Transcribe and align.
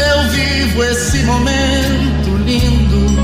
eu 0.00 0.30
vivo 0.30 0.84
esse 0.84 1.18
momento 1.24 2.36
lindo. 2.44 3.20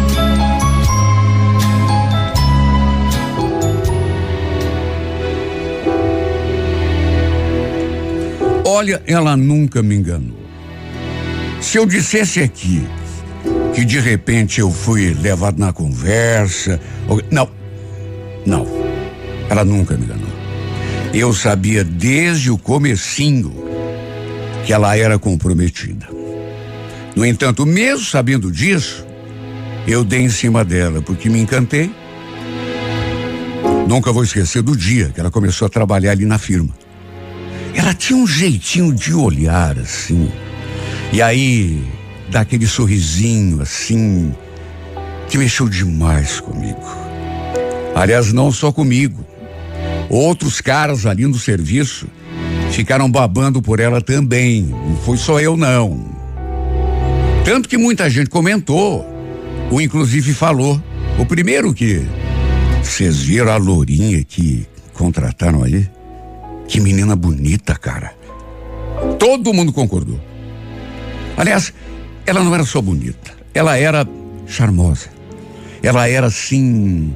Olha, 8.65 9.03
ela 9.07 9.37
nunca 9.37 9.83
me 9.83 9.95
enganou. 9.95 10.37
Se 11.61 11.79
eu 11.79 11.87
dissesse 11.87 12.41
aqui 12.41 12.87
que 13.75 13.84
de 13.84 13.98
repente 13.98 14.61
eu 14.61 14.70
fui 14.70 15.15
levado 15.15 15.59
na 15.59 15.73
conversa, 15.73 16.81
não, 17.31 17.48
não, 18.45 18.67
ela 19.48 19.65
nunca 19.65 19.97
me 19.97 20.05
enganou. 20.05 20.29
Eu 21.15 21.33
sabia 21.33 21.83
desde 21.83 22.51
o 22.51 22.59
comecinho 22.59 23.53
que 24.67 24.73
ela 24.73 24.97
era 24.97 25.19
comprometida. 25.19 26.16
No 27.16 27.25
entanto, 27.25 27.65
mesmo 27.65 28.05
sabendo 28.05 28.52
disso, 28.52 29.06
eu 29.89 30.05
dei 30.05 30.20
em 30.20 30.28
cima 30.28 30.62
dela 30.62 31.00
porque 31.00 31.31
me 31.31 31.41
encantei. 31.41 31.91
Nunca 33.89 34.12
vou 34.12 34.22
esquecer 34.22 34.61
do 34.61 34.77
dia 34.77 35.11
que 35.14 35.19
ela 35.19 35.31
começou 35.31 35.64
a 35.64 35.69
trabalhar 35.70 36.11
ali 36.11 36.27
na 36.27 36.39
firma. 36.39 36.77
Ela 37.75 37.94
tinha 37.94 38.19
um 38.19 38.27
jeitinho 38.27 38.92
de 38.92 39.14
olhar 39.14 39.78
assim. 39.78 40.31
E 41.11 41.22
aí, 41.22 41.83
dá 42.28 42.41
aquele 42.41 42.67
sorrisinho 42.67 43.62
assim, 43.62 44.34
que 45.27 45.39
mexeu 45.39 45.70
demais 45.70 46.39
comigo. 46.39 46.84
Aliás, 47.94 48.31
não 48.31 48.53
só 48.53 48.70
comigo. 48.70 49.25
Outros 50.11 50.61
caras 50.61 51.06
ali 51.06 51.25
no 51.27 51.39
serviço 51.39 52.06
ficaram 52.72 53.11
babando 53.11 53.62
por 53.62 53.81
ela 53.81 54.03
também. 54.03 54.64
Não 54.64 54.97
foi 54.98 55.17
só 55.17 55.41
eu, 55.41 55.56
não. 55.56 56.16
Tanto 57.47 57.69
que 57.69 57.78
muita 57.78 58.11
gente 58.11 58.28
comentou, 58.28 59.06
ou 59.70 59.80
inclusive 59.80 60.34
falou. 60.34 60.83
O 61.16 61.25
primeiro 61.25 61.72
que. 61.72 62.03
Vocês 62.83 63.20
viram 63.20 63.53
a 63.53 63.56
lourinha 63.56 64.25
que 64.25 64.66
contrataram 64.92 65.62
aí? 65.62 65.88
Que 66.66 66.80
menina 66.80 67.14
bonita, 67.14 67.77
cara. 67.77 68.12
Todo 69.16 69.55
mundo 69.55 69.72
concordou. 69.72 70.20
Aliás, 71.36 71.72
ela 72.27 72.42
não 72.42 72.53
era 72.53 72.64
só 72.64 72.80
bonita, 72.83 73.30
ela 73.55 73.78
era 73.78 74.05
charmosa. 74.48 75.08
Ela 75.84 76.08
era 76.08 76.27
assim. 76.27 77.14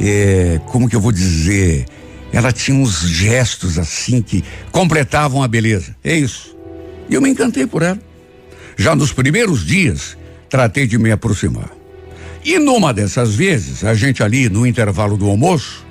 é, 0.00 0.60
como 0.66 0.88
que 0.88 0.96
eu 0.96 1.00
vou 1.00 1.12
dizer? 1.12 1.86
Ela 2.32 2.50
tinha 2.50 2.76
uns 2.76 3.02
gestos 3.02 3.78
assim 3.78 4.20
que 4.20 4.42
completavam 4.72 5.44
a 5.44 5.46
beleza. 5.46 5.94
É 6.02 6.16
isso. 6.16 6.56
E 7.08 7.14
eu 7.14 7.22
me 7.22 7.30
encantei 7.30 7.68
por 7.68 7.82
ela. 7.82 8.09
Já 8.76 8.94
nos 8.94 9.12
primeiros 9.12 9.64
dias, 9.64 10.16
tratei 10.48 10.86
de 10.86 10.98
me 10.98 11.10
aproximar. 11.10 11.70
E 12.44 12.58
numa 12.58 12.92
dessas 12.92 13.34
vezes, 13.34 13.84
a 13.84 13.94
gente 13.94 14.22
ali 14.22 14.48
no 14.48 14.66
intervalo 14.66 15.16
do 15.16 15.28
almoço, 15.28 15.84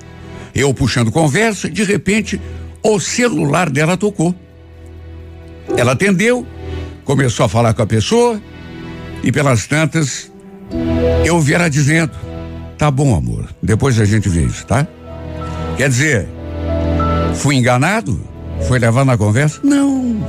eu 0.54 0.74
puxando 0.74 1.12
conversa, 1.12 1.70
de 1.70 1.84
repente, 1.84 2.40
o 2.82 2.98
celular 2.98 3.70
dela 3.70 3.96
tocou. 3.96 4.34
Ela 5.76 5.92
atendeu, 5.92 6.46
começou 7.04 7.46
a 7.46 7.48
falar 7.48 7.72
com 7.72 7.82
a 7.82 7.86
pessoa, 7.86 8.42
e 9.22 9.30
pelas 9.30 9.66
tantas, 9.66 10.30
eu 11.24 11.36
ouvi 11.36 11.54
ela 11.54 11.68
dizendo: 11.68 12.12
Tá 12.76 12.90
bom, 12.90 13.14
amor, 13.14 13.48
depois 13.62 14.00
a 14.00 14.04
gente 14.04 14.28
vê 14.28 14.42
isso, 14.42 14.66
tá? 14.66 14.86
Quer 15.76 15.88
dizer, 15.88 16.28
fui 17.36 17.54
enganado? 17.54 18.20
Foi 18.66 18.78
levado 18.78 19.06
na 19.06 19.16
conversa? 19.16 19.60
Não. 19.62 20.26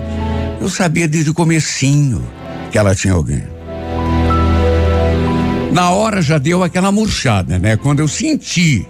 Eu 0.62 0.70
sabia 0.70 1.08
desde 1.08 1.32
o 1.32 1.34
comecinho 1.34 2.24
que 2.72 2.78
ela 2.78 2.96
tinha 2.96 3.14
alguém. 3.14 3.44
Na 5.72 5.92
hora 5.92 6.22
já 6.22 6.38
deu 6.38 6.64
aquela 6.64 6.92
murchada, 6.92 7.58
né? 7.58 7.78
Quando 7.78 8.00
eu 8.00 8.08
senti, 8.08 8.86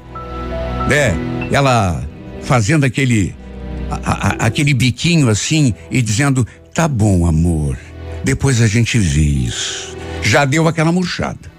né? 0.89 1.15
Ela 1.51 2.03
fazendo 2.41 2.85
aquele 2.85 3.35
a- 3.89 4.29
a- 4.43 4.45
aquele 4.47 4.73
biquinho 4.73 5.29
assim 5.29 5.73
e 5.91 6.01
dizendo: 6.01 6.45
"Tá 6.73 6.87
bom, 6.87 7.25
amor. 7.25 7.77
Depois 8.23 8.61
a 8.61 8.67
gente 8.67 8.97
vê 8.97 9.21
isso". 9.21 9.95
Já 10.23 10.45
deu 10.45 10.67
aquela 10.67 10.91
murchada. 10.91 11.51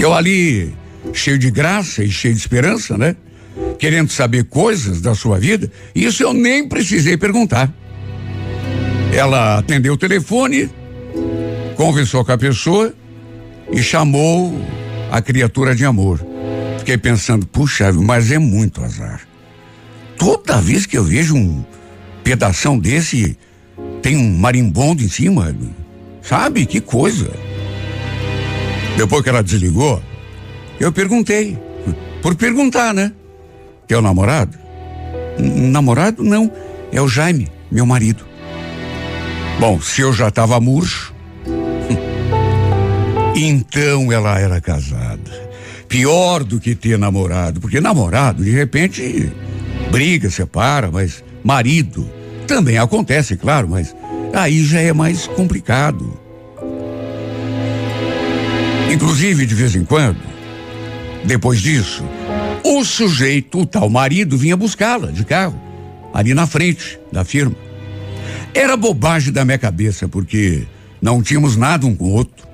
Eu 0.00 0.14
ali 0.14 0.74
cheio 1.12 1.38
de 1.38 1.50
graça 1.50 2.02
e 2.04 2.10
cheio 2.10 2.34
de 2.34 2.40
esperança, 2.40 2.96
né? 2.98 3.16
Querendo 3.78 4.10
saber 4.10 4.44
coisas 4.44 5.00
da 5.00 5.14
sua 5.14 5.38
vida, 5.38 5.70
isso 5.94 6.22
eu 6.22 6.32
nem 6.32 6.68
precisei 6.68 7.16
perguntar. 7.16 7.72
Ela 9.18 9.58
atendeu 9.58 9.94
o 9.94 9.96
telefone, 9.96 10.70
conversou 11.74 12.24
com 12.24 12.30
a 12.30 12.38
pessoa 12.38 12.94
e 13.68 13.82
chamou 13.82 14.56
a 15.10 15.20
criatura 15.20 15.74
de 15.74 15.84
amor. 15.84 16.24
Fiquei 16.78 16.96
pensando, 16.96 17.44
puxa, 17.44 17.92
mas 17.92 18.30
é 18.30 18.38
muito 18.38 18.80
azar. 18.80 19.22
Toda 20.16 20.60
vez 20.60 20.86
que 20.86 20.96
eu 20.96 21.02
vejo 21.02 21.34
um 21.34 21.64
pedação 22.22 22.78
desse, 22.78 23.36
tem 24.02 24.16
um 24.16 24.38
marimbondo 24.38 25.02
em 25.02 25.08
cima. 25.08 25.52
Sabe? 26.22 26.64
Que 26.64 26.80
coisa. 26.80 27.28
Depois 28.96 29.24
que 29.24 29.30
ela 29.30 29.42
desligou, 29.42 30.00
eu 30.78 30.92
perguntei. 30.92 31.58
Por 32.22 32.36
perguntar, 32.36 32.94
né? 32.94 33.10
Teu 33.88 34.00
namorado? 34.00 34.56
Namorado? 35.40 36.22
Não. 36.22 36.52
É 36.92 37.02
o 37.02 37.08
Jaime, 37.08 37.48
meu 37.68 37.84
marido. 37.84 38.27
Bom, 39.58 39.80
se 39.80 40.02
eu 40.02 40.12
já 40.12 40.28
estava 40.28 40.60
murcho, 40.60 41.12
então 43.34 44.12
ela 44.12 44.38
era 44.38 44.60
casada. 44.60 45.48
Pior 45.88 46.44
do 46.44 46.60
que 46.60 46.76
ter 46.76 46.96
namorado, 46.96 47.60
porque 47.60 47.80
namorado, 47.80 48.44
de 48.44 48.50
repente, 48.50 49.32
briga, 49.90 50.30
separa, 50.30 50.92
mas 50.92 51.24
marido 51.42 52.08
também 52.46 52.78
acontece, 52.78 53.36
claro, 53.36 53.68
mas 53.68 53.94
aí 54.32 54.64
já 54.64 54.80
é 54.80 54.92
mais 54.92 55.26
complicado. 55.26 56.18
Inclusive, 58.92 59.44
de 59.44 59.54
vez 59.56 59.74
em 59.74 59.84
quando, 59.84 60.20
depois 61.24 61.60
disso, 61.60 62.04
o 62.64 62.84
sujeito, 62.84 63.60
o 63.60 63.66
tal 63.66 63.90
marido, 63.90 64.38
vinha 64.38 64.56
buscá-la 64.56 65.10
de 65.10 65.24
carro, 65.24 65.60
ali 66.14 66.32
na 66.32 66.46
frente 66.46 66.98
da 67.10 67.24
firma. 67.24 67.67
Era 68.58 68.76
bobagem 68.76 69.32
da 69.32 69.44
minha 69.44 69.56
cabeça, 69.56 70.08
porque 70.08 70.66
não 71.00 71.22
tínhamos 71.22 71.56
nada 71.56 71.86
um 71.86 71.94
com 71.94 72.06
o 72.06 72.10
outro. 72.12 72.44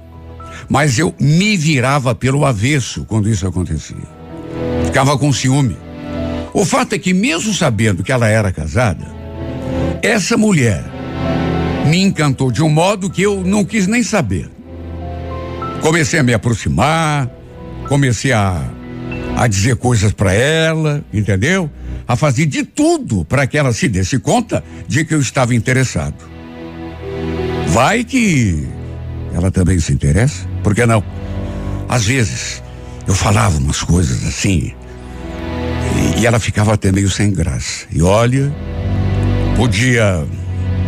Mas 0.69 0.99
eu 0.99 1.15
me 1.19 1.57
virava 1.57 2.15
pelo 2.15 2.45
avesso 2.45 3.07
quando 3.07 3.27
isso 3.27 3.47
acontecia. 3.47 3.97
Ficava 4.85 5.17
com 5.17 5.33
ciúme. 5.33 5.79
O 6.53 6.63
fato 6.63 6.95
é 6.95 6.99
que, 6.99 7.15
mesmo 7.15 7.55
sabendo 7.55 8.03
que 8.03 8.13
ela 8.13 8.29
era 8.29 8.53
casada, 8.53 9.07
essa 10.03 10.37
mulher 10.37 10.85
me 11.87 12.03
encantou 12.03 12.53
de 12.53 12.63
um 12.63 12.69
modo 12.69 13.09
que 13.09 13.23
eu 13.23 13.43
não 13.43 13.65
quis 13.65 13.87
nem 13.87 14.03
saber. 14.03 14.51
Comecei 15.81 16.21
a 16.21 16.23
me 16.23 16.35
aproximar, 16.35 17.31
comecei 17.89 18.31
a, 18.31 18.63
a 19.39 19.47
dizer 19.47 19.77
coisas 19.77 20.13
para 20.13 20.35
ela, 20.35 21.03
entendeu? 21.11 21.71
A 22.07 22.17
fazer 22.17 22.47
de 22.47 22.65
tudo 22.65 23.25
para 23.25 23.47
que 23.47 23.57
ela 23.57 23.73
se 23.73 23.89
desse 23.89 24.19
conta 24.19 24.63
de 24.87 25.05
que 25.05 25.15
eu 25.15 25.21
estava 25.21 25.55
interessado. 25.55 26.17
Vai 27.69 28.05
que 28.05 28.67
ela 29.33 29.51
também 29.51 29.79
se 29.81 29.93
interessa? 29.93 30.47
Por 30.63 30.75
que 30.75 30.85
não? 30.87 31.03
Às 31.89 32.07
vezes 32.07 32.63
eu 33.07 33.15
falava 33.15 33.59
umas 33.59 33.83
coisas 33.83 34.25
assim 34.27 34.75
e, 35.95 36.21
e 36.21 36.27
ela 36.27 36.39
ficava 36.39 36.75
até 36.75 36.91
meio 36.93 37.11
sem 37.11 37.33
graça. 37.33 37.87
E 37.91 38.03
olha, 38.03 38.55
podia 39.57 40.27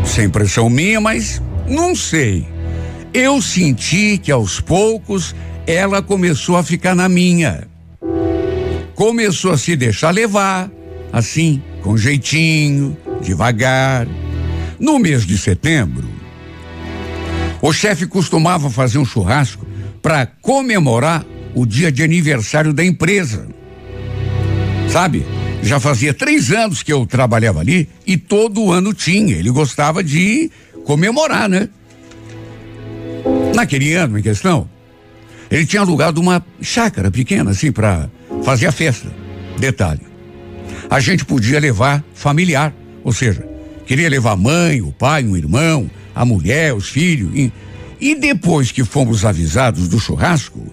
ser 0.05 0.25
impressão 0.25 0.69
minha, 0.69 1.01
mas 1.01 1.43
não 1.69 1.95
sei. 1.95 2.47
Eu 3.13 3.41
senti 3.41 4.19
que 4.19 4.31
aos 4.31 4.61
poucos 4.61 5.35
ela 5.67 6.03
começou 6.03 6.57
a 6.57 6.63
ficar 6.63 6.95
na 6.95 7.09
minha. 7.09 7.67
Começou 8.95 9.53
a 9.53 9.59
se 9.59 9.77
deixar 9.77 10.11
levar, 10.11 10.71
assim, 11.17 11.63
com 11.83 11.97
jeitinho, 11.97 12.95
devagar. 13.23 14.07
No 14.79 14.99
mês 14.99 15.25
de 15.25 15.39
setembro, 15.39 16.07
O 17.61 17.73
chefe 17.73 18.07
costumava 18.07 18.71
fazer 18.71 18.99
um 18.99 19.05
churrasco 19.05 19.67
para 20.01 20.27
comemorar 20.27 21.25
o 21.55 21.65
dia 21.67 21.91
de 21.91 22.03
aniversário 22.03 22.73
da 22.73 22.85
empresa. 22.85 23.49
Sabe? 24.89 25.27
Já 25.63 25.81
fazia 25.81 26.15
três 26.15 26.53
anos 26.53 26.83
que 26.83 26.93
eu 26.93 27.05
trabalhava 27.07 27.61
ali 27.61 27.89
e 28.07 28.17
todo 28.17 28.71
ano 28.71 28.95
tinha. 28.95 29.37
Ele 29.37 29.51
gostava 29.51 30.05
de 30.05 30.51
comemorar, 30.85 31.49
né? 31.49 31.69
Naquele 33.55 33.95
ano 33.95 34.19
em 34.19 34.23
questão, 34.23 34.69
ele 35.51 35.67
tinha 35.67 35.83
alugado 35.83 36.21
uma 36.21 36.45
chácara 36.61 37.11
pequena, 37.11 37.51
assim, 37.51 37.73
para 37.73 38.09
fazer 38.45 38.67
a 38.67 38.73
festa. 38.73 39.11
Detalhe: 39.59 40.06
a 40.91 41.01
gente 41.01 41.25
podia 41.25 41.59
levar 41.59 42.05
familiar, 42.15 42.73
ou 43.03 43.13
seja, 43.13 43.47
queria 43.87 44.09
levar 44.09 44.33
a 44.33 44.37
mãe, 44.37 44.81
o 44.81 44.93
pai, 44.93 45.25
um 45.25 45.37
irmão, 45.37 45.91
a 46.15 46.25
mulher, 46.25 46.75
os 46.75 46.89
filhos. 46.89 47.31
E, 47.35 47.53
e 48.01 48.15
depois 48.15 48.71
que 48.71 48.85
fomos 48.85 49.25
avisados 49.25 49.89
do 49.89 49.99
churrasco, 49.99 50.65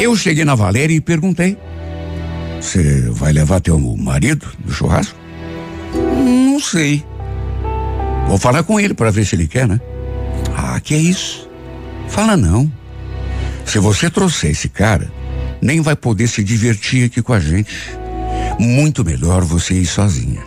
eu 0.00 0.14
cheguei 0.16 0.44
na 0.44 0.54
Valéria 0.54 0.94
e 0.94 1.00
perguntei: 1.00 1.56
Você 2.60 3.08
vai 3.10 3.32
levar 3.32 3.60
teu 3.60 3.78
marido 3.78 4.46
no 4.64 4.72
churrasco? 4.72 5.18
Não 5.94 6.60
sei. 6.60 7.04
Vou 8.26 8.38
falar 8.38 8.62
com 8.62 8.78
ele 8.78 8.94
para 8.94 9.10
ver 9.10 9.24
se 9.24 9.34
ele 9.34 9.48
quer, 9.48 9.66
né? 9.66 9.80
Ah, 10.56 10.78
que 10.80 10.94
é 10.94 10.98
isso? 10.98 11.48
Fala 12.08 12.36
não. 12.36 12.70
Se 13.64 13.78
você 13.78 14.10
trouxer 14.10 14.50
esse 14.50 14.68
cara, 14.68 15.10
nem 15.60 15.80
vai 15.80 15.96
poder 15.96 16.26
se 16.26 16.42
divertir 16.42 17.06
aqui 17.06 17.22
com 17.22 17.32
a 17.32 17.40
gente. 17.40 17.74
Muito 18.58 19.04
melhor 19.04 19.42
você 19.42 19.74
ir 19.74 19.86
sozinha. 19.86 20.42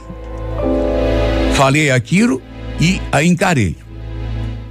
Falei 1.53 1.91
aquilo 1.91 2.41
e 2.79 2.99
a 3.11 3.23
encarei. 3.23 3.77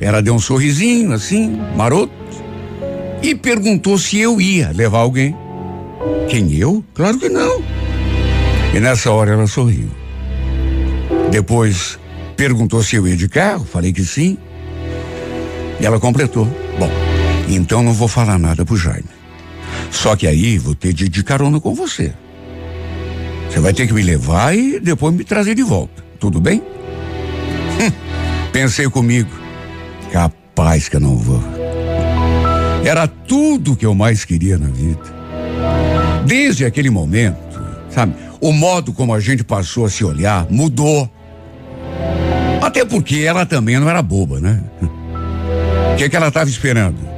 Ela 0.01 0.21
deu 0.21 0.35
um 0.35 0.39
sorrisinho 0.39 1.13
assim, 1.13 1.59
maroto, 1.77 2.13
e 3.23 3.35
perguntou 3.35 3.99
se 3.99 4.19
eu 4.19 4.41
ia 4.41 4.73
levar 4.73 4.99
alguém. 4.99 5.37
Quem 6.29 6.55
eu? 6.55 6.85
Claro 6.95 7.19
que 7.19 7.29
não. 7.29 7.63
E 8.75 8.81
nessa 8.81 9.11
hora 9.11 9.33
ela 9.33 9.47
sorriu. 9.47 9.91
Depois 11.31 11.99
perguntou 12.37 12.83
se 12.83 12.97
eu 12.97 13.07
ia 13.07 13.17
de 13.17 13.29
carro, 13.29 13.65
falei 13.65 13.93
que 13.93 14.05
sim. 14.05 14.39
E 15.81 15.87
ela 15.87 16.01
completou. 16.01 16.47
Bom, 16.79 16.91
então 17.49 17.83
não 17.83 17.93
vou 17.93 18.09
falar 18.09 18.39
nada 18.39 18.65
pro 18.65 18.77
Jaime. 18.77 19.05
Só 19.91 20.17
que 20.17 20.27
aí 20.27 20.57
vou 20.59 20.75
ter 20.75 20.93
de 20.93 21.07
ir 21.07 21.09
de 21.09 21.23
carona 21.23 21.61
com 21.61 21.75
você. 21.75 22.13
Você 23.51 23.61
vai 23.61 23.73
ter 23.73 23.87
que 23.87 23.93
me 23.93 24.03
levar 24.03 24.57
e 24.57 24.79
depois 24.79 25.15
me 25.15 25.25
trazer 25.25 25.55
de 25.55 25.63
volta. 25.63 26.05
Tudo 26.19 26.41
bem? 26.41 26.63
Hum, 27.81 27.93
pensei 28.53 28.89
comigo. 28.89 29.31
Capaz 30.13 30.89
que 30.89 30.97
eu 30.97 31.01
não 31.01 31.17
vou. 31.17 31.43
Era 32.85 33.07
tudo 33.07 33.77
que 33.77 33.85
eu 33.85 33.95
mais 33.95 34.25
queria 34.25 34.57
na 34.57 34.69
vida. 34.69 35.21
Desde 36.25 36.65
aquele 36.65 36.91
momento, 36.91 37.61
sabe? 37.91 38.15
O 38.41 38.53
modo 38.53 38.93
como 38.93 39.13
a 39.13 39.21
gente 39.21 39.45
passou 39.45 39.85
a 39.85 39.91
se 39.91 40.05
olhar 40.05 40.47
mudou. 40.51 41.11
Até 42.63 42.85
porque 42.85 43.17
ela 43.19 43.45
também 43.45 43.79
não 43.79 43.89
era 43.89 44.01
boba, 44.01 44.41
né? 44.41 44.63
O 45.93 45.97
que, 45.97 46.09
que 46.09 46.17
ela 46.17 46.29
estava 46.29 46.49
esperando? 46.49 47.11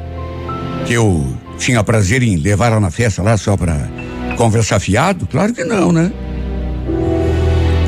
que 0.84 0.94
eu 0.94 1.24
tinha 1.58 1.82
prazer 1.84 2.22
em 2.22 2.36
levar 2.36 2.66
ela 2.66 2.80
na 2.80 2.90
festa 2.90 3.22
lá 3.22 3.36
só 3.36 3.56
para 3.56 3.88
conversar 4.36 4.80
fiado? 4.80 5.26
Claro 5.26 5.52
que 5.52 5.64
não, 5.64 5.92
né? 5.92 6.12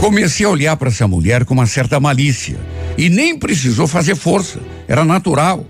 Comecei 0.00 0.44
a 0.44 0.50
olhar 0.50 0.76
para 0.76 0.88
essa 0.88 1.08
mulher 1.08 1.44
com 1.44 1.54
uma 1.54 1.66
certa 1.66 1.98
malícia 1.98 2.58
e 2.96 3.08
nem 3.08 3.38
precisou 3.38 3.86
fazer 3.86 4.14
força, 4.14 4.60
era 4.86 5.04
natural. 5.04 5.66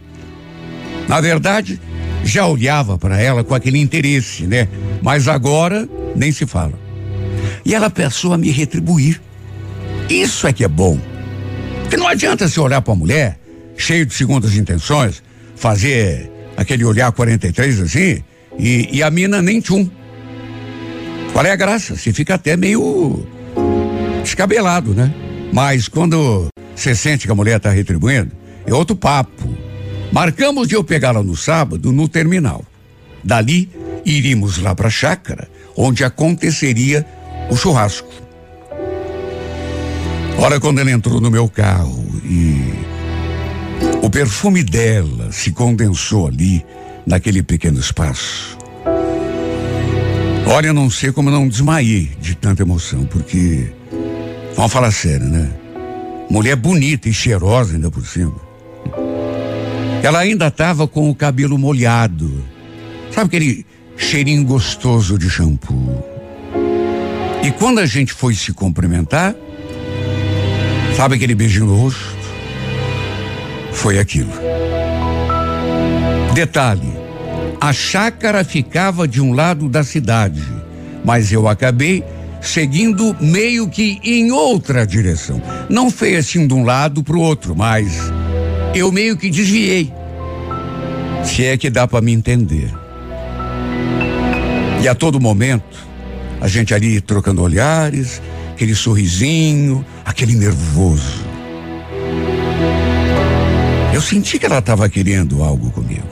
Na 1.08 1.20
verdade, 1.20 1.80
já 2.24 2.46
olhava 2.46 2.98
para 2.98 3.20
ela 3.20 3.44
com 3.44 3.54
aquele 3.54 3.78
interesse, 3.78 4.46
né? 4.46 4.68
Mas 5.02 5.28
agora 5.28 5.88
nem 6.16 6.32
se 6.32 6.46
fala. 6.46 6.72
E 7.64 7.74
ela 7.74 7.90
passou 7.90 8.32
a 8.32 8.38
me 8.38 8.50
retribuir. 8.50 9.20
Isso 10.08 10.46
é 10.46 10.52
que 10.52 10.64
é 10.64 10.68
bom. 10.68 10.98
Porque 11.82 11.96
não 11.96 12.08
adianta 12.08 12.48
se 12.48 12.58
olhar 12.58 12.82
para 12.82 12.92
a 12.92 12.96
mulher, 12.96 13.38
cheio 13.76 14.04
de 14.04 14.14
segundas 14.14 14.54
intenções, 14.54 15.22
fazer 15.54 16.30
aquele 16.56 16.84
olhar 16.84 17.10
43 17.12 17.80
assim, 17.80 18.22
e, 18.58 18.88
e 18.92 19.02
a 19.02 19.10
mina 19.10 19.40
nem 19.40 19.60
tchum. 19.60 19.88
Qual 21.34 21.44
é 21.44 21.50
a 21.50 21.56
graça? 21.56 21.96
Você 21.96 22.12
fica 22.12 22.36
até 22.36 22.56
meio 22.56 23.26
descabelado, 24.22 24.94
né? 24.94 25.12
Mas 25.52 25.88
quando 25.88 26.46
você 26.76 26.94
sente 26.94 27.26
que 27.26 27.32
a 27.32 27.34
mulher 27.34 27.56
está 27.56 27.70
retribuindo, 27.70 28.30
é 28.64 28.72
outro 28.72 28.94
papo. 28.94 29.52
Marcamos 30.12 30.68
de 30.68 30.76
eu 30.76 30.84
pegá-la 30.84 31.24
no 31.24 31.36
sábado 31.36 31.90
no 31.90 32.08
terminal. 32.08 32.64
Dali, 33.24 33.68
iríamos 34.04 34.58
lá 34.58 34.76
para 34.76 34.86
a 34.86 34.90
chácara, 34.90 35.48
onde 35.76 36.04
aconteceria 36.04 37.04
o 37.50 37.56
churrasco. 37.56 38.14
Olha 40.38 40.60
quando 40.60 40.78
ela 40.78 40.92
entrou 40.92 41.20
no 41.20 41.32
meu 41.32 41.48
carro 41.48 42.06
e 42.24 42.74
o 44.00 44.08
perfume 44.08 44.62
dela 44.62 45.32
se 45.32 45.50
condensou 45.50 46.28
ali, 46.28 46.64
naquele 47.04 47.42
pequeno 47.42 47.80
espaço. 47.80 48.56
Olha, 50.46 50.72
não 50.72 50.90
sei 50.90 51.12
como 51.12 51.30
não 51.30 51.48
desmaiei 51.48 52.10
de 52.20 52.34
tanta 52.34 52.62
emoção, 52.62 53.04
porque. 53.06 53.72
Vamos 54.54 54.72
falar 54.72 54.92
sério, 54.92 55.26
né? 55.26 55.50
Mulher 56.30 56.56
bonita 56.56 57.08
e 57.08 57.12
cheirosa 57.12 57.74
ainda 57.74 57.90
por 57.90 58.06
cima. 58.06 58.34
Ela 60.02 60.20
ainda 60.20 60.46
estava 60.48 60.86
com 60.86 61.10
o 61.10 61.14
cabelo 61.14 61.58
molhado. 61.58 62.44
Sabe 63.10 63.26
aquele 63.26 63.66
cheirinho 63.96 64.44
gostoso 64.44 65.18
de 65.18 65.28
shampoo? 65.28 66.04
E 67.42 67.50
quando 67.50 67.80
a 67.80 67.86
gente 67.86 68.12
foi 68.12 68.34
se 68.34 68.52
cumprimentar, 68.52 69.34
sabe 70.96 71.16
aquele 71.16 71.34
beijinho 71.34 71.66
no 71.66 71.76
rosto? 71.76 72.24
foi 73.74 73.98
aquilo. 73.98 74.32
Detalhe: 76.34 76.90
a 77.64 77.72
chácara 77.72 78.44
ficava 78.44 79.08
de 79.08 79.22
um 79.22 79.32
lado 79.32 79.70
da 79.70 79.82
cidade, 79.82 80.42
mas 81.02 81.32
eu 81.32 81.48
acabei 81.48 82.04
seguindo 82.38 83.16
meio 83.18 83.66
que 83.70 83.98
em 84.04 84.30
outra 84.30 84.86
direção. 84.86 85.40
Não 85.70 85.90
foi 85.90 86.14
assim 86.14 86.46
de 86.46 86.52
um 86.52 86.62
lado 86.62 87.02
para 87.02 87.16
o 87.16 87.20
outro, 87.22 87.56
mas 87.56 87.96
eu 88.74 88.92
meio 88.92 89.16
que 89.16 89.30
desviei. 89.30 89.90
Se 91.24 91.42
é 91.46 91.56
que 91.56 91.70
dá 91.70 91.88
para 91.88 92.02
me 92.02 92.12
entender. 92.12 92.70
E 94.82 94.86
a 94.86 94.94
todo 94.94 95.18
momento, 95.18 95.88
a 96.42 96.48
gente 96.48 96.74
ali 96.74 97.00
trocando 97.00 97.40
olhares, 97.40 98.20
aquele 98.52 98.74
sorrisinho, 98.74 99.82
aquele 100.04 100.34
nervoso. 100.34 101.24
Eu 103.90 104.02
senti 104.02 104.38
que 104.38 104.44
ela 104.44 104.58
estava 104.58 104.86
querendo 104.86 105.42
algo 105.42 105.70
comigo. 105.70 106.06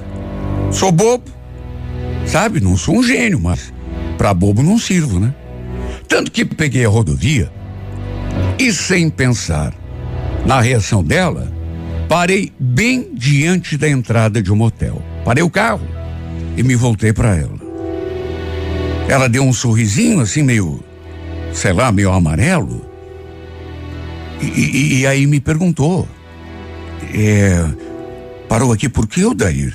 Sou 0.71 0.91
bobo, 0.91 1.42
sabe? 2.33 2.61
Não 2.61 2.79
sou 2.79 2.97
um 2.97 3.03
gênio, 3.03 3.39
mas 3.39 3.75
para 4.17 4.33
bobo 4.33 4.63
não 4.63 4.79
sirvo, 4.79 5.21
né? 5.21 5.35
Tanto 6.09 6.33
que 6.33 6.47
peguei 6.47 6.83
a 6.83 6.89
rodovia 6.89 7.53
e 8.59 8.73
sem 8.73 9.11
pensar 9.11 9.75
na 10.47 10.59
reação 10.59 11.05
dela, 11.05 11.53
parei 12.09 12.51
bem 12.59 13.11
diante 13.13 13.77
da 13.77 13.87
entrada 13.87 14.43
de 14.43 14.51
um 14.51 14.57
motel. 14.57 15.03
Parei 15.27 15.43
o 15.43 15.51
carro 15.51 15.87
e 16.57 16.63
me 16.63 16.75
voltei 16.75 17.13
para 17.13 17.37
ela. 17.37 17.61
Ela 19.09 19.29
deu 19.29 19.43
um 19.43 19.53
sorrisinho 19.53 20.21
assim 20.21 20.43
meio, 20.43 20.83
sei 21.53 21.75
lá, 21.75 21.93
meio 21.93 22.11
amarelo. 22.13 22.87
E, 24.41 24.47
e, 24.47 25.01
e 25.01 25.07
aí 25.07 25.27
me 25.27 25.39
perguntou: 25.39 26.09
é, 27.15 27.63
parou 28.49 28.73
aqui 28.73 28.89
por 28.89 29.07
que, 29.07 29.23
Odair? 29.23 29.75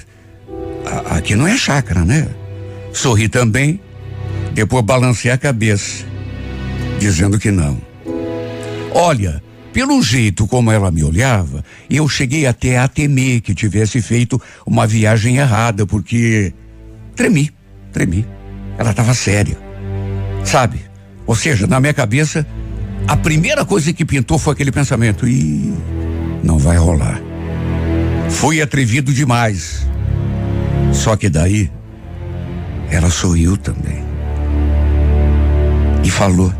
Aqui 1.11 1.35
não 1.35 1.47
é 1.47 1.55
chácara, 1.55 2.03
né? 2.03 2.27
Sorri 2.97 3.29
também, 3.29 3.79
depois 4.55 4.83
balancei 4.83 5.29
a 5.29 5.37
cabeça, 5.37 6.03
dizendo 6.99 7.37
que 7.37 7.51
não. 7.51 7.79
Olha, 8.91 9.39
pelo 9.71 10.01
jeito 10.01 10.47
como 10.47 10.71
ela 10.71 10.89
me 10.89 11.03
olhava, 11.03 11.63
eu 11.87 12.09
cheguei 12.09 12.47
até 12.47 12.79
a 12.79 12.87
temer 12.87 13.41
que 13.41 13.53
tivesse 13.53 14.01
feito 14.01 14.41
uma 14.65 14.87
viagem 14.87 15.37
errada, 15.37 15.85
porque 15.85 16.51
tremi, 17.15 17.51
tremi. 17.93 18.25
Ela 18.79 18.89
estava 18.89 19.13
séria, 19.13 19.59
sabe? 20.43 20.81
Ou 21.27 21.35
seja, 21.35 21.67
na 21.67 21.79
minha 21.79 21.93
cabeça, 21.93 22.47
a 23.07 23.15
primeira 23.15 23.63
coisa 23.63 23.93
que 23.93 24.03
pintou 24.03 24.39
foi 24.39 24.53
aquele 24.53 24.71
pensamento: 24.71 25.27
e 25.27 25.71
não 26.43 26.57
vai 26.57 26.77
rolar. 26.77 27.21
Fui 28.27 28.59
atrevido 28.59 29.13
demais. 29.13 29.85
Só 30.91 31.15
que 31.15 31.29
daí, 31.29 31.69
ela 32.91 33.09
sorriu 33.09 33.57
também. 33.57 34.03
E 36.03 36.09
falou: 36.09 36.53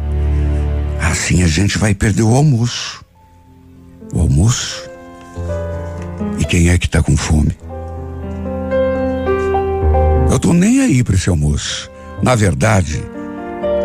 assim 1.02 1.44
a 1.44 1.48
gente 1.48 1.78
vai 1.78 1.94
perder 1.94 2.24
o 2.24 2.36
almoço. 2.36 3.04
O 4.14 4.22
almoço? 4.22 4.90
E 6.40 6.46
quem 6.46 6.70
é 6.70 6.78
que 6.78 6.90
tá 6.90 7.02
com 7.02 7.16
fome? 7.16 7.56
Eu 10.32 10.40
tô 10.40 10.54
nem 10.54 10.82
aí 10.82 11.04
para 11.04 11.16
esse 11.16 11.30
almoço. 11.30 11.90
Na 12.22 12.36
verdade, 12.36 13.04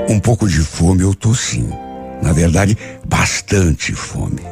um 0.08 0.18
pouco 0.18 0.48
de 0.48 0.60
fome 0.60 1.02
eu 1.02 1.14
tô 1.14 1.34
sim. 1.34 1.68
Na 2.22 2.32
verdade, 2.32 2.76
bastante 3.06 3.92
fome. 3.92 4.42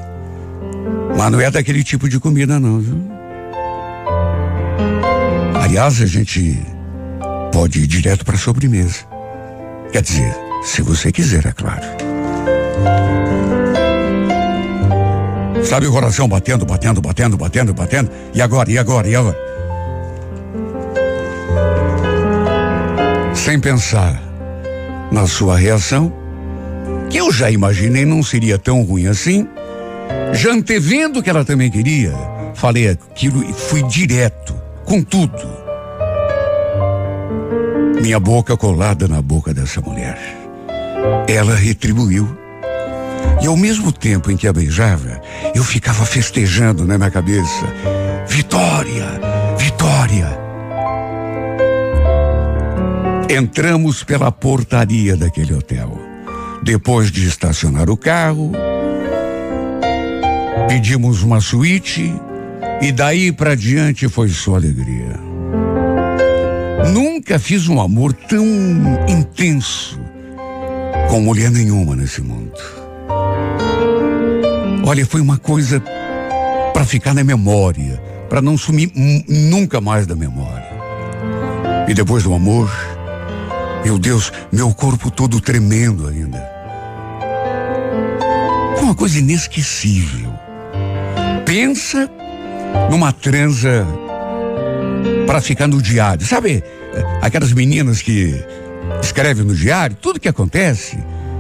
Mas 1.17 1.31
não 1.31 1.41
é 1.41 1.51
daquele 1.51 1.85
tipo 1.85 2.09
de 2.09 2.19
comida, 2.19 2.59
não, 2.59 2.81
viu? 2.81 2.99
Aliás, 5.55 6.01
a 6.01 6.07
gente 6.07 6.59
pode 7.53 7.81
ir 7.81 7.87
direto 7.87 8.25
para 8.25 8.37
sobremesa. 8.37 9.05
Quer 9.93 10.03
dizer, 10.03 10.35
se 10.63 10.83
você 10.83 11.11
quiser, 11.11 11.47
é 11.47 11.53
claro. 11.53 11.85
Sabe 15.65 15.87
o 15.87 15.93
coração 15.93 16.29
batendo, 16.29 16.65
batendo, 16.65 17.01
batendo, 17.01 17.37
batendo, 17.37 17.75
batendo? 17.75 18.11
E 18.35 18.41
agora, 18.41 18.71
e 18.71 18.79
agora, 18.79 19.09
e 19.09 19.15
agora? 19.15 19.39
Sem 23.35 23.61
pensar 23.61 24.21
na 25.11 25.27
sua 25.27 25.57
reação, 25.57 26.13
que 27.09 27.19
eu 27.19 27.33
já 27.33 27.51
imaginei 27.51 28.05
não 28.05 28.23
seria 28.23 28.59
tão 28.59 28.83
ruim 28.83 29.07
assim, 29.07 29.47
já 30.33 30.53
antevendo 30.53 31.23
que 31.23 31.31
ela 31.31 31.45
também 31.45 31.71
queria, 31.71 32.13
falei 32.55 32.89
aquilo 32.89 33.43
e 33.43 33.53
fui 33.53 33.83
direto, 33.85 34.55
com 34.85 35.03
tudo. 35.03 35.60
Minha 38.01 38.19
boca 38.19 38.57
colada 38.57 39.07
na 39.07 39.21
boca 39.21 39.53
dessa 39.53 39.79
mulher. 39.83 40.19
Ela 41.29 41.55
retribuiu. 41.55 42.27
E 43.43 43.47
ao 43.47 43.57
mesmo 43.57 43.93
tempo 43.93 44.31
em 44.31 44.39
que 44.39 44.49
a 44.49 44.53
beijava, 44.55 45.21
eu 45.55 45.63
ficava 45.63 46.07
festejando 46.07 46.87
na 46.87 46.97
minha 46.97 47.11
cabeça: 47.11 47.67
Vitória! 48.27 49.21
Vitória! 49.59 50.39
Entramos 53.29 54.03
pela 54.03 54.33
portaria 54.33 55.15
daquele 55.15 55.53
hotel. 55.53 56.01
Depois 56.63 57.11
de 57.11 57.27
estacionar 57.27 57.91
o 57.91 57.99
carro, 57.99 58.53
pedimos 60.69 61.23
uma 61.23 61.41
suíte 61.41 62.15
e 62.81 62.93
daí 62.93 63.31
para 63.31 63.55
diante 63.55 64.09
foi 64.09 64.31
só 64.31 64.55
alegria. 64.55 65.30
Nunca 66.89 67.39
fiz 67.39 67.69
um 67.69 67.81
amor 67.81 68.13
tão 68.13 68.45
intenso 69.09 70.01
com 71.09 71.21
mulher 71.21 71.51
nenhuma 71.51 71.95
nesse 71.95 72.21
mundo. 72.21 72.53
Olha, 74.85 75.05
foi 75.05 75.21
uma 75.21 75.37
coisa 75.37 75.83
para 76.73 76.85
ficar 76.85 77.15
na 77.15 77.23
memória, 77.23 78.03
para 78.29 78.41
não 78.41 78.57
sumir 78.57 78.91
nunca 79.29 79.81
mais 79.81 80.07
da 80.07 80.17
memória. 80.17 80.71
E 81.89 81.95
depois 81.95 82.25
do 82.25 82.33
amor, 82.33 82.71
meu 83.85 83.99
Deus, 83.99 84.33
meu 84.51 84.73
corpo 84.73 85.11
todo 85.11 85.41
tremendo 85.41 86.09
ainda. 86.09 86.49
Foi 88.77 88.85
uma 88.85 88.95
coisa 88.95 89.19
inesquecível. 89.19 90.33
Pensa 91.45 92.09
numa 92.91 93.13
transa 93.13 93.87
para 95.31 95.41
ficar 95.41 95.69
no 95.69 95.81
diário. 95.81 96.27
Sabe, 96.27 96.65
aquelas 97.23 97.53
meninas 97.53 98.03
que 98.03 98.35
escrevem 99.01 99.45
no 99.45 99.55
diário, 99.55 99.95
tudo 99.95 100.19
que 100.19 100.29
acontece. 100.29 100.99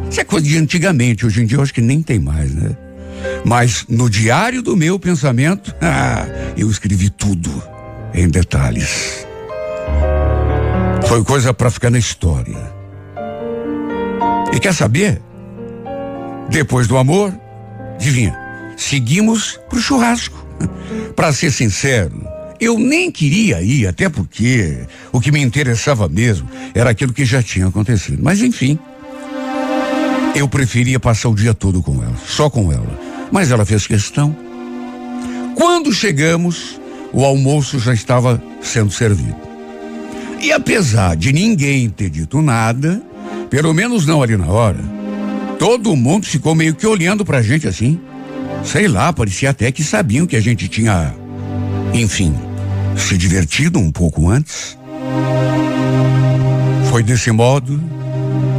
Isso 0.08 0.20
é 0.20 0.24
coisa 0.24 0.46
de 0.46 0.56
antigamente, 0.56 1.26
hoje 1.26 1.42
em 1.42 1.44
dia 1.44 1.58
eu 1.58 1.62
acho 1.62 1.74
que 1.74 1.80
nem 1.80 2.00
tem 2.00 2.20
mais, 2.20 2.54
né? 2.54 2.76
Mas 3.44 3.84
no 3.88 4.08
diário 4.08 4.62
do 4.62 4.76
meu 4.76 4.96
pensamento, 4.96 5.74
ah, 5.82 6.24
eu 6.56 6.70
escrevi 6.70 7.10
tudo 7.10 7.50
em 8.14 8.28
detalhes. 8.28 9.26
Foi 11.08 11.24
coisa 11.24 11.52
para 11.52 11.68
ficar 11.68 11.90
na 11.90 11.98
história. 11.98 12.72
E 14.54 14.60
quer 14.60 14.72
saber? 14.72 15.20
Depois 16.48 16.86
do 16.86 16.96
amor, 16.96 17.34
adivinha, 17.96 18.38
seguimos 18.76 19.58
pro 19.68 19.80
churrasco. 19.80 20.46
Para 21.16 21.32
ser 21.32 21.50
sincero, 21.50 22.22
eu 22.60 22.78
nem 22.78 23.10
queria 23.10 23.62
ir, 23.62 23.86
até 23.86 24.08
porque 24.08 24.80
o 25.10 25.20
que 25.20 25.32
me 25.32 25.40
interessava 25.40 26.08
mesmo 26.08 26.48
era 26.74 26.90
aquilo 26.90 27.12
que 27.12 27.24
já 27.24 27.42
tinha 27.42 27.66
acontecido. 27.68 28.22
Mas 28.22 28.42
enfim, 28.42 28.78
eu 30.34 30.46
preferia 30.46 31.00
passar 31.00 31.30
o 31.30 31.34
dia 31.34 31.54
todo 31.54 31.82
com 31.82 32.02
ela, 32.02 32.16
só 32.26 32.50
com 32.50 32.70
ela. 32.70 33.00
Mas 33.32 33.50
ela 33.50 33.64
fez 33.64 33.86
questão. 33.86 34.36
Quando 35.54 35.92
chegamos, 35.92 36.80
o 37.12 37.24
almoço 37.24 37.78
já 37.78 37.94
estava 37.94 38.42
sendo 38.60 38.90
servido. 38.90 39.36
E 40.40 40.52
apesar 40.52 41.16
de 41.16 41.32
ninguém 41.32 41.88
ter 41.88 42.10
dito 42.10 42.40
nada, 42.40 43.02
pelo 43.48 43.72
menos 43.74 44.06
não 44.06 44.22
ali 44.22 44.36
na 44.36 44.46
hora, 44.46 44.80
todo 45.58 45.96
mundo 45.96 46.26
ficou 46.26 46.54
meio 46.54 46.74
que 46.74 46.86
olhando 46.86 47.24
pra 47.24 47.42
gente 47.42 47.66
assim. 47.66 48.00
Sei 48.64 48.86
lá, 48.88 49.12
parecia 49.12 49.50
até 49.50 49.72
que 49.72 49.82
sabiam 49.82 50.26
que 50.26 50.36
a 50.36 50.40
gente 50.40 50.68
tinha, 50.68 51.14
enfim, 51.94 52.34
se 52.96 53.16
divertido 53.16 53.78
um 53.78 53.90
pouco 53.90 54.28
antes. 54.28 54.78
Foi 56.90 57.02
desse 57.02 57.30
modo 57.30 57.80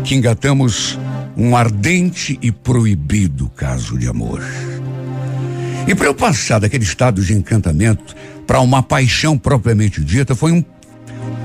que 0.04 0.16
engatamos 0.16 0.98
um 1.36 1.56
ardente 1.56 2.38
e 2.42 2.52
proibido 2.52 3.50
caso 3.56 3.98
de 3.98 4.08
amor. 4.08 4.42
E 5.88 5.96
para 5.96 6.06
eu 6.06 6.14
passar 6.14 6.60
daquele 6.60 6.84
estado 6.84 7.24
de 7.24 7.34
encantamento 7.34 8.16
para 8.46 8.60
uma 8.60 8.84
paixão 8.84 9.38
propriamente 9.38 10.04
dita 10.04 10.36
foi 10.36 10.52
um 10.52 10.64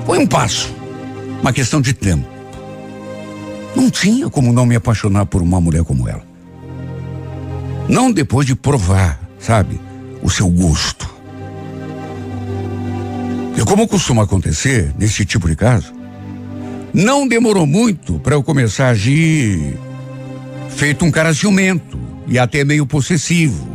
foi 0.05 0.19
um 0.19 0.27
passo, 0.27 0.73
uma 1.41 1.53
questão 1.53 1.81
de 1.81 1.93
tempo. 1.93 2.27
Não 3.75 3.91
tinha 3.91 4.31
como 4.31 4.53
não 4.53 4.65
me 4.65 4.77
apaixonar 4.77 5.27
por 5.27 5.43
uma 5.43 5.61
mulher 5.61 5.85
como 5.85 6.09
ela. 6.09 6.25
Não 7.89 8.11
depois 8.11 8.47
de 8.47 8.55
provar, 8.55 9.21
sabe, 9.39 9.81
o 10.23 10.31
seu 10.31 10.49
gosto. 10.49 11.16
E 13.57 13.65
como 13.65 13.89
costuma 13.89 14.25
acontecer 14.25 14.93
nesse 14.99 15.25
tipo 15.25 15.49
de 15.49 15.57
caso, 15.57 15.93
não 16.93 17.27
demorou 17.27 17.67
muito 17.67 18.19
para 18.19 18.35
eu 18.35 18.43
começar 18.43 18.89
a 18.89 18.91
agir 18.91 19.79
feito 20.71 21.05
um 21.05 21.11
cara 21.11 21.33
ciumento 21.33 21.99
e 22.27 22.39
até 22.39 22.65
meio 22.65 22.87
possessivo. 22.87 23.67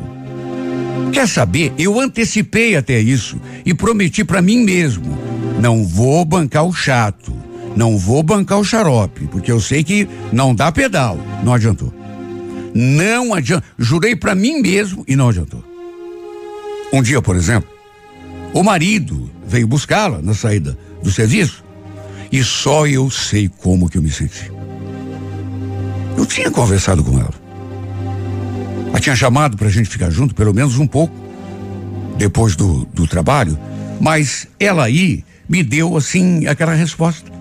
Quer 1.11 1.27
saber? 1.27 1.73
Eu 1.77 1.99
antecipei 1.99 2.75
até 2.75 2.99
isso 2.99 3.39
e 3.65 3.73
prometi 3.73 4.23
para 4.23 4.41
mim 4.41 4.63
mesmo 4.63 5.31
não 5.61 5.85
vou 5.85 6.25
bancar 6.25 6.65
o 6.65 6.73
chato. 6.73 7.31
Não 7.75 7.95
vou 7.95 8.23
bancar 8.23 8.59
o 8.59 8.63
xarope, 8.63 9.27
porque 9.27 9.51
eu 9.51 9.61
sei 9.61 9.83
que 9.83 10.09
não 10.33 10.55
dá 10.55 10.71
pedal. 10.71 11.17
Não 11.43 11.53
adiantou. 11.53 11.93
Não 12.73 13.33
adianta. 13.33 13.63
Jurei 13.77 14.15
para 14.15 14.33
mim 14.33 14.59
mesmo 14.59 15.05
e 15.07 15.15
não 15.15 15.29
adiantou. 15.29 15.63
Um 16.91 17.01
dia, 17.01 17.21
por 17.21 17.35
exemplo, 17.35 17.69
o 18.53 18.63
marido 18.63 19.29
veio 19.47 19.67
buscá-la 19.67 20.21
na 20.21 20.33
saída 20.33 20.77
do 21.03 21.11
serviço 21.11 21.63
e 22.31 22.43
só 22.43 22.87
eu 22.87 23.09
sei 23.09 23.49
como 23.49 23.89
que 23.89 23.97
eu 23.97 24.01
me 24.01 24.11
senti. 24.11 24.51
Eu 26.17 26.25
tinha 26.25 26.51
conversado 26.51 27.03
com 27.03 27.19
ela. 27.19 27.33
Ela 28.89 28.99
tinha 28.99 29.15
chamado 29.15 29.57
para 29.57 29.67
a 29.67 29.71
gente 29.71 29.89
ficar 29.89 30.09
junto 30.09 30.35
pelo 30.35 30.53
menos 30.53 30.77
um 30.77 30.87
pouco 30.87 31.13
depois 32.17 32.55
do, 32.55 32.85
do 32.93 33.07
trabalho, 33.07 33.57
mas 33.99 34.47
ela 34.59 34.85
aí 34.85 35.23
me 35.49 35.63
deu 35.63 35.97
assim 35.97 36.47
aquela 36.47 36.73
resposta. 36.73 37.31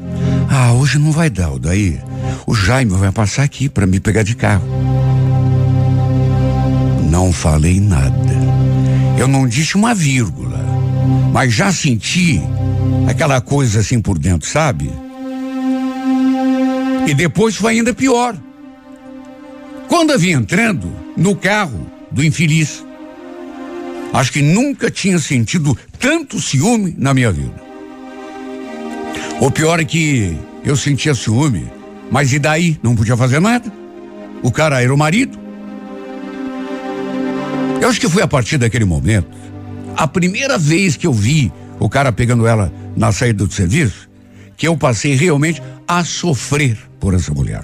Ah, 0.49 0.73
hoje 0.73 0.99
não 0.99 1.13
vai 1.13 1.31
dar, 1.31 1.57
daí 1.59 2.01
o 2.47 2.55
Jaime 2.55 2.93
vai 2.93 3.13
passar 3.13 3.45
aqui 3.45 3.69
para 3.69 3.87
me 3.87 4.01
pegar 4.01 4.23
de 4.23 4.35
carro. 4.35 4.65
Não 7.09 7.33
falei 7.33 7.81
nada. 7.81 8.41
Eu 9.19 9.29
não 9.29 9.47
disse 9.47 9.77
uma 9.77 9.95
vírgula, 9.95 10.40
mas 11.33 11.53
já 11.53 11.73
senti 11.73 12.41
aquela 13.09 13.41
coisa 13.41 13.81
assim 13.81 14.01
por 14.01 14.19
dentro, 14.19 14.49
sabe? 14.49 14.91
E 17.07 17.15
depois 17.15 17.57
foi 17.57 17.75
ainda 17.75 17.95
pior. 17.95 18.37
Quando 19.89 20.17
vim 20.19 20.31
entrando 20.31 20.93
no 21.17 21.35
carro 21.35 21.91
do 22.11 22.25
infeliz, 22.25 22.85
acho 24.13 24.33
que 24.33 24.43
nunca 24.43 24.91
tinha 24.91 25.19
sentido 25.19 25.77
tanto 25.99 26.41
ciúme 26.41 26.95
na 26.97 27.13
minha 27.13 27.33
vida. 27.33 27.61
O 29.41 29.51
pior 29.51 29.81
é 29.81 29.85
que 29.85 30.37
eu 30.65 30.77
sentia 30.77 31.15
ciúme, 31.15 31.67
mas 32.11 32.33
e 32.33 32.39
daí? 32.39 32.79
Não 32.83 32.95
podia 32.95 33.17
fazer 33.17 33.41
nada. 33.41 33.73
O 34.43 34.51
cara 34.51 34.83
era 34.83 34.93
o 34.93 34.99
marido. 34.99 35.39
Eu 37.81 37.89
acho 37.89 37.99
que 37.99 38.09
foi 38.09 38.23
a 38.23 38.29
partir 38.29 38.59
daquele 38.59 38.85
momento, 38.85 39.29
a 40.01 40.09
primeira 40.09 40.57
vez 40.57 40.97
que 40.97 41.07
eu 41.07 41.13
vi 41.13 41.53
o 41.79 41.87
cara 41.87 42.11
pegando 42.11 42.47
ela 42.47 42.73
na 42.97 43.13
saída 43.13 43.45
do 43.45 43.53
serviço, 43.53 44.09
que 44.57 44.67
eu 44.67 44.75
passei 44.75 45.15
realmente 45.15 45.63
a 45.87 46.03
sofrer 46.05 46.79
por 46.99 47.13
essa 47.13 47.35
mulher. 47.35 47.63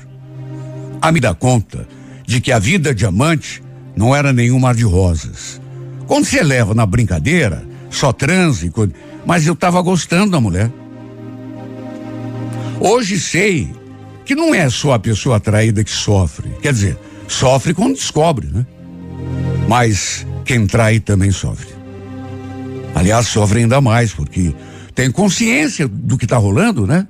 A 1.00 1.10
me 1.10 1.18
dar 1.18 1.34
conta 1.34 1.88
de 2.26 2.38
que 2.42 2.52
a 2.52 2.58
vida 2.58 2.94
diamante 2.94 3.62
não 3.96 4.14
era 4.14 4.34
nenhum 4.34 4.58
mar 4.58 4.74
de 4.74 4.84
rosas. 4.84 5.58
Quando 6.06 6.26
você 6.26 6.42
leva 6.42 6.74
na 6.74 6.84
brincadeira, 6.84 7.66
só 7.88 8.12
transe, 8.12 8.70
mas 9.24 9.46
eu 9.46 9.54
estava 9.54 9.80
gostando 9.80 10.32
da 10.32 10.40
mulher. 10.40 10.70
Hoje 12.78 13.18
sei 13.18 13.74
que 14.26 14.34
não 14.34 14.54
é 14.54 14.68
só 14.68 14.92
a 14.92 14.98
pessoa 14.98 15.36
atraída 15.36 15.82
que 15.82 15.90
sofre. 15.90 16.50
Quer 16.60 16.74
dizer, 16.74 16.98
sofre 17.26 17.72
quando 17.72 17.94
descobre, 17.94 18.46
né? 18.48 18.66
Mas 19.66 20.26
quem 20.44 20.66
trai 20.66 21.00
também 21.00 21.30
sofre. 21.30 21.75
Aliás, 22.96 23.28
sofre 23.28 23.60
ainda 23.60 23.78
mais, 23.78 24.14
porque 24.14 24.54
tem 24.94 25.10
consciência 25.10 25.86
do 25.86 26.16
que 26.16 26.24
está 26.24 26.38
rolando, 26.38 26.86
né? 26.86 27.06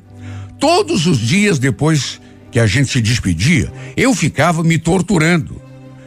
Todos 0.59 1.07
os 1.07 1.17
dias 1.17 1.61
depois 1.61 2.21
que 2.51 2.59
a 2.59 2.67
gente 2.67 2.91
se 2.91 3.01
despedia, 3.01 3.73
eu 3.97 4.13
ficava 4.13 4.65
me 4.65 4.79
torturando. 4.79 5.63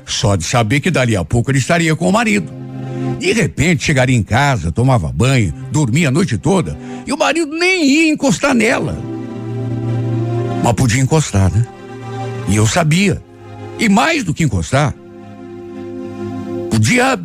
Só 0.06 0.36
de 0.36 0.44
saber 0.44 0.82
que 0.82 0.92
dali 0.92 1.16
a 1.16 1.24
pouco 1.24 1.50
ele 1.50 1.60
estaria 1.60 1.96
com 1.96 2.10
o 2.10 2.12
marido. 2.12 2.52
De 3.20 3.32
repente 3.32 3.86
chegaria 3.86 4.18
em 4.18 4.22
casa, 4.22 4.70
tomava 4.70 5.14
banho, 5.14 5.54
dormia 5.72 6.10
a 6.10 6.12
noite 6.12 6.38
toda 6.38 6.78
e 7.08 7.14
o 7.14 7.18
marido 7.18 7.58
nem 7.58 7.86
ia 7.86 8.12
encostar 8.12 8.54
nela. 8.54 9.02
Mas 10.62 10.74
podia 10.74 11.02
encostar, 11.02 11.50
né? 11.54 11.66
E 12.50 12.58
eu 12.58 12.68
sabia. 12.68 13.24
E 13.80 13.88
mais 13.88 14.26
do 14.26 14.34
que 14.34 14.44
encostar, 14.44 14.94
podia, 16.70 17.18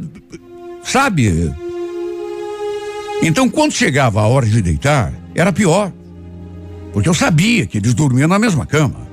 sabe? 0.85 1.53
Então 3.23 3.49
quando 3.49 3.73
chegava 3.73 4.21
a 4.21 4.27
hora 4.27 4.47
de 4.47 4.61
deitar, 4.61 5.13
era 5.35 5.53
pior. 5.53 5.93
Porque 6.93 7.09
eu 7.09 7.15
sabia 7.15 7.67
que 7.67 7.79
eles 7.79 7.95
dormiam 7.95 8.29
na 8.29 8.39
mesma 8.39 8.65
cama. 8.65 9.05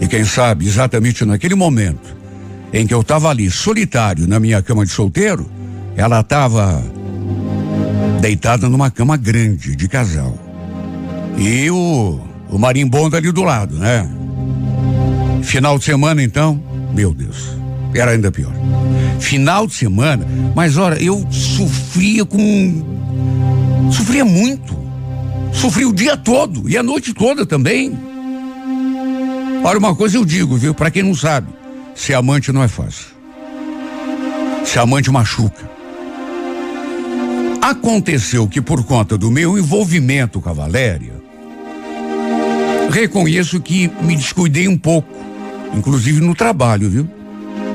E 0.00 0.08
quem 0.08 0.24
sabe, 0.24 0.66
exatamente 0.66 1.24
naquele 1.24 1.54
momento 1.54 2.16
em 2.72 2.86
que 2.86 2.94
eu 2.94 3.02
estava 3.02 3.28
ali 3.28 3.50
solitário 3.50 4.26
na 4.26 4.40
minha 4.40 4.62
cama 4.62 4.84
de 4.84 4.90
solteiro, 4.90 5.48
ela 5.94 6.20
estava 6.20 6.82
deitada 8.20 8.68
numa 8.68 8.90
cama 8.90 9.16
grande 9.16 9.76
de 9.76 9.88
casal. 9.88 10.38
E 11.36 11.70
o, 11.70 12.18
o 12.50 12.58
marimbondo 12.58 13.16
ali 13.16 13.30
do 13.30 13.42
lado, 13.42 13.76
né? 13.76 14.08
Final 15.42 15.78
de 15.78 15.84
semana, 15.84 16.22
então, 16.22 16.62
meu 16.94 17.12
Deus, 17.12 17.56
era 17.94 18.12
ainda 18.12 18.30
pior. 18.30 18.52
Final 19.20 19.66
de 19.66 19.74
semana, 19.74 20.26
mas 20.54 20.76
olha, 20.76 21.02
eu 21.02 21.26
sofria 21.30 22.24
com. 22.24 23.90
Sofria 23.90 24.24
muito. 24.24 24.76
Sofri 25.52 25.84
o 25.84 25.92
dia 25.92 26.16
todo 26.16 26.68
e 26.68 26.76
a 26.76 26.82
noite 26.82 27.12
toda 27.12 27.44
também. 27.44 27.96
Olha, 29.64 29.78
uma 29.78 29.94
coisa 29.94 30.16
eu 30.16 30.24
digo, 30.24 30.56
viu? 30.56 30.74
Para 30.74 30.90
quem 30.90 31.02
não 31.02 31.14
sabe, 31.14 31.48
ser 31.94 32.14
amante 32.14 32.50
não 32.50 32.62
é 32.62 32.68
fácil. 32.68 33.06
Ser 34.64 34.80
amante 34.80 35.10
machuca. 35.10 35.70
Aconteceu 37.60 38.48
que 38.48 38.60
por 38.60 38.82
conta 38.84 39.16
do 39.16 39.30
meu 39.30 39.56
envolvimento 39.56 40.40
com 40.40 40.48
a 40.48 40.52
Valéria, 40.52 41.12
reconheço 42.90 43.60
que 43.60 43.88
me 44.02 44.16
descuidei 44.16 44.66
um 44.66 44.76
pouco, 44.76 45.14
inclusive 45.74 46.20
no 46.20 46.34
trabalho, 46.34 46.90
viu? 46.90 47.08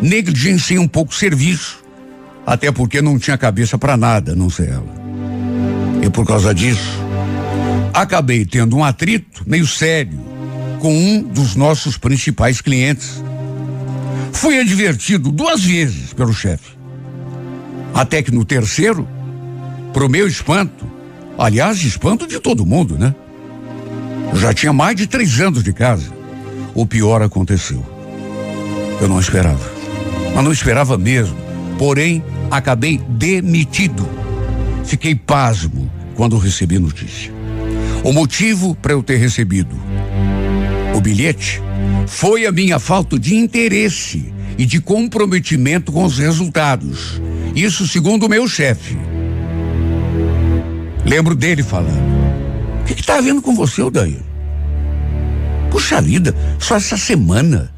Negligenciei 0.01 0.79
um 0.79 0.87
pouco 0.87 1.11
o 1.11 1.15
serviço, 1.15 1.83
até 2.45 2.71
porque 2.71 3.01
não 3.01 3.17
tinha 3.17 3.37
cabeça 3.37 3.77
para 3.77 3.97
nada, 3.97 4.35
não 4.35 4.49
sei 4.49 4.67
ela. 4.67 4.95
E 6.01 6.09
por 6.09 6.25
causa 6.25 6.53
disso, 6.53 6.99
acabei 7.93 8.45
tendo 8.45 8.77
um 8.77 8.83
atrito 8.83 9.43
meio 9.45 9.65
sério 9.65 10.19
com 10.79 10.93
um 10.93 11.21
dos 11.21 11.55
nossos 11.55 11.97
principais 11.97 12.61
clientes. 12.61 13.23
Fui 14.31 14.59
advertido 14.59 15.31
duas 15.31 15.63
vezes 15.63 16.13
pelo 16.13 16.33
chefe. 16.33 16.77
Até 17.93 18.21
que 18.21 18.31
no 18.31 18.45
terceiro, 18.45 19.07
pro 19.91 20.07
meu 20.07 20.27
espanto, 20.27 20.85
aliás, 21.37 21.83
espanto 21.83 22.27
de 22.27 22.39
todo 22.39 22.65
mundo, 22.65 22.97
né? 22.97 23.15
Já 24.35 24.53
tinha 24.53 24.71
mais 24.71 24.95
de 24.95 25.07
três 25.07 25.39
anos 25.39 25.63
de 25.63 25.73
casa. 25.73 26.11
O 26.75 26.85
pior 26.85 27.23
aconteceu. 27.23 27.83
Eu 29.01 29.07
não 29.07 29.19
esperava. 29.19 29.76
Mas 30.37 30.45
não 30.45 30.51
esperava 30.51 30.99
mesmo. 30.99 31.35
Porém, 31.79 32.23
acabei 32.51 33.01
demitido. 33.09 34.07
Fiquei 34.85 35.15
pasmo 35.15 35.91
quando 36.15 36.37
recebi 36.37 36.77
notícia. 36.77 37.33
O 38.03 38.13
motivo 38.13 38.75
para 38.75 38.93
eu 38.93 39.01
ter 39.01 39.17
recebido 39.17 39.75
o 40.95 41.01
bilhete 41.01 41.59
foi 42.05 42.45
a 42.45 42.51
minha 42.51 42.77
falta 42.77 43.17
de 43.17 43.35
interesse 43.35 44.31
e 44.59 44.65
de 44.65 44.79
comprometimento 44.79 45.91
com 45.91 46.03
os 46.03 46.19
resultados. 46.19 47.19
Isso 47.55 47.87
segundo 47.87 48.27
o 48.27 48.29
meu 48.29 48.47
chefe. 48.47 48.95
Lembro 51.03 51.35
dele 51.35 51.63
falando. 51.63 52.17
O 52.81 52.85
que 52.85 52.93
está 52.93 53.17
havendo 53.17 53.41
com 53.41 53.55
você, 53.55 53.81
Odair? 53.81 54.21
Puxa 55.71 55.99
vida, 55.99 56.35
só 56.59 56.75
essa 56.75 56.95
semana 56.95 57.71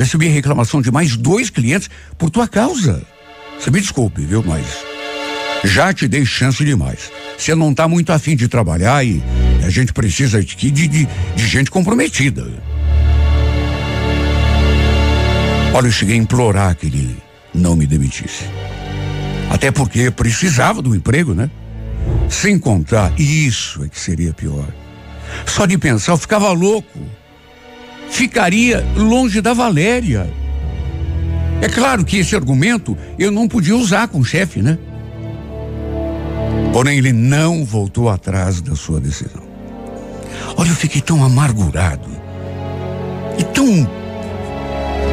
recebi 0.00 0.28
reclamação 0.28 0.80
de 0.80 0.90
mais 0.90 1.14
dois 1.16 1.50
clientes 1.50 1.90
por 2.16 2.30
tua 2.30 2.48
causa. 2.48 3.02
Você 3.58 3.70
me 3.70 3.80
desculpe, 3.80 4.22
viu, 4.22 4.42
mas 4.42 4.64
já 5.62 5.92
te 5.92 6.08
dei 6.08 6.24
chance 6.24 6.64
demais. 6.64 7.12
Você 7.36 7.54
não 7.54 7.70
está 7.70 7.86
muito 7.86 8.10
afim 8.10 8.34
de 8.34 8.48
trabalhar 8.48 9.04
e 9.04 9.22
a 9.62 9.68
gente 9.68 9.92
precisa 9.92 10.38
aqui 10.38 10.70
de, 10.70 10.88
de, 10.88 11.08
de 11.36 11.46
gente 11.46 11.70
comprometida. 11.70 12.46
Olha, 15.74 15.86
eu 15.86 15.92
cheguei 15.92 16.14
a 16.16 16.18
implorar 16.18 16.74
que 16.74 16.86
ele 16.86 17.16
não 17.54 17.76
me 17.76 17.86
demitisse. 17.86 18.44
Até 19.50 19.70
porque 19.70 20.10
precisava 20.10 20.80
do 20.80 20.94
emprego, 20.94 21.34
né? 21.34 21.50
Sem 22.28 22.58
contar, 22.58 23.12
isso 23.20 23.84
é 23.84 23.88
que 23.88 24.00
seria 24.00 24.32
pior. 24.32 24.66
Só 25.46 25.66
de 25.66 25.76
pensar, 25.76 26.12
eu 26.12 26.16
ficava 26.16 26.50
louco. 26.52 26.98
Ficaria 28.10 28.84
longe 28.96 29.40
da 29.40 29.54
Valéria. 29.54 30.28
É 31.62 31.68
claro 31.68 32.04
que 32.04 32.18
esse 32.18 32.34
argumento 32.34 32.96
eu 33.18 33.30
não 33.30 33.46
podia 33.46 33.76
usar 33.76 34.08
com 34.08 34.18
o 34.18 34.24
chefe, 34.24 34.60
né? 34.60 34.78
Porém, 36.72 36.98
ele 36.98 37.12
não 37.12 37.64
voltou 37.64 38.08
atrás 38.08 38.60
da 38.60 38.74
sua 38.74 39.00
decisão. 39.00 39.42
Olha, 40.56 40.68
eu 40.68 40.74
fiquei 40.74 41.00
tão 41.00 41.24
amargurado 41.24 42.08
e 43.38 43.44
tão 43.44 43.88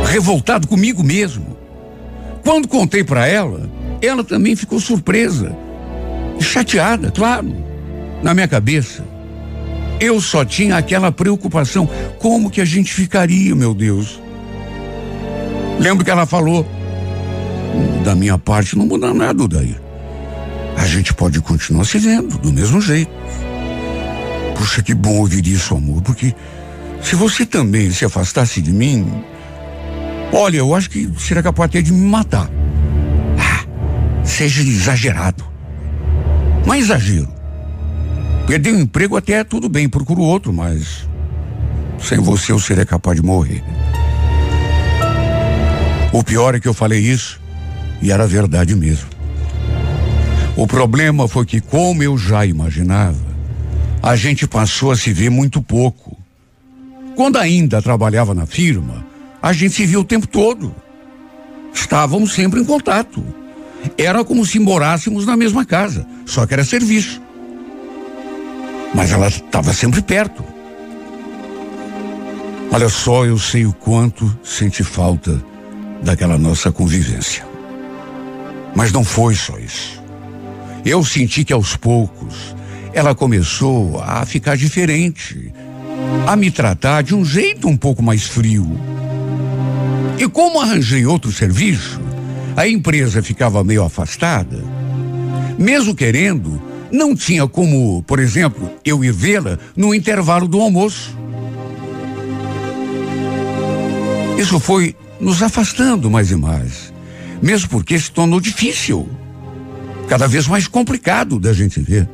revoltado 0.05 0.67
comigo 0.67 1.03
mesmo. 1.03 1.57
Quando 2.43 2.67
contei 2.67 3.03
para 3.03 3.27
ela, 3.27 3.69
ela 4.01 4.23
também 4.23 4.55
ficou 4.55 4.79
surpresa 4.79 5.55
e 6.39 6.43
chateada, 6.43 7.11
claro, 7.11 7.53
na 8.23 8.33
minha 8.33 8.47
cabeça. 8.47 9.03
Eu 9.99 10.21
só 10.21 10.45
tinha 10.45 10.77
aquela 10.77 11.11
preocupação: 11.11 11.89
como 12.19 12.49
que 12.49 12.61
a 12.61 12.65
gente 12.65 12.93
ficaria, 12.93 13.55
meu 13.55 13.73
Deus? 13.73 14.19
Lembro 15.79 16.05
que 16.05 16.11
ela 16.11 16.25
falou: 16.25 16.65
da 18.03 18.15
minha 18.15 18.37
parte 18.37 18.77
não 18.77 18.85
muda 18.85 19.13
nada 19.13 19.47
daí. 19.47 19.75
A 20.77 20.85
gente 20.85 21.13
pode 21.13 21.41
continuar 21.41 21.85
se 21.85 21.97
vendo 21.97 22.37
do 22.37 22.53
mesmo 22.53 22.79
jeito. 22.79 23.11
Puxa, 24.55 24.81
que 24.81 24.93
bom 24.93 25.17
ouvir 25.17 25.45
isso, 25.47 25.75
amor, 25.75 26.01
porque 26.01 26.33
se 27.01 27.15
você 27.15 27.45
também 27.45 27.91
se 27.91 28.05
afastasse 28.05 28.61
de 28.61 28.71
mim, 28.71 29.23
olha, 30.31 30.57
eu 30.57 30.73
acho 30.75 30.89
que 30.89 31.11
seria 31.17 31.43
capaz 31.43 31.69
até 31.69 31.81
de 31.81 31.91
me 31.91 32.07
matar. 32.07 32.49
Ah, 33.39 33.65
seja 34.23 34.61
exagerado. 34.61 35.45
Não 36.65 36.73
é 36.73 36.79
exagero. 36.79 37.36
Perder 38.47 38.73
o 38.73 38.79
emprego 38.79 39.17
até 39.17 39.33
é 39.33 39.43
tudo 39.43 39.67
bem, 39.67 39.89
procuro 39.89 40.21
outro, 40.21 40.53
mas 40.53 41.05
sem 41.99 42.17
você 42.17 42.53
eu 42.53 42.59
seria 42.59 42.85
capaz 42.85 43.19
de 43.19 43.25
morrer. 43.25 43.61
O 46.13 46.23
pior 46.23 46.55
é 46.55 46.59
que 46.59 46.67
eu 46.67 46.73
falei 46.73 46.99
isso 47.01 47.41
e 48.01 48.09
era 48.09 48.25
verdade 48.25 48.73
mesmo. 48.73 49.09
O 50.55 50.65
problema 50.65 51.27
foi 51.27 51.45
que, 51.45 51.59
como 51.59 52.01
eu 52.01 52.17
já 52.17 52.45
imaginava, 52.45 53.19
a 54.01 54.15
gente 54.15 54.47
passou 54.47 54.91
a 54.91 54.95
se 54.95 55.11
ver 55.11 55.29
muito 55.29 55.61
pouco. 55.61 56.17
Quando 57.17 57.37
ainda 57.37 57.81
trabalhava 57.81 58.33
na 58.33 58.45
firma, 58.45 59.05
a 59.41 59.51
gente 59.51 59.73
se 59.73 59.85
via 59.85 59.99
o 59.99 60.05
tempo 60.05 60.25
todo. 60.25 60.73
Estávamos 61.73 62.33
sempre 62.33 62.61
em 62.61 62.65
contato. 62.65 63.21
Era 63.97 64.23
como 64.23 64.45
se 64.45 64.57
morássemos 64.57 65.25
na 65.25 65.35
mesma 65.35 65.65
casa, 65.65 66.07
só 66.25 66.45
que 66.45 66.53
era 66.53 66.63
serviço. 66.63 67.26
Mas 68.93 69.11
ela 69.11 69.27
estava 69.27 69.73
sempre 69.73 70.01
perto. 70.01 70.43
Olha 72.71 72.89
só, 72.89 73.25
eu 73.25 73.37
sei 73.37 73.65
o 73.65 73.73
quanto 73.73 74.37
senti 74.43 74.83
falta 74.83 75.41
daquela 76.03 76.37
nossa 76.37 76.71
convivência. 76.71 77.45
Mas 78.75 78.91
não 78.91 79.03
foi 79.03 79.35
só 79.35 79.57
isso. 79.57 80.03
Eu 80.85 81.03
senti 81.03 81.43
que 81.43 81.53
aos 81.53 81.75
poucos 81.75 82.55
ela 82.93 83.15
começou 83.15 84.01
a 84.01 84.25
ficar 84.25 84.55
diferente, 84.55 85.51
a 86.25 86.35
me 86.35 86.51
tratar 86.51 87.03
de 87.03 87.15
um 87.15 87.23
jeito 87.23 87.67
um 87.67 87.77
pouco 87.77 88.01
mais 88.03 88.23
frio. 88.23 88.67
E 90.19 90.27
como 90.27 90.59
arranjei 90.59 91.05
outro 91.05 91.31
serviço, 91.31 91.99
a 92.55 92.67
empresa 92.67 93.21
ficava 93.21 93.63
meio 93.63 93.83
afastada. 93.83 94.63
Mesmo 95.57 95.93
querendo, 95.93 96.61
não 96.91 97.15
tinha 97.15 97.47
como, 97.47 98.01
por 98.03 98.19
exemplo, 98.19 98.69
eu 98.83 99.03
ir 99.03 99.11
vê-la 99.11 99.57
no 99.75 99.93
intervalo 99.93 100.47
do 100.47 100.61
almoço. 100.61 101.17
Isso 104.37 104.59
foi 104.59 104.95
nos 105.19 105.41
afastando 105.41 106.09
mais 106.09 106.31
e 106.31 106.35
mais, 106.35 106.93
mesmo 107.41 107.69
porque 107.69 107.97
se 107.97 108.11
tornou 108.11 108.39
difícil, 108.39 109.09
cada 110.07 110.27
vez 110.27 110.47
mais 110.47 110.67
complicado 110.67 111.39
da 111.39 111.53
gente 111.53 111.79
ver. 111.79 112.07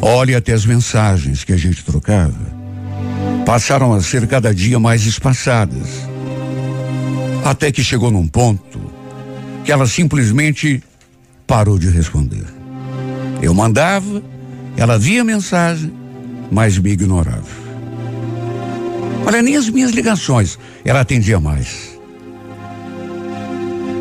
Olhe 0.00 0.34
até 0.34 0.52
as 0.52 0.64
mensagens 0.64 1.44
que 1.44 1.52
a 1.52 1.56
gente 1.56 1.84
trocava. 1.84 2.54
Passaram 3.44 3.92
a 3.92 4.00
ser 4.02 4.26
cada 4.26 4.54
dia 4.54 4.78
mais 4.78 5.04
espaçadas. 5.06 5.88
Até 7.44 7.70
que 7.72 7.82
chegou 7.82 8.10
num 8.10 8.26
ponto 8.26 8.80
que 9.64 9.72
ela 9.72 9.86
simplesmente 9.86 10.82
parou 11.46 11.78
de 11.78 11.88
responder. 11.88 12.44
Eu 13.44 13.52
mandava, 13.52 14.22
ela 14.74 14.98
via 14.98 15.20
a 15.20 15.24
mensagem, 15.24 15.92
mas 16.50 16.78
me 16.78 16.90
ignorava. 16.90 17.44
Olha, 19.26 19.42
nem 19.42 19.54
as 19.54 19.68
minhas 19.68 19.90
ligações 19.90 20.58
ela 20.82 21.00
atendia 21.00 21.38
mais. 21.38 21.98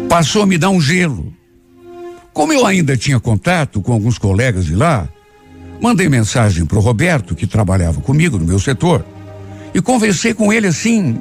Passou 0.07 0.43
a 0.43 0.45
me 0.45 0.57
dar 0.57 0.69
um 0.69 0.79
gelo. 0.79 1.33
Como 2.31 2.53
eu 2.53 2.65
ainda 2.65 2.95
tinha 2.95 3.19
contato 3.19 3.81
com 3.81 3.91
alguns 3.91 4.17
colegas 4.17 4.63
de 4.63 4.75
lá, 4.75 5.09
mandei 5.81 6.07
mensagem 6.07 6.65
para 6.65 6.77
o 6.77 6.81
Roberto, 6.81 7.35
que 7.35 7.45
trabalhava 7.45 7.99
comigo 7.99 8.39
no 8.39 8.45
meu 8.45 8.59
setor, 8.59 9.05
e 9.73 9.81
conversei 9.81 10.33
com 10.33 10.53
ele 10.53 10.67
assim, 10.67 11.19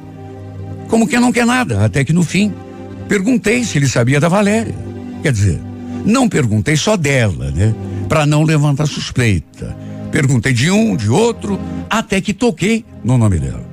como 0.89 1.09
que 1.09 1.19
não 1.19 1.33
quer 1.33 1.45
nada, 1.45 1.85
até 1.85 2.05
que 2.05 2.13
no 2.13 2.23
fim 2.23 2.55
perguntei 3.09 3.65
se 3.65 3.79
ele 3.79 3.89
sabia 3.89 4.21
da 4.21 4.29
Valéria. 4.29 4.75
Quer 5.25 5.33
dizer, 5.33 5.61
não 6.07 6.29
perguntei 6.29 6.77
só 6.77 6.97
dela, 6.97 7.51
né? 7.51 7.75
Para 8.13 8.27
não 8.27 8.43
levantar 8.43 8.87
suspeita. 8.87 9.75
Perguntei 10.11 10.53
de 10.53 10.71
um, 10.71 10.95
de 10.95 11.09
outro, 11.09 11.59
até 11.89 12.21
que 12.21 12.35
toquei 12.35 12.85
no 13.03 13.17
nome 13.17 13.39
dela. 13.39 13.65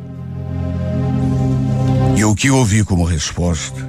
E 2.15 2.23
o 2.23 2.33
que 2.33 2.49
ouvi 2.49 2.85
como 2.85 3.03
resposta? 3.03 3.85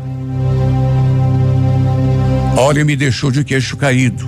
Olha, 2.56 2.84
me 2.84 2.96
deixou 2.96 3.30
de 3.30 3.44
queixo 3.44 3.76
caído. 3.76 4.26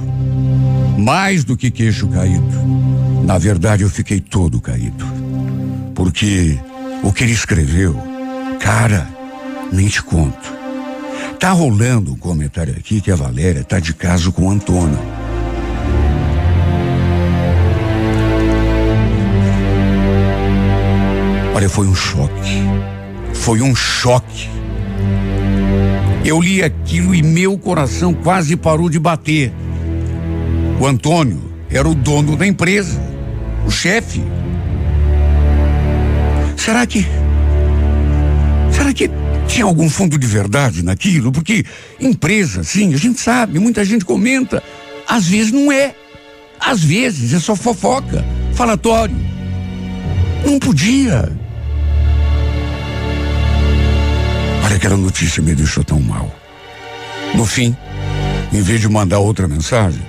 Mais 0.97 1.43
do 1.43 1.57
que 1.57 1.73
queixo 1.73 2.07
caído. 2.07 2.63
Na 3.25 3.37
verdade, 3.37 3.83
eu 3.83 3.91
fiquei 3.91 4.21
todo 4.21 4.61
caído. 4.61 5.05
Porque 5.93 6.57
o 7.03 7.13
que 7.13 7.25
ele 7.25 7.33
escreveu, 7.33 8.01
cara, 8.61 9.09
nem 9.73 9.89
te 9.89 10.01
conto. 10.01 10.55
Tá 11.41 11.51
rolando 11.51 12.13
um 12.13 12.17
comentário 12.17 12.77
aqui 12.79 13.01
que 13.01 13.11
a 13.11 13.17
Valéria 13.17 13.65
tá 13.65 13.81
de 13.81 13.93
caso 13.93 14.31
com 14.31 14.49
Antônio. 14.49 15.01
Foi 21.69 21.87
um 21.87 21.95
choque. 21.95 22.63
Foi 23.35 23.61
um 23.61 23.75
choque. 23.75 24.49
Eu 26.25 26.41
li 26.41 26.63
aquilo 26.63 27.15
e 27.15 27.23
meu 27.23 27.59
coração 27.59 28.15
quase 28.15 28.57
parou 28.57 28.89
de 28.89 28.99
bater. 28.99 29.53
O 30.81 30.87
Antônio 30.87 31.43
era 31.71 31.89
o 31.89 31.95
dono 31.95 32.37
da 32.37 32.47
empresa, 32.47 33.01
o 33.67 33.71
chefe. 33.71 34.23
Será 36.57 36.87
que. 36.87 37.07
Será 38.71 38.93
que 38.93 39.11
tinha 39.49 39.65
algum 39.65 39.89
fundo 39.89 40.17
de 40.17 40.27
verdade 40.27 40.83
naquilo? 40.83 41.33
Porque 41.33 41.65
empresa, 42.01 42.63
sim, 42.63 42.95
a 42.95 42.97
gente 42.97 43.21
sabe, 43.21 43.59
muita 43.59 43.85
gente 43.85 44.05
comenta. 44.05 44.63
Às 45.09 45.27
vezes 45.27 45.51
não 45.51 45.73
é. 45.73 45.95
Às 46.61 46.85
vezes 46.85 47.33
é 47.35 47.41
só 47.41 47.57
fofoca, 47.57 48.25
falatório. 48.55 49.17
Não 50.45 50.59
podia. 50.59 51.42
Aquela 54.83 54.97
notícia 54.97 55.41
me 55.41 55.55
deixou 55.55 55.85
tão 55.85 56.01
mal. 56.01 56.29
No 57.37 57.47
fim, 57.47 57.77
em 58.53 58.61
vez 58.63 58.81
de 58.81 58.89
mandar 58.89 59.21
outra 59.21 59.47
mensagem, 59.47 60.03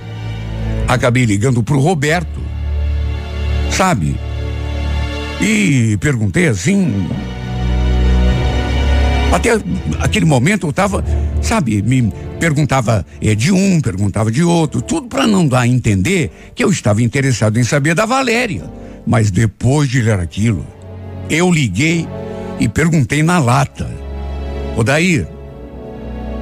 acabei 0.88 1.25
ligando 1.25 1.62
pro 1.62 1.79
Roberto. 1.79 2.41
Sabe? 3.69 4.15
E 5.39 5.95
perguntei 5.97 6.47
assim, 6.47 7.07
até 9.31 9.51
aquele 9.99 10.25
momento 10.25 10.65
eu 10.65 10.71
estava, 10.71 11.05
sabe, 11.39 11.83
me 11.83 12.12
perguntava 12.39 13.05
é, 13.21 13.36
de 13.36 13.51
um, 13.51 13.79
perguntava 13.79 14.31
de 14.31 14.43
outro, 14.43 14.81
tudo 14.81 15.07
para 15.07 15.27
não 15.27 15.47
dar 15.47 15.62
a 15.62 15.67
entender 15.67 16.31
que 16.55 16.63
eu 16.63 16.71
estava 16.71 17.03
interessado 17.03 17.59
em 17.59 17.63
saber 17.63 17.93
da 17.93 18.07
Valéria. 18.07 18.63
Mas 19.05 19.29
depois 19.29 19.88
de 19.88 20.01
ler 20.01 20.19
aquilo, 20.19 20.65
eu 21.29 21.51
liguei 21.51 22.07
e 22.59 22.67
perguntei 22.67 23.21
na 23.21 23.38
lata. 23.38 24.03
Odair, 24.75 25.27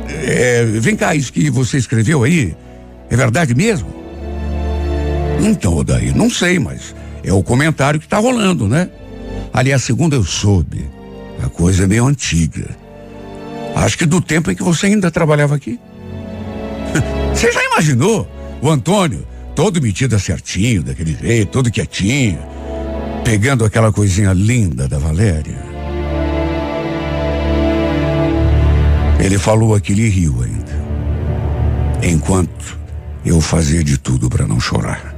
é, 0.08 0.64
vem 0.66 0.96
cá, 0.96 1.16
isso 1.16 1.32
que 1.32 1.50
você 1.50 1.78
escreveu 1.78 2.24
aí, 2.24 2.56
é 3.10 3.16
verdade 3.16 3.54
mesmo? 3.54 3.94
Então, 5.42 5.76
Odair, 5.76 6.16
não 6.16 6.30
sei, 6.30 6.60
mas 6.60 6.96
é 7.24 7.34
o 7.34 7.44
comentário 7.44 8.00
que 8.00 8.06
está 8.06 8.18
rolando, 8.18 8.68
né? 8.68 8.90
Aliás, 9.54 9.84
segundo 9.84 10.16
eu 10.16 10.24
soube, 10.24 10.90
a 11.44 11.50
coisa 11.50 11.84
é 11.84 11.88
meio 11.88 12.06
antiga. 12.06 12.70
Acho 13.76 13.98
que 13.98 14.06
do 14.06 14.22
tempo 14.22 14.52
em 14.52 14.56
que 14.56 14.64
você 14.64 14.88
ainda 14.88 15.10
trabalhava 15.10 15.56
aqui. 15.56 15.80
Você 17.34 17.50
já 17.50 17.64
imaginou 17.64 18.30
o 18.62 18.70
Antônio, 18.70 19.26
todo 19.56 19.82
metido 19.82 20.20
certinho, 20.20 20.84
daquele 20.84 21.16
jeito, 21.16 21.50
todo 21.50 21.72
quietinho, 21.72 22.40
pegando 23.24 23.64
aquela 23.64 23.92
coisinha 23.94 24.34
linda 24.34 24.88
da 24.88 25.00
Valéria? 25.00 25.71
Ele 29.22 29.38
falou 29.38 29.74
aquilo 29.74 30.02
e 30.02 30.10
riu 30.10 30.44
ainda. 30.44 30.82
Enquanto 32.04 32.78
eu 33.24 33.40
fazia 33.40 33.84
de 33.84 33.98
tudo 33.98 34.30
para 34.30 34.46
não 34.46 34.60
chorar. 34.60 35.16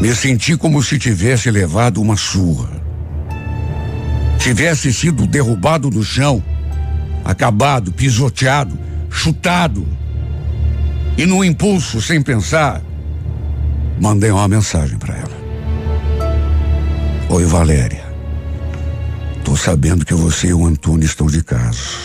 Me 0.00 0.14
senti 0.14 0.56
como 0.56 0.82
se 0.82 0.98
tivesse 0.98 1.50
levado 1.50 2.00
uma 2.00 2.16
surra 2.16 2.76
tivesse 4.46 4.92
sido 4.92 5.26
derrubado 5.26 5.90
no 5.90 6.04
chão, 6.04 6.40
acabado, 7.24 7.90
pisoteado, 7.90 8.78
chutado. 9.10 9.84
E 11.18 11.26
no 11.26 11.44
impulso, 11.44 12.00
sem 12.00 12.22
pensar, 12.22 12.80
mandei 14.00 14.30
uma 14.30 14.46
mensagem 14.46 14.96
para 14.98 15.16
ela. 15.16 15.36
Oi, 17.28 17.44
Valéria. 17.44 18.05
Tô 19.46 19.54
sabendo 19.54 20.04
que 20.04 20.12
você 20.12 20.48
e 20.48 20.52
o 20.52 20.66
Antônio 20.66 21.06
estão 21.06 21.28
de 21.28 21.40
caso. 21.40 22.00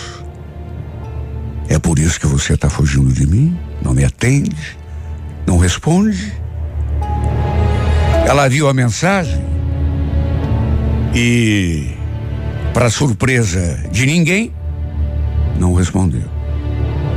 É 1.68 1.80
por 1.80 1.98
isso 1.98 2.20
que 2.20 2.28
você 2.28 2.54
está 2.54 2.70
fugindo 2.70 3.12
de 3.12 3.26
mim? 3.26 3.58
Não 3.82 3.96
me 3.96 4.06
atende? 4.06 4.78
Não 5.48 5.58
responde? 5.58 6.32
Ela 8.28 8.48
viu 8.48 8.70
a 8.70 8.76
mensagem 8.76 9.44
e 11.16 11.96
para 12.76 12.92
surpresa 12.92 13.90
de 13.92 14.06
ninguém, 14.06 14.54
não 15.60 15.74
respondeu. 15.74 16.30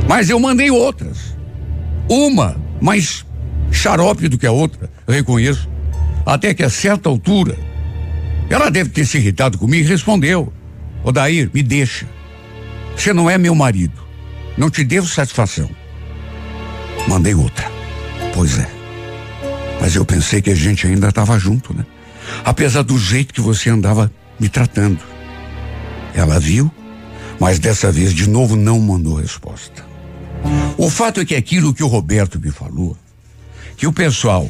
Mas 0.09 0.27
eu 0.27 0.39
mandei 0.39 0.71
outras. 0.71 1.37
Uma 2.09 2.57
mais 2.81 3.23
xarope 3.71 4.27
do 4.27 4.39
que 4.39 4.47
a 4.47 4.51
outra, 4.51 4.89
reconheço. 5.07 5.69
Até 6.25 6.51
que 6.55 6.63
a 6.63 6.69
certa 6.71 7.09
altura, 7.09 7.55
ela 8.49 8.69
deve 8.69 8.89
ter 8.89 9.05
se 9.05 9.17
irritado 9.17 9.57
comigo 9.57 9.85
e 9.85 9.89
respondeu: 9.89 10.51
Odair, 11.03 11.49
me 11.53 11.63
deixa. 11.63 12.07
Você 12.95 13.13
não 13.13 13.29
é 13.29 13.37
meu 13.37 13.53
marido. 13.53 14.03
Não 14.57 14.69
te 14.69 14.83
devo 14.83 15.07
satisfação. 15.07 15.69
Mandei 17.07 17.35
outra. 17.35 17.69
Pois 18.33 18.57
é. 18.57 18.69
Mas 19.81 19.95
eu 19.95 20.05
pensei 20.05 20.41
que 20.41 20.49
a 20.49 20.55
gente 20.55 20.87
ainda 20.87 21.09
estava 21.09 21.37
junto, 21.37 21.73
né? 21.73 21.85
Apesar 22.43 22.81
do 22.81 22.97
jeito 22.97 23.33
que 23.33 23.41
você 23.41 23.69
andava 23.69 24.11
me 24.39 24.49
tratando. 24.49 24.99
Ela 26.13 26.39
viu, 26.39 26.71
mas 27.39 27.59
dessa 27.59 27.91
vez 27.91 28.13
de 28.13 28.29
novo 28.29 28.55
não 28.55 28.79
mandou 28.79 29.15
resposta. 29.15 29.85
O 30.77 30.89
fato 30.89 31.19
é 31.19 31.25
que 31.25 31.35
aquilo 31.35 31.73
que 31.73 31.83
o 31.83 31.87
Roberto 31.87 32.39
me 32.39 32.51
falou, 32.51 32.97
que 33.75 33.85
o 33.85 33.93
pessoal 33.93 34.49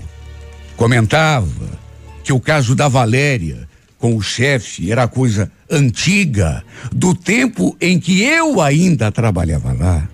comentava 0.75 1.79
que 2.23 2.33
o 2.33 2.39
caso 2.39 2.75
da 2.75 2.87
Valéria 2.87 3.67
com 3.97 4.15
o 4.15 4.21
chefe 4.21 4.91
era 4.91 5.07
coisa 5.07 5.51
antiga, 5.69 6.63
do 6.91 7.15
tempo 7.15 7.75
em 7.79 7.99
que 7.99 8.23
eu 8.23 8.61
ainda 8.61 9.11
trabalhava 9.11 9.73
lá, 9.73 10.07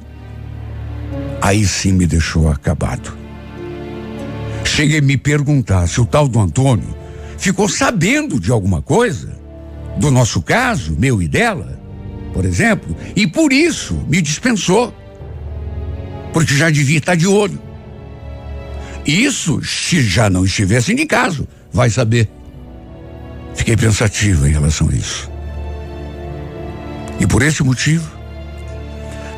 aí 1.42 1.66
sim 1.66 1.94
me 1.94 2.06
deixou 2.06 2.50
acabado. 2.50 3.18
Cheguei 4.64 5.00
a 5.00 5.02
me 5.02 5.18
perguntar 5.18 5.88
se 5.88 6.00
o 6.00 6.06
tal 6.06 6.28
do 6.28 6.40
Antônio 6.40 6.96
ficou 7.38 7.68
sabendo 7.68 8.40
de 8.40 8.52
alguma 8.52 8.82
coisa 8.82 9.40
do 9.98 10.10
nosso 10.10 10.42
caso, 10.42 10.96
meu 10.98 11.22
e 11.22 11.28
dela, 11.28 11.80
por 12.34 12.46
exemplo, 12.46 12.96
e 13.16 13.28
por 13.28 13.52
isso 13.52 13.96
me 14.08 14.22
dispensou. 14.22 14.94
porque 16.34 16.56
já 16.56 16.70
devia 16.70 16.98
estar 16.98 17.16
de 17.16 17.28
olho. 17.28 17.62
Isso 19.06 19.62
se 19.64 20.02
já 20.02 20.30
não 20.30 20.46
estivesse 20.46 20.94
de 20.96 21.06
caso, 21.06 21.48
vai 21.74 21.90
saber. 21.90 22.30
Fiquei 23.56 23.76
pensativo 23.76 24.48
em 24.48 24.52
relação 24.52 24.90
a 24.90 24.94
isso. 24.94 25.30
E 27.20 27.28
por 27.28 27.42
esse 27.42 27.64
motivo, 27.64 28.10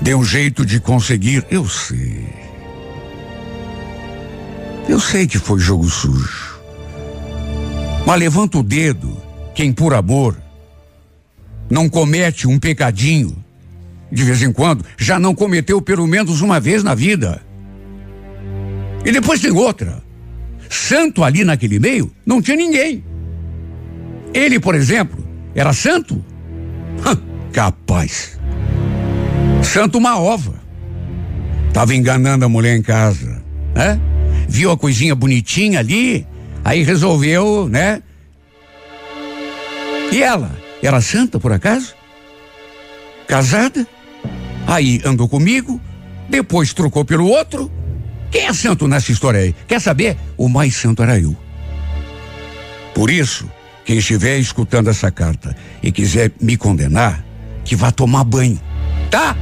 dei 0.02 0.16
um 0.16 0.24
jeito 0.24 0.66
de 0.66 0.80
conseguir, 0.80 1.46
eu 1.50 1.68
sei. 1.68 2.28
Eu 4.88 5.00
sei 5.00 5.28
que 5.28 5.40
foi 5.40 5.60
jogo 5.60 5.90
sujo. 5.90 6.60
Mas 8.06 8.20
levanta 8.20 8.58
o 8.58 8.64
dedo 8.64 9.18
quem 9.56 9.72
por 9.72 9.94
amor 9.94 10.38
não 11.70 11.90
comete 11.90 12.48
um 12.48 12.60
pecadinho 12.60 13.44
de 14.14 14.24
vez 14.24 14.44
em 14.44 14.54
quando, 14.54 14.86
já 14.96 15.20
não 15.20 15.34
cometeu 15.34 15.82
pelo 15.82 16.06
menos 16.06 16.42
uma 16.42 16.60
vez 16.60 16.84
na 16.84 16.94
vida. 16.94 17.42
E 19.04 19.12
depois 19.12 19.42
tem 19.42 19.52
outra. 19.52 20.04
Santo 20.70 21.24
ali 21.24 21.44
naquele 21.44 21.80
meio 21.80 22.12
não 22.24 22.40
tinha 22.40 22.56
ninguém. 22.56 23.04
Ele, 24.34 24.60
por 24.60 24.76
exemplo, 24.76 25.24
era 25.56 25.74
santo? 25.74 26.24
capaz. 27.54 28.40
Santo 29.64 30.00
uma 30.00 30.20
ova. 30.20 30.56
Tava 31.72 31.96
enganando 31.96 32.44
a 32.44 32.50
mulher 32.50 32.76
em 32.76 32.82
casa, 32.82 33.42
né? 33.74 34.00
Viu 34.48 34.72
a 34.72 34.78
coisinha 34.78 35.16
bonitinha 35.16 35.80
ali, 35.80 36.28
aí 36.64 36.84
resolveu, 36.84 37.70
né? 37.70 38.02
E 40.12 40.22
ela, 40.22 40.52
era 40.82 41.02
santa 41.02 41.40
por 41.40 41.52
acaso? 41.52 41.96
Casada? 43.28 43.88
Aí 44.68 45.02
andou 45.06 45.28
comigo, 45.28 45.80
depois 46.30 46.74
trocou 46.74 47.06
pelo 47.06 47.28
outro. 47.28 47.72
Quem 48.30 48.48
é 48.48 48.54
santo 48.54 48.88
nessa 48.88 49.12
história 49.12 49.40
aí? 49.40 49.56
Quer 49.68 49.80
saber? 49.80 50.18
O 50.38 50.50
mais 50.50 50.76
santo 50.76 51.02
era 51.02 51.20
eu. 51.20 51.36
Por 52.94 53.10
isso, 53.10 53.50
quem 53.86 53.98
estiver 53.98 54.38
escutando 54.38 54.90
essa 54.90 55.12
carta 55.12 55.56
e 55.82 55.92
quiser 55.92 56.32
me 56.40 56.56
condenar, 56.56 57.24
que 57.66 57.76
vá 57.76 57.92
tomar 57.92 58.24
banho, 58.24 58.60
tá? 59.10 59.36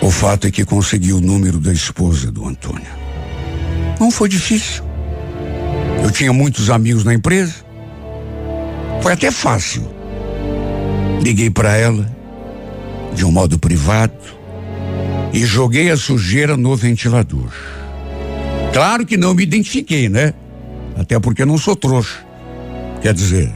O 0.00 0.10
fato 0.10 0.46
é 0.46 0.50
que 0.50 0.64
consegui 0.64 1.12
o 1.12 1.20
número 1.20 1.60
da 1.60 1.72
esposa 1.72 2.30
do 2.30 2.46
Antônio. 2.46 2.90
Não 4.00 4.10
foi 4.10 4.28
difícil. 4.28 4.82
Eu 6.02 6.10
tinha 6.10 6.32
muitos 6.32 6.70
amigos 6.70 7.04
na 7.04 7.14
empresa. 7.14 7.54
Foi 9.00 9.12
até 9.12 9.30
fácil. 9.30 9.88
Liguei 11.22 11.50
para 11.50 11.76
ela, 11.76 12.10
de 13.14 13.24
um 13.24 13.30
modo 13.30 13.58
privado, 13.58 14.12
e 15.32 15.44
joguei 15.44 15.90
a 15.90 15.96
sujeira 15.96 16.56
no 16.56 16.74
ventilador. 16.74 17.52
Claro 18.72 19.06
que 19.06 19.16
não 19.16 19.34
me 19.34 19.44
identifiquei, 19.44 20.08
né? 20.08 20.34
Até 20.96 21.18
porque 21.18 21.44
não 21.44 21.58
sou 21.58 21.74
trouxa. 21.74 22.24
Quer 23.00 23.14
dizer, 23.14 23.52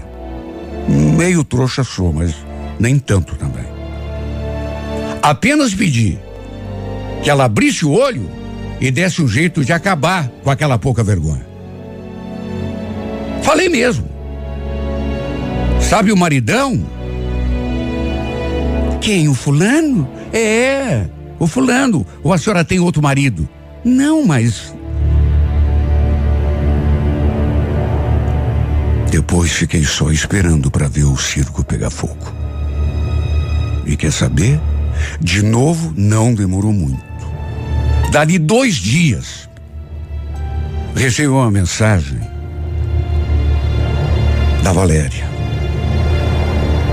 meio 0.88 1.44
trouxa 1.44 1.85
sou, 1.85 2.12
mas 2.12 2.35
nem 2.79 2.99
tanto 2.99 3.37
também. 3.37 3.64
Apenas 5.22 5.75
pedi 5.75 6.18
que 7.22 7.31
ela 7.31 7.44
abrisse 7.44 7.85
o 7.85 7.92
olho 7.92 8.29
e 8.81 8.90
desse 8.90 9.22
um 9.22 9.29
jeito 9.29 9.64
de 9.64 9.72
acabar 9.72 10.29
com 10.42 10.51
aquela 10.51 10.79
pouca 10.79 11.03
vergonha. 11.03 11.46
Falei 13.42 13.68
mesmo. 13.68 14.09
Sabe 15.81 16.12
o 16.12 16.16
maridão? 16.16 16.85
Quem? 19.01 19.29
O 19.29 19.35
fulano? 19.35 20.09
É, 20.33 21.07
o 21.38 21.46
fulano. 21.46 22.05
Ou 22.22 22.33
a 22.33 22.38
senhora 22.38 22.64
tem 22.64 22.81
outro 22.81 23.03
marido? 23.03 23.49
Não, 23.85 24.25
mas. 24.25 24.75
Depois 29.11 29.53
fiquei 29.53 29.85
só 29.85 30.11
esperando 30.11 30.71
para 30.71 30.88
ver 30.88 31.05
o 31.05 31.16
circo 31.16 31.64
pegar 31.64 31.90
fogo. 31.90 32.33
E 33.85 33.97
quer 33.97 34.12
saber? 34.12 34.61
De 35.21 35.42
novo, 35.42 35.92
não 35.97 36.35
demorou 36.35 36.73
muito. 36.73 37.05
Dali 38.11 38.38
dois 38.38 38.75
dias, 38.77 39.49
recebi 40.95 41.29
uma 41.29 41.51
mensagem 41.51 42.19
da 44.62 44.73
Valéria. 44.73 45.27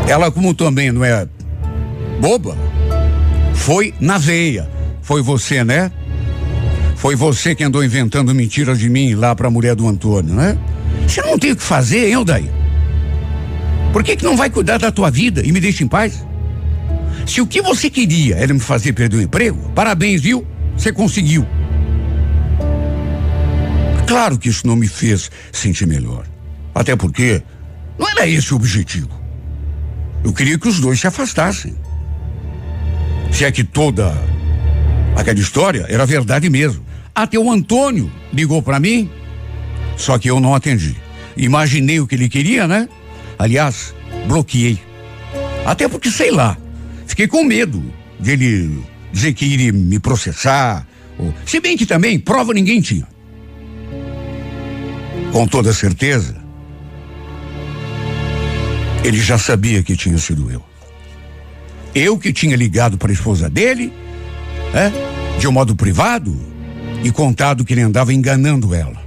Ela, 0.08 0.30
como 0.30 0.54
também 0.54 0.92
não 0.92 1.04
é 1.04 1.28
boba, 2.20 2.58
foi 3.54 3.94
na 4.00 4.18
veia. 4.18 4.70
Foi 5.02 5.22
você, 5.22 5.64
né? 5.64 5.92
Foi 6.96 7.16
você 7.16 7.56
que 7.56 7.64
andou 7.64 7.84
inventando 7.84 8.34
mentiras 8.34 8.80
de 8.80 8.90
mim 8.90 9.16
lá 9.16 9.36
para 9.36 9.48
a 9.48 9.52
mulher 9.52 9.76
do 9.76 9.88
Antônio, 9.88 10.34
né? 10.36 10.58
Você 11.08 11.22
não 11.22 11.38
tem 11.38 11.52
o 11.52 11.56
que 11.56 11.64
fazer, 11.64 12.10
hein, 12.10 12.24
daí? 12.26 12.50
Por 13.92 14.04
que, 14.04 14.16
que 14.16 14.24
não 14.24 14.36
vai 14.36 14.50
cuidar 14.50 14.78
da 14.80 14.92
tua 14.92 15.12
vida 15.12 15.46
e 15.46 15.52
me 15.52 15.60
deixa 15.60 15.84
em 15.84 15.88
paz? 15.88 16.26
Se 17.28 17.40
o 17.40 17.48
que 17.48 17.62
você 17.62 17.90
queria 17.90 18.36
era 18.36 18.54
me 18.54 18.60
fazer 18.60 18.94
perder 18.94 19.18
o 19.18 19.22
emprego, 19.22 19.72
parabéns, 19.74 20.22
viu? 20.22 20.46
Você 20.76 20.92
conseguiu. 20.92 21.46
Claro 24.08 24.38
que 24.38 24.50
isso 24.50 24.68
não 24.68 24.76
me 24.76 24.88
fez 24.88 25.32
sentir 25.52 25.86
melhor. 25.86 26.26
Até 26.74 26.96
porque 26.96 27.42
não 27.98 28.10
era 28.10 28.28
esse 28.28 28.54
o 28.54 28.58
objetivo. 28.58 29.10
Eu 30.24 30.34
queria 30.34 30.58
que 30.58 30.68
os 30.68 30.80
dois 30.80 31.00
se 31.00 31.08
afastassem. 31.08 31.76
Se 33.32 33.46
é 33.46 33.52
que 33.52 33.64
toda 33.64 34.14
aquela 35.16 35.40
história 35.40 35.86
era 35.90 36.06
verdade 36.06 36.50
mesmo. 36.50 36.86
Até 37.14 37.38
o 37.38 37.52
Antônio 37.52 38.12
ligou 38.32 38.62
para 38.62 38.80
mim, 38.80 39.10
só 39.98 40.18
que 40.18 40.30
eu 40.30 40.40
não 40.40 40.56
atendi. 40.56 40.96
Imaginei 41.36 42.00
o 42.00 42.08
que 42.08 42.16
ele 42.16 42.30
queria, 42.30 42.68
né? 42.68 42.88
Aliás, 43.38 43.94
bloqueei. 44.28 44.80
Até 45.66 45.88
porque, 45.88 46.12
sei 46.12 46.32
lá, 46.32 46.58
fiquei 47.08 47.28
com 47.28 47.44
medo 47.44 47.84
dele 48.20 48.84
dizer 49.12 49.34
que 49.34 49.46
iria 49.46 49.72
me 49.72 50.00
processar. 50.00 50.86
Ou, 51.18 51.34
se 51.46 51.60
bem 51.60 51.78
que 51.78 51.86
também 51.86 52.20
prova 52.20 52.54
ninguém 52.54 52.82
tinha. 52.82 53.08
Com 55.32 55.48
toda 55.48 55.74
certeza, 55.74 56.36
ele 59.04 59.20
já 59.20 59.38
sabia 59.38 59.84
que 59.84 59.96
tinha 59.96 60.18
sido 60.18 60.50
eu. 60.52 60.64
Eu 61.94 62.18
que 62.18 62.34
tinha 62.34 62.56
ligado 62.56 62.98
para 62.98 63.12
a 63.12 63.14
esposa 63.14 63.50
dele, 63.50 63.92
é, 64.74 64.92
de 65.40 65.48
um 65.48 65.52
modo 65.52 65.76
privado, 65.76 66.36
e 67.04 67.12
contado 67.12 67.66
que 67.66 67.74
ele 67.74 67.82
andava 67.82 68.14
enganando 68.14 68.74
ela, 68.74 69.03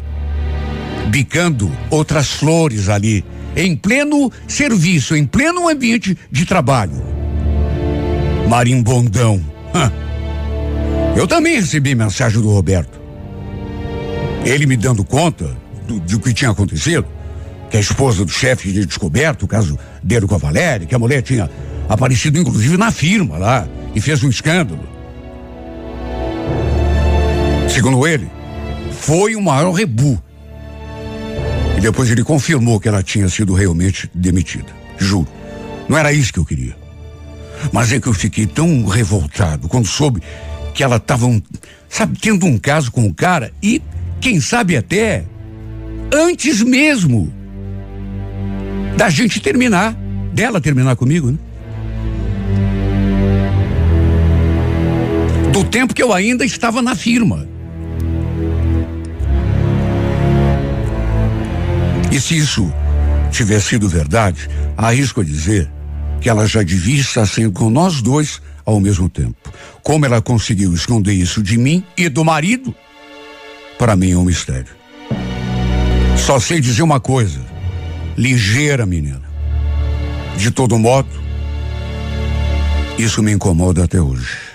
bicando 1.09 1.71
outras 1.91 2.31
flores 2.31 2.89
ali, 2.89 3.25
em 3.55 3.75
pleno 3.75 4.31
serviço, 4.47 5.17
em 5.17 5.25
pleno 5.25 5.69
ambiente 5.69 6.17
de 6.31 6.45
trabalho. 6.45 7.03
Marimbondão. 8.49 9.43
Eu 11.17 11.27
também 11.27 11.57
recebi 11.57 11.95
mensagem 11.95 12.41
do 12.41 12.51
Roberto. 12.51 13.01
Ele 14.45 14.67
me 14.67 14.77
dando 14.77 15.03
conta 15.03 15.57
do, 15.87 15.99
do 15.99 16.21
que 16.21 16.33
tinha 16.33 16.51
acontecido 16.51 17.07
que 17.71 17.77
a 17.77 17.81
esposa 17.81 18.25
do 18.25 18.31
chefe 18.31 18.73
tinha 18.73 18.87
descoberto 18.87 19.45
o 19.45 19.49
caso 19.49 19.79
dele 20.03 20.27
com 20.27 20.35
a 20.35 20.39
Valéria, 20.39 20.87
que 20.87 20.95
a 20.95 20.99
mulher 20.99 21.23
tinha 21.23 21.51
aparecido 21.89 22.39
inclusive 22.39 22.77
na 22.77 22.91
firma 22.91 23.39
lá 23.39 23.67
e 23.95 24.01
fez 24.01 24.23
um 24.23 24.29
escândalo. 24.29 24.87
Segundo 27.69 28.07
ele, 28.07 28.31
foi 28.93 29.35
o 29.35 29.43
maior 29.43 29.73
rebu. 29.73 30.21
Depois 31.87 32.11
ele 32.11 32.25
confirmou 32.25 32.81
que 32.81 32.89
ela 32.89 33.01
tinha 33.01 33.29
sido 33.29 33.55
realmente 33.55 34.11
demitida. 34.13 34.67
Juro. 34.99 35.29
Não 35.89 35.97
era 35.97 36.13
isso 36.13 36.33
que 36.33 36.39
eu 36.41 36.45
queria. 36.45 36.77
Mas 37.73 37.93
é 37.93 38.01
que 38.01 38.09
eu 38.09 38.13
fiquei 38.13 38.45
tão 38.45 38.85
revoltado 38.87 39.69
quando 39.69 39.87
soube 39.87 40.21
que 40.75 40.83
ela 40.83 40.97
estava, 40.97 41.27
um, 41.27 41.41
sabe, 41.89 42.19
tendo 42.19 42.45
um 42.45 42.59
caso 42.59 42.91
com 42.91 43.07
o 43.07 43.15
cara 43.15 43.53
e, 43.63 43.81
quem 44.21 44.41
sabe 44.41 44.77
até, 44.77 45.27
antes 46.13 46.61
mesmo 46.61 47.33
da 48.97 49.09
gente 49.09 49.39
terminar, 49.39 49.95
dela 50.35 50.61
terminar 50.61 50.97
comigo, 50.97 51.31
né? 51.31 51.39
Do 55.53 55.63
tempo 55.63 55.95
que 55.95 56.03
eu 56.03 56.13
ainda 56.13 56.45
estava 56.45 56.83
na 56.83 56.97
firma. 56.97 57.49
E 62.17 62.21
se 62.21 62.35
isso 62.35 62.73
tivesse 63.31 63.67
sido 63.69 63.91
verdade, 63.91 64.49
arrisco 64.75 65.21
a 65.21 65.25
dizer 65.25 65.71
que 66.19 66.31
ela 66.31 66.47
já 66.47 66.63
devia 66.63 66.99
estar 66.99 67.27
sendo 67.27 67.53
com 67.53 67.69
nós 67.69 68.01
dois 68.01 68.41
ao 68.65 68.81
mesmo 68.81 69.07
tempo. 69.07 69.37
Como 69.83 70.07
ela 70.07 70.23
conseguiu 70.23 70.73
esconder 70.73 71.13
isso 71.13 71.43
de 71.43 71.59
mim 71.59 71.85
e 71.95 72.09
do 72.09 72.25
marido, 72.25 72.75
para 73.79 73.95
mim 73.95 74.13
é 74.13 74.17
um 74.17 74.25
mistério. 74.25 74.75
Só 76.17 76.41
sei 76.41 76.59
dizer 76.59 76.83
uma 76.83 77.01
coisa 77.01 77.39
ligeira, 78.17 78.87
menina. 78.87 79.25
De 80.39 80.51
todo 80.51 80.79
modo, 80.79 81.11
Isso 82.99 83.23
me 83.23 83.31
incomoda 83.31 83.85
até 83.85 84.01
hoje. 84.01 84.46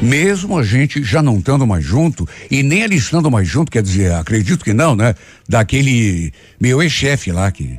Mesmo 0.00 0.58
a 0.58 0.62
gente 0.62 1.02
já 1.02 1.22
não 1.22 1.38
estando 1.38 1.66
mais 1.66 1.84
junto 1.84 2.28
e 2.50 2.62
nem 2.62 2.82
ele 2.82 2.96
estando 2.96 3.30
mais 3.30 3.48
junto, 3.48 3.72
quer 3.72 3.82
dizer, 3.82 4.12
acredito 4.12 4.64
que 4.64 4.74
não, 4.74 4.94
né? 4.94 5.14
Daquele 5.48 6.32
meu 6.60 6.82
ex-chefe 6.82 7.32
lá 7.32 7.50
que. 7.50 7.78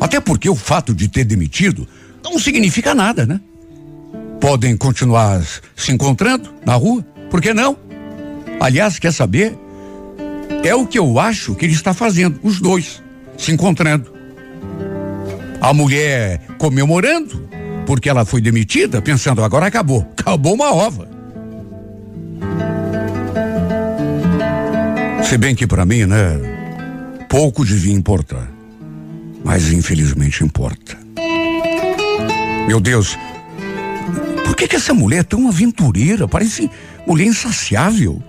Até 0.00 0.20
porque 0.20 0.48
o 0.48 0.54
fato 0.54 0.94
de 0.94 1.08
ter 1.08 1.24
demitido 1.24 1.88
não 2.22 2.38
significa 2.38 2.94
nada, 2.94 3.26
né? 3.26 3.40
Podem 4.40 4.76
continuar 4.76 5.42
se 5.74 5.92
encontrando 5.92 6.52
na 6.64 6.74
rua, 6.74 7.04
por 7.30 7.40
que 7.40 7.52
não? 7.52 7.76
Aliás, 8.60 8.98
quer 8.98 9.12
saber? 9.12 9.56
É 10.62 10.74
o 10.74 10.86
que 10.86 10.98
eu 10.98 11.18
acho 11.18 11.54
que 11.54 11.64
ele 11.64 11.74
está 11.74 11.92
fazendo, 11.92 12.38
os 12.42 12.60
dois, 12.60 13.02
se 13.36 13.52
encontrando. 13.52 14.12
A 15.60 15.72
mulher 15.72 16.40
comemorando, 16.58 17.45
porque 17.86 18.08
ela 18.08 18.24
foi 18.24 18.40
demitida, 18.40 19.00
pensando, 19.00 19.42
agora 19.42 19.66
acabou. 19.66 20.06
Acabou 20.18 20.54
uma 20.54 20.74
ova. 20.74 21.08
Se 25.22 25.38
bem 25.38 25.54
que 25.54 25.66
para 25.66 25.86
mim, 25.86 26.04
né? 26.04 26.38
Pouco 27.28 27.64
devia 27.64 27.94
importar. 27.94 28.50
Mas 29.44 29.72
infelizmente 29.72 30.44
importa. 30.44 30.98
Meu 32.66 32.80
Deus, 32.80 33.16
por 34.44 34.56
que, 34.56 34.66
que 34.66 34.76
essa 34.76 34.92
mulher 34.92 35.20
é 35.20 35.22
tão 35.22 35.48
aventureira? 35.48 36.26
Parece 36.26 36.68
mulher 37.06 37.26
insaciável. 37.26 38.20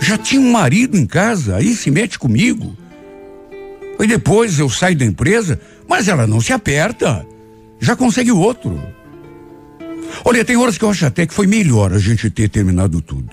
Já 0.00 0.18
tinha 0.18 0.40
um 0.40 0.50
marido 0.50 0.96
em 0.96 1.06
casa, 1.06 1.56
aí 1.56 1.74
se 1.74 1.90
mete 1.90 2.18
comigo. 2.18 2.76
E 3.98 4.06
depois 4.06 4.58
eu 4.58 4.68
saio 4.68 4.96
da 4.96 5.04
empresa, 5.04 5.60
mas 5.88 6.08
ela 6.08 6.26
não 6.26 6.40
se 6.40 6.52
aperta. 6.52 7.24
Já 7.80 7.96
consegue 7.96 8.32
outro. 8.32 8.80
Olha, 10.24 10.44
tem 10.44 10.56
horas 10.56 10.78
que 10.78 10.84
eu 10.84 10.90
acho 10.90 11.06
até 11.06 11.26
que 11.26 11.34
foi 11.34 11.46
melhor 11.46 11.92
a 11.92 11.98
gente 11.98 12.30
ter 12.30 12.48
terminado 12.48 13.00
tudo. 13.00 13.30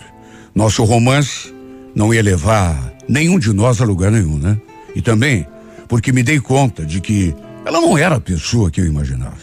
Nosso 0.54 0.84
romance 0.84 1.54
não 1.96 2.14
ia 2.14 2.22
levar 2.22 2.94
nenhum 3.08 3.38
de 3.38 3.54
nós 3.54 3.82
a 3.82 3.86
lugar 3.86 4.12
nenhum, 4.12 4.38
né? 4.38 4.58
E 4.96 5.02
também 5.02 5.46
porque 5.88 6.14
me 6.14 6.24
dei 6.24 6.40
conta 6.40 6.86
de 6.86 7.02
que 7.02 7.36
ela 7.66 7.82
não 7.82 7.98
era 7.98 8.16
a 8.16 8.22
pessoa 8.22 8.72
que 8.72 8.80
eu 8.80 8.86
imaginava. 8.86 9.36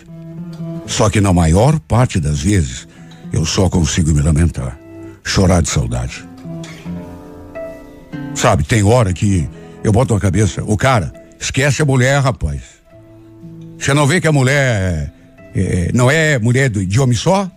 Só 0.86 1.10
que 1.10 1.20
na 1.20 1.32
maior 1.32 1.78
parte 1.80 2.18
das 2.18 2.40
vezes 2.40 2.88
eu 3.30 3.44
só 3.44 3.68
consigo 3.68 4.12
me 4.12 4.22
lamentar, 4.22 4.78
chorar 5.22 5.60
de 5.60 5.68
saudade. 5.68 6.26
Sabe, 8.34 8.64
tem 8.64 8.82
hora 8.82 9.12
que 9.12 9.48
eu 9.84 9.92
boto 9.92 10.14
a 10.14 10.20
cabeça, 10.20 10.64
o 10.64 10.76
cara, 10.76 11.12
esquece 11.38 11.82
a 11.82 11.84
mulher, 11.84 12.20
rapaz. 12.20 12.77
Você 13.78 13.94
não 13.94 14.06
vê 14.06 14.20
que 14.20 14.26
a 14.26 14.32
mulher 14.32 15.12
é, 15.54 15.90
não 15.94 16.10
é 16.10 16.38
mulher 16.38 16.68
de, 16.68 17.00
homem 17.00 17.16
só? 17.16 17.50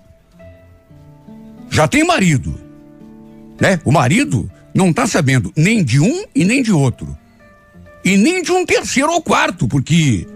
Já 1.69 1.87
tem 1.87 2.03
marido, 2.03 2.59
né? 3.59 3.79
O 3.83 3.91
marido 3.91 4.49
não 4.73 4.93
tá 4.93 5.07
sabendo 5.07 5.51
nem 5.55 5.83
de 5.83 5.99
um 5.99 6.25
e 6.35 6.45
nem 6.45 6.61
de 6.61 6.71
outro. 6.71 7.17
E 8.03 8.17
nem 8.17 8.41
de 8.41 8.51
um 8.51 8.65
terceiro 8.65 9.11
ou 9.11 9.21
quarto, 9.21 9.67
porque 9.67 10.27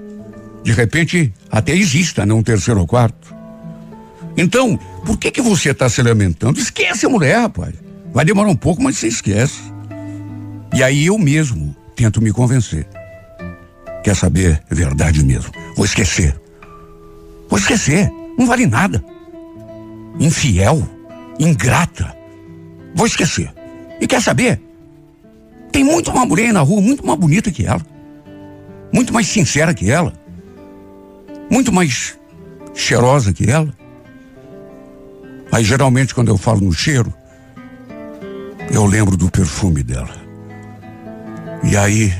de 0.63 0.71
repente 0.71 1.33
até 1.49 1.73
exista, 1.73 2.25
né, 2.25 2.33
um 2.33 2.43
terceiro 2.43 2.79
ou 2.79 2.87
quarto. 2.87 3.35
Então, 4.37 4.77
por 5.05 5.17
que 5.17 5.31
que 5.31 5.41
você 5.41 5.71
está 5.71 5.87
se 5.87 6.01
lamentando? 6.01 6.59
Esquece 6.59 7.05
a 7.05 7.09
mulher, 7.09 7.39
rapaz. 7.39 7.75
Vai 8.13 8.25
demorar 8.25 8.49
um 8.49 8.55
pouco, 8.55 8.81
mas 8.81 8.97
você 8.97 9.07
esquece. 9.07 9.59
E 10.73 10.83
aí 10.83 11.05
eu 11.05 11.17
mesmo 11.17 11.75
tento 11.95 12.21
me 12.21 12.31
convencer. 12.31 12.87
Quer 14.03 14.15
saber? 14.15 14.61
É 14.69 14.75
verdade 14.75 15.23
mesmo. 15.23 15.51
Vou 15.75 15.85
esquecer. 15.85 16.39
Vou 17.49 17.59
esquecer. 17.59 18.11
Não 18.37 18.45
vale 18.45 18.65
nada. 18.65 19.03
Infiel, 20.19 20.87
ingrata. 21.39 22.15
Vou 22.95 23.05
esquecer. 23.05 23.53
E 23.99 24.07
quer 24.07 24.21
saber? 24.21 24.61
Tem 25.71 25.83
muito 25.83 26.11
uma 26.11 26.25
mulher 26.25 26.53
na 26.53 26.61
rua 26.61 26.81
muito 26.81 27.05
mais 27.05 27.19
bonita 27.19 27.51
que 27.51 27.65
ela. 27.65 27.81
Muito 28.93 29.13
mais 29.13 29.27
sincera 29.27 29.73
que 29.73 29.91
ela. 29.91 30.13
Muito 31.49 31.71
mais 31.71 32.17
cheirosa 32.73 33.33
que 33.33 33.49
ela. 33.49 33.73
Aí 35.51 35.63
geralmente 35.63 36.15
quando 36.15 36.29
eu 36.29 36.37
falo 36.37 36.61
no 36.61 36.71
cheiro, 36.73 37.13
eu 38.71 38.85
lembro 38.85 39.15
do 39.15 39.29
perfume 39.29 39.83
dela. 39.83 40.15
E 41.63 41.75
aí, 41.75 42.13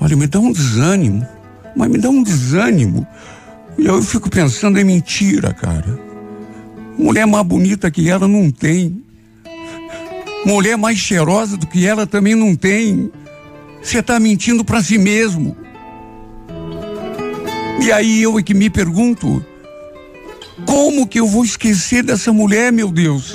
olha, 0.00 0.16
me 0.16 0.26
dá 0.26 0.38
um 0.38 0.52
desânimo, 0.52 1.26
mas 1.74 1.90
me 1.90 1.98
dá 1.98 2.10
um 2.10 2.22
desânimo. 2.22 3.06
E 3.78 3.86
eu 3.86 4.02
fico 4.02 4.30
pensando, 4.30 4.78
é 4.78 4.84
mentira, 4.84 5.52
cara. 5.52 5.98
Mulher 6.98 7.26
mais 7.26 7.46
bonita 7.46 7.90
que 7.90 8.08
ela 8.08 8.28
não 8.28 8.50
tem. 8.50 9.02
Mulher 10.44 10.76
mais 10.76 10.98
cheirosa 10.98 11.56
do 11.56 11.66
que 11.66 11.86
ela 11.86 12.06
também 12.06 12.34
não 12.34 12.54
tem. 12.54 13.10
Você 13.82 13.98
está 13.98 14.20
mentindo 14.20 14.64
para 14.64 14.82
si 14.82 14.98
mesmo. 14.98 15.56
E 17.80 17.90
aí 17.90 18.22
eu 18.22 18.38
é 18.38 18.42
que 18.42 18.54
me 18.54 18.70
pergunto, 18.70 19.44
como 20.66 21.06
que 21.06 21.18
eu 21.18 21.26
vou 21.26 21.44
esquecer 21.44 22.02
dessa 22.02 22.32
mulher, 22.32 22.72
meu 22.72 22.90
Deus? 22.90 23.34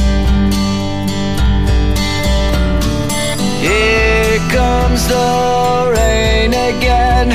Comes 4.51 5.07
the 5.07 5.93
rain 5.95 6.51
again, 6.51 7.31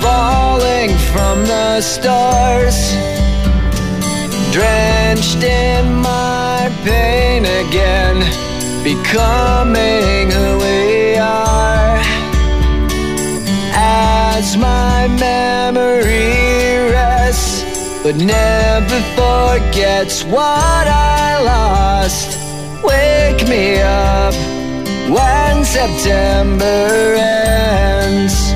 falling 0.00 0.90
from 1.12 1.44
the 1.44 1.80
stars. 1.80 2.78
Drenched 4.52 5.42
in 5.42 5.96
my 5.96 6.70
pain 6.84 7.44
again, 7.44 8.18
becoming 8.84 10.30
who 10.30 10.58
we 10.58 11.16
are. 11.16 11.98
As 13.74 14.56
my 14.56 15.08
memory 15.08 16.90
rests 16.94 17.64
but 18.04 18.16
never 18.16 19.00
forgets 19.18 20.22
what 20.24 20.86
I 20.86 21.42
lost. 21.42 22.38
Wake 22.84 23.48
me 23.48 23.80
up 23.80 24.49
when 25.10 25.64
September 25.64 27.14
ends. 27.16 28.49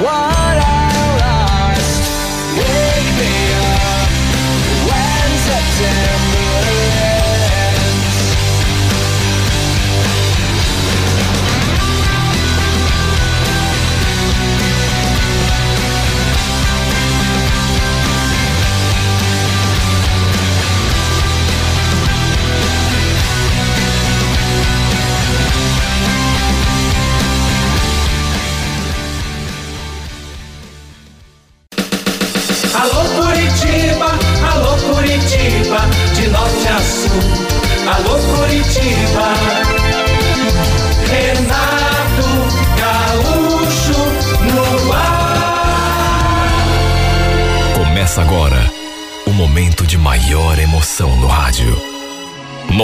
why 0.00 0.21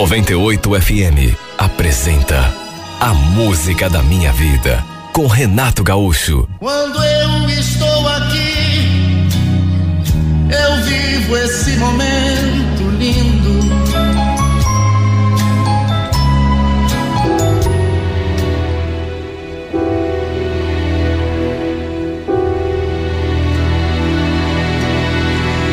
98 0.09 0.81
FM 0.81 1.37
apresenta 1.55 2.51
A 2.99 3.13
Música 3.13 3.87
da 3.87 4.01
Minha 4.01 4.33
Vida 4.33 4.83
com 5.13 5.27
Renato 5.27 5.83
Gaúcho. 5.83 6.49
Quando 6.57 6.97
eu 7.03 7.47
estou 7.47 8.07
aqui, 8.07 9.27
eu 10.49 10.83
vivo 10.83 11.37
esse 11.37 11.77
momento 11.77 12.89
lindo. 12.97 13.38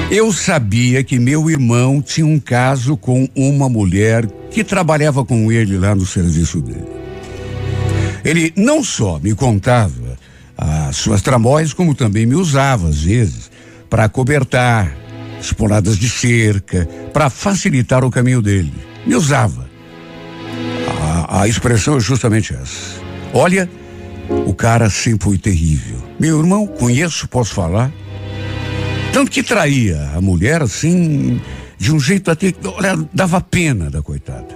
Eu 0.09 0.33
sabia 0.33 1.03
que 1.03 1.19
meu 1.19 1.51
irmão 1.51 2.01
tinha 2.01 2.25
um 2.25 2.39
caso 2.39 2.97
com 2.97 3.29
uma 3.35 3.69
mulher 3.69 4.25
que 4.53 4.63
trabalhava 4.63 5.25
com 5.25 5.51
ele 5.51 5.77
lá 5.77 5.97
no 5.97 6.07
serviço 6.07 6.61
dele. 6.61 6.87
Ele 8.25 8.53
não 8.57 8.85
só 8.85 9.19
me 9.19 9.35
contava 9.35 10.17
as 10.57 10.97
suas 10.97 11.23
tramóias, 11.23 11.73
como 11.73 11.93
também 11.93 12.25
me 12.25 12.37
usava, 12.37 12.89
às 12.89 13.03
vezes, 13.03 13.51
para 13.91 14.09
cobertar 14.09 14.97
esporadas 15.41 15.99
de 15.99 16.09
cerca, 16.09 16.89
para 17.13 17.29
facilitar 17.29 18.05
o 18.05 18.11
caminho 18.11 18.41
dele. 18.41 18.73
Me 19.05 19.17
usava. 19.17 19.69
A, 21.03 21.43
a 21.43 21.49
expressão 21.49 21.97
é 21.97 22.01
justamente 22.01 22.55
essa. 22.55 23.01
Olha, 23.35 23.69
o 24.29 24.55
cara 24.55 24.89
sempre 24.89 25.25
foi 25.25 25.39
terrível. 25.39 26.01
Meu 26.19 26.39
irmão, 26.39 26.65
conheço, 26.65 27.27
posso 27.27 27.53
falar. 27.53 27.93
Tanto 29.17 29.31
que 29.31 29.43
traía 29.43 30.11
a 30.15 30.21
mulher 30.21 30.61
assim, 30.61 31.41
de 31.79 31.91
um 31.91 31.99
jeito 31.99 32.31
até 32.31 32.53
que 32.53 32.69
olha, 32.69 32.99
dava 33.15 33.41
pena 33.41 33.89
da 33.89 34.03
coitada. 34.03 34.47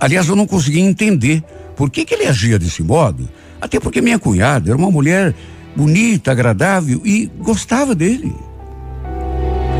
aliás, 0.00 0.26
eu 0.26 0.34
não 0.34 0.48
conseguia 0.48 0.82
entender 0.82 1.44
por 1.76 1.88
que, 1.88 2.04
que 2.04 2.12
ele 2.12 2.26
agia 2.26 2.58
desse 2.58 2.82
modo. 2.82 3.28
Até 3.60 3.78
porque 3.78 4.00
minha 4.00 4.18
cunhada 4.18 4.70
era 4.70 4.76
uma 4.76 4.90
mulher 4.90 5.32
bonita, 5.76 6.32
agradável 6.32 7.00
e 7.04 7.30
gostava 7.38 7.94
dele. 7.94 8.34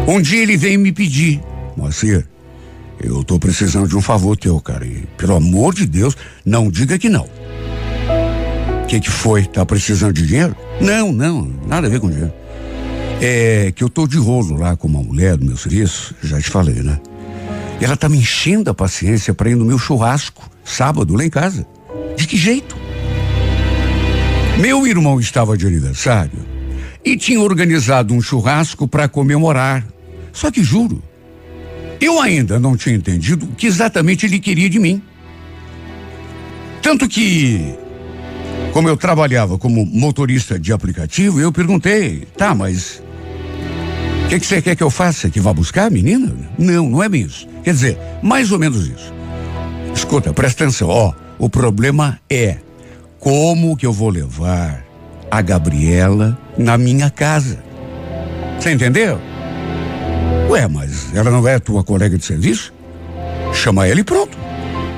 Um 0.07 0.23
dia 0.23 0.43
ele 0.43 0.57
veio 0.57 0.79
me 0.79 0.93
pedir, 0.93 1.43
Moacir, 1.77 2.25
eu 3.03 3.25
tô 3.25 3.37
precisando 3.37 3.89
de 3.89 3.97
um 3.97 4.01
favor 4.01 4.37
teu, 4.37 4.61
cara. 4.61 4.87
E, 4.87 5.09
pelo 5.17 5.35
amor 5.35 5.75
de 5.75 5.87
Deus, 5.87 6.17
não 6.47 6.71
diga 6.71 7.01
que 7.01 7.09
não. 7.09 7.27
O 8.85 8.87
que, 8.87 9.01
que 9.01 9.11
foi? 9.11 9.45
Tá 9.45 9.67
precisando 9.67 10.13
de 10.13 10.25
dinheiro? 10.25 10.55
Não, 10.81 11.11
não, 11.11 11.53
nada 11.67 11.89
a 11.89 11.91
ver 11.91 11.99
com 11.99 12.09
dinheiro. 12.09 12.33
É 13.21 13.73
que 13.75 13.83
eu 13.83 13.89
tô 13.89 14.07
de 14.07 14.16
rolo 14.16 14.57
lá 14.57 14.77
com 14.77 14.87
uma 14.87 15.03
mulher 15.03 15.37
do 15.37 15.45
meu 15.45 15.57
serviço, 15.57 16.14
já 16.23 16.41
te 16.41 16.49
falei, 16.49 16.83
né? 16.83 17.01
E 17.81 17.85
ela 17.85 17.97
tá 17.97 18.09
me 18.09 18.19
enchendo 18.19 18.71
a 18.71 18.75
paciência 18.75 19.35
para 19.35 19.51
ir 19.51 19.57
no 19.57 19.64
meu 19.64 19.79
churrasco, 19.79 20.49
sábado, 20.64 21.14
lá 21.14 21.25
em 21.25 21.31
casa. 21.31 21.66
De 22.16 22.27
que 22.27 22.37
jeito? 22.37 22.77
Meu 24.61 24.87
irmão 24.87 25.19
estava 25.19 25.57
de 25.57 25.66
aniversário 25.66 26.47
e 27.05 27.16
tinha 27.16 27.41
organizado 27.41 28.14
um 28.14 28.21
churrasco 28.21 28.87
para 28.87 29.09
comemorar. 29.09 29.85
Só 30.33 30.51
que 30.51 30.62
juro, 30.62 31.03
eu 32.01 32.21
ainda 32.21 32.59
não 32.61 32.77
tinha 32.77 32.95
entendido 32.95 33.47
o 33.47 33.55
que 33.55 33.66
exatamente 33.66 34.27
ele 34.27 34.39
queria 34.39 34.71
de 34.71 34.79
mim. 34.79 35.03
Tanto 36.83 37.09
que, 37.09 37.75
como 38.73 38.89
eu 38.89 38.97
trabalhava 38.97 39.59
como 39.59 39.85
motorista 39.85 40.59
de 40.59 40.73
aplicativo, 40.73 41.41
eu 41.41 41.51
perguntei, 41.53 42.27
tá, 42.37 42.55
mas 42.55 43.03
o 44.29 44.31
que, 44.31 44.41
que 44.41 44.47
você 44.47 44.61
quer 44.61 44.76
que 44.76 44.83
eu 44.83 44.91
faça? 44.91 45.31
Que 45.31 45.41
vá 45.41 45.55
buscar 45.55 45.87
a 45.87 45.91
menina? 45.91 46.37
Não, 46.59 46.91
não 46.91 47.03
é 47.03 47.09
bem 47.09 47.22
isso. 47.22 47.49
Quer 47.64 47.72
dizer, 47.72 47.99
mais 48.22 48.53
ou 48.53 48.59
menos 48.59 48.87
isso. 48.87 49.11
Escuta, 49.95 50.35
presta 50.35 50.64
atenção, 50.64 50.87
ó. 50.91 51.14
O 51.39 51.49
problema 51.49 52.20
é 52.29 52.59
como 53.18 53.74
que 53.74 53.87
eu 53.87 53.93
vou 53.93 54.11
levar 54.11 54.85
a 55.31 55.41
Gabriela 55.41 56.39
na 56.59 56.76
minha 56.76 57.09
casa. 57.09 57.64
Você 58.61 58.70
entendeu? 58.72 59.18
Ué, 60.51 60.68
mas 60.68 61.11
ela 61.14 61.31
não 61.31 61.49
é 61.49 61.59
tua 61.59 61.83
colega 61.83 62.18
de 62.18 62.26
serviço? 62.26 62.74
Chama 63.55 63.87
ela 63.87 64.01
e 64.01 64.05
pronto. 64.05 64.37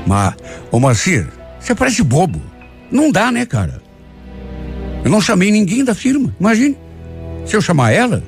Mas, 0.09 0.35
ô 0.73 0.81
Macir, 0.81 1.29
você 1.61 1.73
parece 1.73 2.03
bobo. 2.03 2.43
Não 2.91 3.13
dá, 3.13 3.31
né, 3.31 3.47
cara? 3.47 3.81
Eu 5.05 5.11
não 5.13 5.21
chamei 5.21 5.53
ninguém 5.53 5.85
da 5.85 5.95
firma, 5.95 6.35
imagine. 6.41 6.77
Se 7.47 7.55
eu 7.55 7.63
chamar 7.63 7.93
ela, 7.93 8.25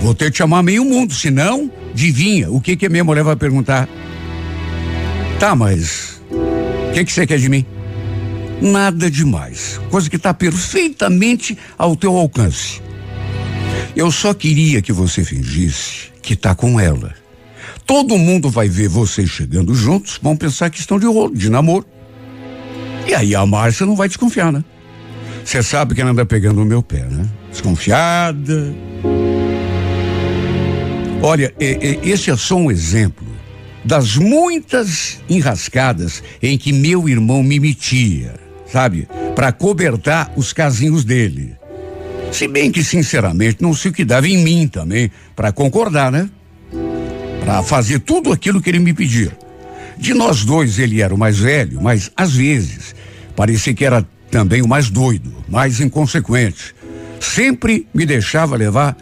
Vou 0.00 0.14
ter 0.14 0.30
que 0.30 0.38
chamar 0.38 0.62
meio 0.62 0.84
mundo, 0.84 1.14
senão, 1.14 1.70
adivinha, 1.90 2.50
o 2.50 2.60
que 2.60 2.76
que 2.76 2.86
a 2.86 2.88
minha 2.88 3.04
mulher 3.04 3.24
vai 3.24 3.36
perguntar? 3.36 3.88
Tá, 5.38 5.54
mas 5.54 6.22
o 6.30 6.92
que 6.92 7.04
que 7.04 7.12
você 7.12 7.26
quer 7.26 7.38
de 7.38 7.48
mim? 7.48 7.64
Nada 8.60 9.10
demais, 9.10 9.80
coisa 9.90 10.08
que 10.08 10.16
está 10.16 10.32
perfeitamente 10.32 11.58
ao 11.76 11.94
teu 11.94 12.16
alcance. 12.16 12.80
Eu 13.94 14.10
só 14.10 14.32
queria 14.32 14.80
que 14.80 14.92
você 14.92 15.24
fingisse 15.24 16.10
que 16.22 16.34
está 16.34 16.54
com 16.54 16.78
ela. 16.78 17.14
Todo 17.86 18.18
mundo 18.18 18.50
vai 18.50 18.68
ver 18.68 18.88
vocês 18.88 19.30
chegando 19.30 19.74
juntos, 19.74 20.18
vão 20.22 20.36
pensar 20.36 20.70
que 20.70 20.80
estão 20.80 20.98
de 20.98 21.06
rolo, 21.06 21.34
de 21.34 21.48
namoro. 21.48 21.86
E 23.06 23.14
aí 23.14 23.34
a 23.34 23.46
Márcia 23.46 23.86
não 23.86 23.94
vai 23.94 24.08
desconfiar, 24.08 24.52
né? 24.52 24.64
Você 25.44 25.62
sabe 25.62 25.94
que 25.94 26.00
ela 26.00 26.10
anda 26.10 26.26
pegando 26.26 26.60
o 26.60 26.64
meu 26.64 26.82
pé, 26.82 27.04
né? 27.04 27.24
Desconfiada, 27.50 28.74
Olha, 31.22 31.52
esse 31.58 32.30
é 32.30 32.36
só 32.36 32.56
um 32.56 32.70
exemplo 32.70 33.26
das 33.84 34.16
muitas 34.16 35.20
enrascadas 35.28 36.22
em 36.42 36.58
que 36.58 36.72
meu 36.72 37.08
irmão 37.08 37.42
me 37.42 37.60
metia, 37.60 38.34
sabe? 38.70 39.08
Para 39.34 39.52
cobertar 39.52 40.32
os 40.36 40.52
casinhos 40.52 41.04
dele. 41.04 41.54
Se 42.32 42.48
bem 42.48 42.70
que, 42.70 42.82
sinceramente, 42.82 43.58
não 43.60 43.72
sei 43.72 43.90
o 43.90 43.94
que 43.94 44.04
dava 44.04 44.26
em 44.26 44.38
mim 44.38 44.66
também 44.66 45.10
para 45.34 45.52
concordar, 45.52 46.10
né? 46.10 46.28
Para 47.44 47.62
fazer 47.62 48.00
tudo 48.00 48.32
aquilo 48.32 48.60
que 48.60 48.68
ele 48.68 48.80
me 48.80 48.92
pedia. 48.92 49.36
De 49.96 50.12
nós 50.12 50.44
dois, 50.44 50.78
ele 50.78 51.00
era 51.00 51.14
o 51.14 51.18
mais 51.18 51.38
velho, 51.38 51.80
mas 51.80 52.10
às 52.16 52.34
vezes 52.34 52.94
parecia 53.36 53.72
que 53.72 53.84
era 53.84 54.06
também 54.30 54.62
o 54.62 54.68
mais 54.68 54.90
doido, 54.90 55.32
mais 55.48 55.80
inconsequente. 55.80 56.74
Sempre 57.20 57.86
me 57.94 58.04
deixava 58.04 58.56
levar 58.56 58.96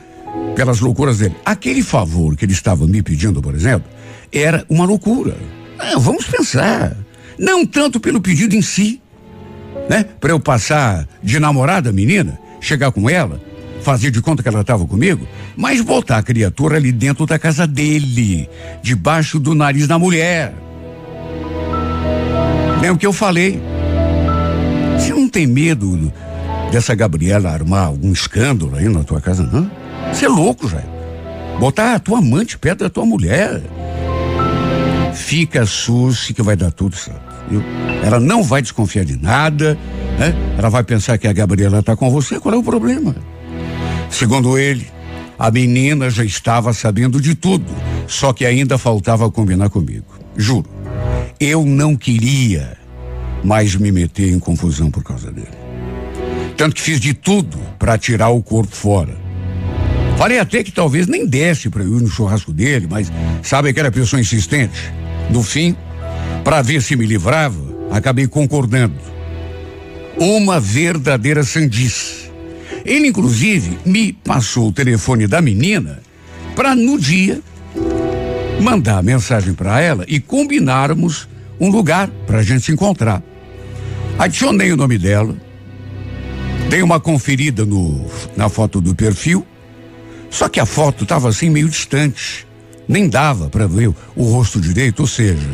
pelas 0.55 0.81
loucuras 0.81 1.19
dele. 1.19 1.37
Aquele 1.45 1.83
favor 1.83 2.37
que 2.37 2.45
ele 2.45 2.53
estava 2.53 2.87
me 2.87 3.03
pedindo, 3.03 3.43
por 3.43 3.55
exemplo, 3.55 3.89
era 4.33 4.65
uma 4.69 4.85
loucura. 4.85 5.37
Não, 5.79 6.01
vamos 6.01 6.25
pensar. 6.27 6.97
Não 7.39 7.67
tanto 7.67 7.99
pelo 7.99 8.21
pedido 8.21 8.55
em 8.55 8.63
si, 8.63 9.01
né? 9.89 10.05
Para 10.21 10.31
eu 10.31 10.41
passar 10.41 11.07
de 11.23 11.39
namorada 11.41 11.93
menina, 11.93 12.39
chegar 12.61 12.93
com 12.93 13.11
ela, 13.11 13.41
fazer 13.83 14.11
de 14.11 14.23
conta 14.23 14.43
que 14.43 14.49
ela 14.49 14.61
estava 14.61 14.87
comigo, 14.87 15.27
mas 15.57 15.81
botar 15.81 16.19
a 16.19 16.23
criatura 16.23 16.77
ali 16.77 16.93
dentro 16.93 17.27
da 17.27 17.39
casa 17.39 17.67
dele, 17.67 18.49
debaixo 18.83 19.39
do 19.39 19.55
nariz 19.55 19.87
da 19.87 19.99
mulher. 19.99 20.55
É 22.83 22.91
o 22.91 22.97
que 22.97 23.07
eu 23.07 23.13
falei. 23.13 23.61
Você 24.99 25.13
não 25.13 25.29
tem 25.29 25.47
medo 25.47 26.13
dessa 26.71 26.95
Gabriela 26.95 27.51
armar 27.51 27.87
algum 27.87 28.13
escândalo 28.13 28.77
aí 28.77 28.89
na 28.89 29.03
tua 29.03 29.21
casa, 29.21 29.43
não? 29.43 29.71
Você 30.13 30.27
é 30.27 30.29
louco, 30.29 30.69
já. 30.69 30.83
Botar 31.59 31.95
a 31.95 31.99
tua 31.99 32.19
amante 32.19 32.59
perto 32.59 32.81
da 32.81 32.91
tua 32.91 33.07
mulher. 33.07 33.63
Fica 35.15 35.65
sus 35.65 36.31
que 36.33 36.43
vai 36.43 36.57
dar 36.57 36.73
tudo 36.73 36.97
certo. 36.97 37.35
Viu? 37.49 37.63
Ela 38.03 38.19
não 38.19 38.43
vai 38.43 38.61
desconfiar 38.61 39.05
de 39.05 39.17
nada, 39.17 39.79
né? 40.19 40.35
Ela 40.59 40.69
vai 40.69 40.83
pensar 40.83 41.19
que 41.19 41.29
a 41.29 41.33
Gabriela 41.33 41.79
está 41.79 41.95
com 41.95 42.11
você. 42.11 42.41
Qual 42.41 42.55
é 42.55 42.59
o 42.59 42.63
problema? 42.63 43.15
Segundo 44.11 44.59
ele, 44.59 44.87
a 45.39 45.51
menina 45.51 46.11
já 46.11 46.25
estava 46.25 46.73
sabendo 46.73 47.21
de 47.21 47.35
tudo, 47.35 47.71
só 48.07 48.33
que 48.33 48.45
ainda 48.45 48.79
faltava 48.79 49.31
combinar 49.31 49.69
comigo. 49.69 50.07
Juro. 50.37 50.69
Eu 51.39 51.65
não 51.65 51.97
queria 51.97 52.77
mais 53.43 53.75
me 53.75 53.93
meter 53.93 54.33
em 54.33 54.39
confusão 54.39 54.91
por 54.91 55.03
causa 55.03 55.31
dele. 55.31 55.49
Tanto 56.57 56.77
que 56.77 56.81
fiz 56.81 57.01
de 57.01 57.13
tudo 57.13 57.59
para 57.79 57.99
tirar 57.99 58.29
o 58.29 58.43
corpo 58.43 58.75
fora. 58.75 59.24
Falei 60.17 60.39
até 60.39 60.63
que 60.63 60.71
talvez 60.71 61.07
nem 61.07 61.27
desse 61.27 61.69
para 61.69 61.83
eu 61.83 61.99
ir 61.99 62.03
no 62.03 62.09
churrasco 62.09 62.53
dele, 62.53 62.87
mas 62.89 63.13
sabe 63.43 63.69
aquela 63.69 63.91
pessoa 63.91 64.21
insistente? 64.21 64.93
No 65.31 65.43
fim, 65.43 65.77
para 66.45 66.63
ver 66.63 66.81
se 66.83 66.97
me 66.97 67.05
livrava, 67.05 67.61
acabei 67.91 68.27
concordando. 68.27 68.95
Uma 70.17 70.61
verdadeira 70.61 71.43
sandice. 71.43 72.31
Ele, 72.85 73.09
inclusive, 73.09 73.79
me 73.85 74.13
passou 74.13 74.69
o 74.69 74.73
telefone 74.73 75.27
da 75.27 75.41
menina 75.41 76.01
para 76.55 76.75
no 76.75 76.99
dia 76.99 77.41
mandar 78.61 79.03
mensagem 79.03 79.53
para 79.53 79.81
ela 79.81 80.05
e 80.07 80.21
combinarmos 80.21 81.29
um 81.59 81.69
lugar 81.69 82.09
para 82.27 82.39
a 82.39 82.43
gente 82.43 82.65
se 82.65 82.73
encontrar. 82.73 83.23
Adicionei 84.19 84.71
o 84.73 84.77
nome 84.77 84.97
dela, 84.97 85.37
dei 86.71 86.83
uma 86.83 87.01
conferida 87.01 87.65
no, 87.65 88.07
na 88.37 88.49
foto 88.49 88.81
do 88.81 88.95
perfil 88.95 89.45
só 90.35 90.49
que 90.49 90.59
a 90.59 90.67
foto 90.67 91.05
estava 91.05 91.29
assim 91.29 91.49
meio 91.49 91.69
distante. 91.69 92.45
Nem 92.89 93.09
dava 93.09 93.49
para 93.49 93.69
ver 93.69 93.95
o 94.17 94.25
rosto 94.25 94.61
direito, 94.61 94.99
ou 95.01 95.07
seja, 95.07 95.49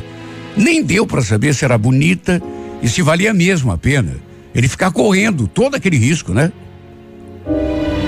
nem 0.57 0.83
deu 0.83 1.07
para 1.07 1.21
saber 1.21 1.55
se 1.55 1.67
era 1.67 1.77
bonita 1.77 2.43
e 2.83 2.89
se 2.89 3.03
valia 3.03 3.35
mesmo 3.35 3.71
a 3.71 3.77
pena 3.77 4.17
ele 4.55 4.67
ficar 4.67 4.91
correndo 4.91 5.47
todo 5.47 5.75
aquele 5.75 5.99
risco, 5.99 6.33
né? 6.33 6.51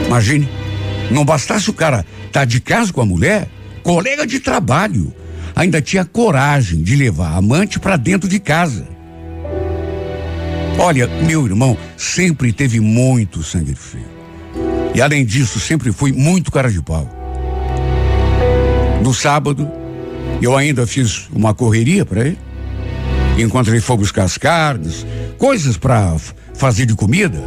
Imagine, 0.06 0.48
não 1.10 1.26
bastasse 1.26 1.68
o 1.68 1.74
cara 1.74 2.06
estar 2.26 2.40
tá 2.40 2.44
de 2.46 2.58
casa 2.58 2.90
com 2.90 3.02
a 3.02 3.06
mulher, 3.06 3.48
colega 3.82 4.26
de 4.26 4.40
trabalho, 4.40 5.14
ainda 5.54 5.80
tinha 5.82 6.06
coragem 6.06 6.82
de 6.82 6.96
levar 6.96 7.32
a 7.32 7.36
amante 7.36 7.78
para 7.78 7.98
dentro 7.98 8.26
de 8.26 8.40
casa. 8.40 8.88
Olha, 10.78 11.06
meu 11.06 11.44
irmão 11.44 11.76
sempre 11.98 12.50
teve 12.50 12.80
muito 12.80 13.42
sangue 13.42 13.74
frio. 13.74 14.11
E 14.95 15.01
além 15.01 15.24
disso, 15.24 15.59
sempre 15.59 15.90
fui 15.93 16.12
muito 16.12 16.53
cara 16.53 16.70
de 16.70 16.82
pau. 16.82 17.09
No 19.03 19.12
sábado, 19.12 19.70
eu 20.40 20.57
ainda 20.57 20.86
fiz 20.86 21.28
uma 21.32 21.55
correria 21.55 22.05
para 22.05 22.26
ele. 22.26 22.38
Enquanto 23.38 23.68
ele 23.68 23.80
foi 23.80 23.97
buscar 23.97 24.24
as 24.24 24.36
carnes, 24.36 25.07
coisas 25.38 25.76
para 25.76 26.14
fazer 26.55 26.86
de 26.86 26.95
comida, 26.95 27.38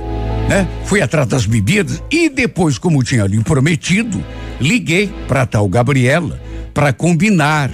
né? 0.49 0.67
Fui 0.85 1.01
atrás 1.01 1.27
das 1.27 1.45
bebidas 1.45 2.01
e 2.11 2.29
depois, 2.29 2.77
como 2.77 3.03
tinha 3.03 3.25
lhe 3.25 3.39
prometido, 3.43 4.23
liguei 4.59 5.13
para 5.27 5.45
tal 5.45 5.67
Gabriela 5.69 6.39
para 6.73 6.91
combinar 6.91 7.71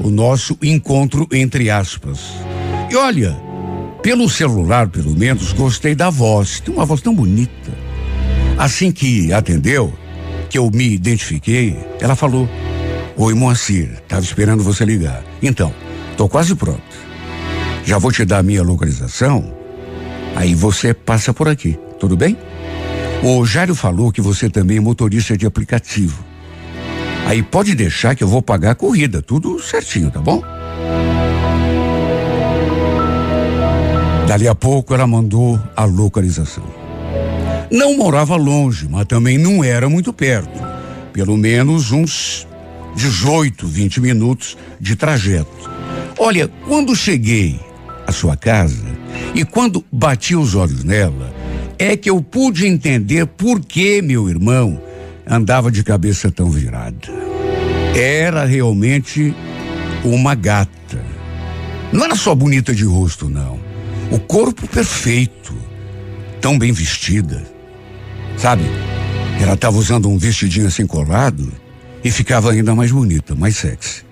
o 0.00 0.10
nosso 0.10 0.58
encontro 0.62 1.28
entre 1.30 1.70
aspas. 1.70 2.20
E 2.90 2.96
olha, 2.96 3.36
pelo 4.02 4.28
celular, 4.28 4.88
pelo 4.88 5.16
menos, 5.16 5.52
gostei 5.52 5.94
da 5.94 6.10
voz. 6.10 6.60
Tem 6.60 6.74
uma 6.74 6.84
voz 6.84 7.00
tão 7.00 7.14
bonita. 7.14 7.71
Assim 8.58 8.92
que 8.92 9.32
atendeu, 9.32 9.92
que 10.48 10.58
eu 10.58 10.70
me 10.70 10.94
identifiquei, 10.94 11.76
ela 12.00 12.14
falou: 12.14 12.48
Oi, 13.16 13.34
Moacir, 13.34 13.90
estava 14.02 14.22
esperando 14.22 14.62
você 14.62 14.84
ligar. 14.84 15.22
Então, 15.42 15.72
tô 16.16 16.28
quase 16.28 16.54
pronto. 16.54 16.82
Já 17.84 17.98
vou 17.98 18.12
te 18.12 18.24
dar 18.24 18.38
a 18.38 18.42
minha 18.42 18.62
localização. 18.62 19.52
Aí 20.34 20.54
você 20.54 20.94
passa 20.94 21.34
por 21.34 21.48
aqui, 21.48 21.78
tudo 21.98 22.16
bem? 22.16 22.36
O 23.22 23.44
Jário 23.44 23.74
falou 23.74 24.10
que 24.10 24.20
você 24.20 24.48
também 24.48 24.78
é 24.78 24.80
motorista 24.80 25.36
de 25.36 25.46
aplicativo. 25.46 26.24
Aí 27.26 27.42
pode 27.42 27.74
deixar 27.74 28.14
que 28.16 28.24
eu 28.24 28.28
vou 28.28 28.42
pagar 28.42 28.72
a 28.72 28.74
corrida, 28.74 29.22
tudo 29.22 29.60
certinho, 29.62 30.10
tá 30.10 30.20
bom? 30.20 30.42
Dali 34.26 34.48
a 34.48 34.54
pouco 34.54 34.94
ela 34.94 35.06
mandou 35.06 35.60
a 35.76 35.84
localização. 35.84 36.81
Não 37.72 37.96
morava 37.96 38.36
longe, 38.36 38.86
mas 38.86 39.06
também 39.06 39.38
não 39.38 39.64
era 39.64 39.88
muito 39.88 40.12
perto. 40.12 40.60
Pelo 41.10 41.38
menos 41.38 41.90
uns 41.90 42.46
18, 42.94 43.66
20 43.66 43.98
minutos 43.98 44.58
de 44.78 44.94
trajeto. 44.94 45.70
Olha, 46.18 46.48
quando 46.68 46.94
cheguei 46.94 47.58
à 48.06 48.12
sua 48.12 48.36
casa 48.36 48.84
e 49.34 49.42
quando 49.42 49.82
bati 49.90 50.36
os 50.36 50.54
olhos 50.54 50.84
nela, 50.84 51.34
é 51.78 51.96
que 51.96 52.10
eu 52.10 52.20
pude 52.20 52.66
entender 52.66 53.24
por 53.26 53.58
que 53.58 54.02
meu 54.02 54.28
irmão 54.28 54.78
andava 55.26 55.72
de 55.72 55.82
cabeça 55.82 56.30
tão 56.30 56.50
virada. 56.50 57.08
Era 57.96 58.44
realmente 58.44 59.34
uma 60.04 60.34
gata. 60.34 61.02
Não 61.90 62.04
era 62.04 62.16
só 62.16 62.34
bonita 62.34 62.74
de 62.74 62.84
rosto, 62.84 63.30
não. 63.30 63.58
O 64.10 64.18
corpo 64.18 64.68
perfeito, 64.68 65.54
tão 66.38 66.58
bem 66.58 66.70
vestida. 66.70 67.50
Sabe? 68.42 68.64
Ela 69.40 69.54
estava 69.54 69.76
usando 69.76 70.08
um 70.08 70.18
vestidinho 70.18 70.66
assim 70.66 70.84
colado 70.84 71.48
e 72.02 72.10
ficava 72.10 72.50
ainda 72.50 72.74
mais 72.74 72.90
bonita, 72.90 73.36
mais 73.36 73.56
sexy. 73.56 74.02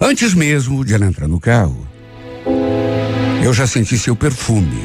Antes 0.00 0.34
mesmo 0.34 0.84
de 0.84 0.92
ela 0.92 1.06
entrar 1.06 1.28
no 1.28 1.38
carro, 1.38 1.86
eu 3.40 3.54
já 3.54 3.64
senti 3.64 3.96
seu 3.96 4.16
perfume. 4.16 4.82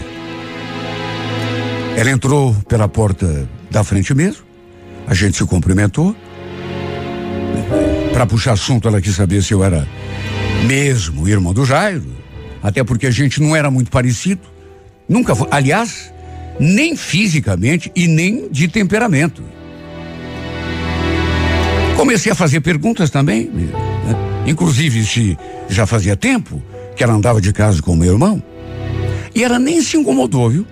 Ela 1.98 2.12
entrou 2.12 2.54
pela 2.70 2.88
porta 2.88 3.50
da 3.72 3.84
frente 3.84 4.14
mesmo, 4.14 4.44
a 5.08 5.16
gente 5.16 5.38
se 5.38 5.46
cumprimentou. 5.46 6.16
Para 8.14 8.28
puxar 8.28 8.52
assunto, 8.52 8.88
ela 8.88 9.02
quis 9.02 9.16
saber 9.16 9.42
se 9.42 9.56
eu 9.56 9.64
era 9.64 9.88
mesmo 10.68 11.28
irmão 11.28 11.52
do 11.52 11.66
Jairo. 11.66 12.16
Até 12.62 12.84
porque 12.84 13.08
a 13.08 13.12
gente 13.12 13.42
não 13.42 13.56
era 13.56 13.72
muito 13.72 13.90
parecido. 13.90 14.42
Nunca 15.10 15.34
foi. 15.34 15.48
Aliás, 15.50 16.14
nem 16.60 16.96
fisicamente 16.96 17.92
e 17.96 18.08
nem 18.08 18.50
de 18.50 18.68
temperamento. 18.68 19.44
Comecei 21.96 22.32
a 22.32 22.36
fazer 22.36 22.62
perguntas 22.62 23.10
também, 23.10 23.46
né? 23.46 23.70
inclusive 24.46 25.04
se 25.06 25.38
já 25.68 25.86
fazia 25.86 26.16
tempo 26.16 26.62
que 26.96 27.04
ela 27.04 27.14
andava 27.14 27.42
de 27.42 27.52
casa 27.52 27.82
com 27.82 27.94
o 27.94 27.98
meu 27.98 28.14
irmão. 28.14 28.42
E 29.34 29.44
ela 29.44 29.60
nem 29.60 29.82
se 29.82 29.98
incomodou, 29.98 30.50
viu? 30.50 30.66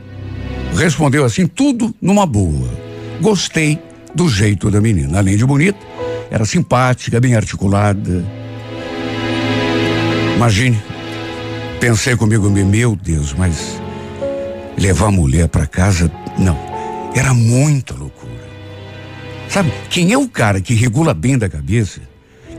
Respondeu 0.76 1.24
assim, 1.24 1.48
tudo 1.48 1.94
numa 2.02 2.26
boa. 2.26 2.70
Gostei 3.22 3.80
do 4.14 4.28
jeito 4.28 4.72
da 4.72 4.82
menina. 4.82 5.20
Além 5.20 5.38
de 5.38 5.46
bonita, 5.46 5.80
era 6.32 6.46
simpática, 6.46 7.20
bem 7.20 7.36
articulada. 7.36 8.26
Imagine, 10.36 10.78
Pensei 11.80 12.16
comigo, 12.16 12.50
meu 12.50 12.96
Deus, 12.96 13.34
mas 13.34 13.80
levar 14.78 15.08
a 15.08 15.12
mulher 15.12 15.48
para 15.48 15.66
casa, 15.66 16.12
não. 16.38 16.58
Era 17.16 17.34
muita 17.34 17.94
loucura. 17.94 18.34
Sabe, 19.50 19.72
quem 19.90 20.12
é 20.12 20.18
o 20.18 20.28
cara 20.28 20.60
que 20.60 20.74
regula 20.74 21.14
bem 21.14 21.38
da 21.38 21.48
cabeça, 21.48 22.02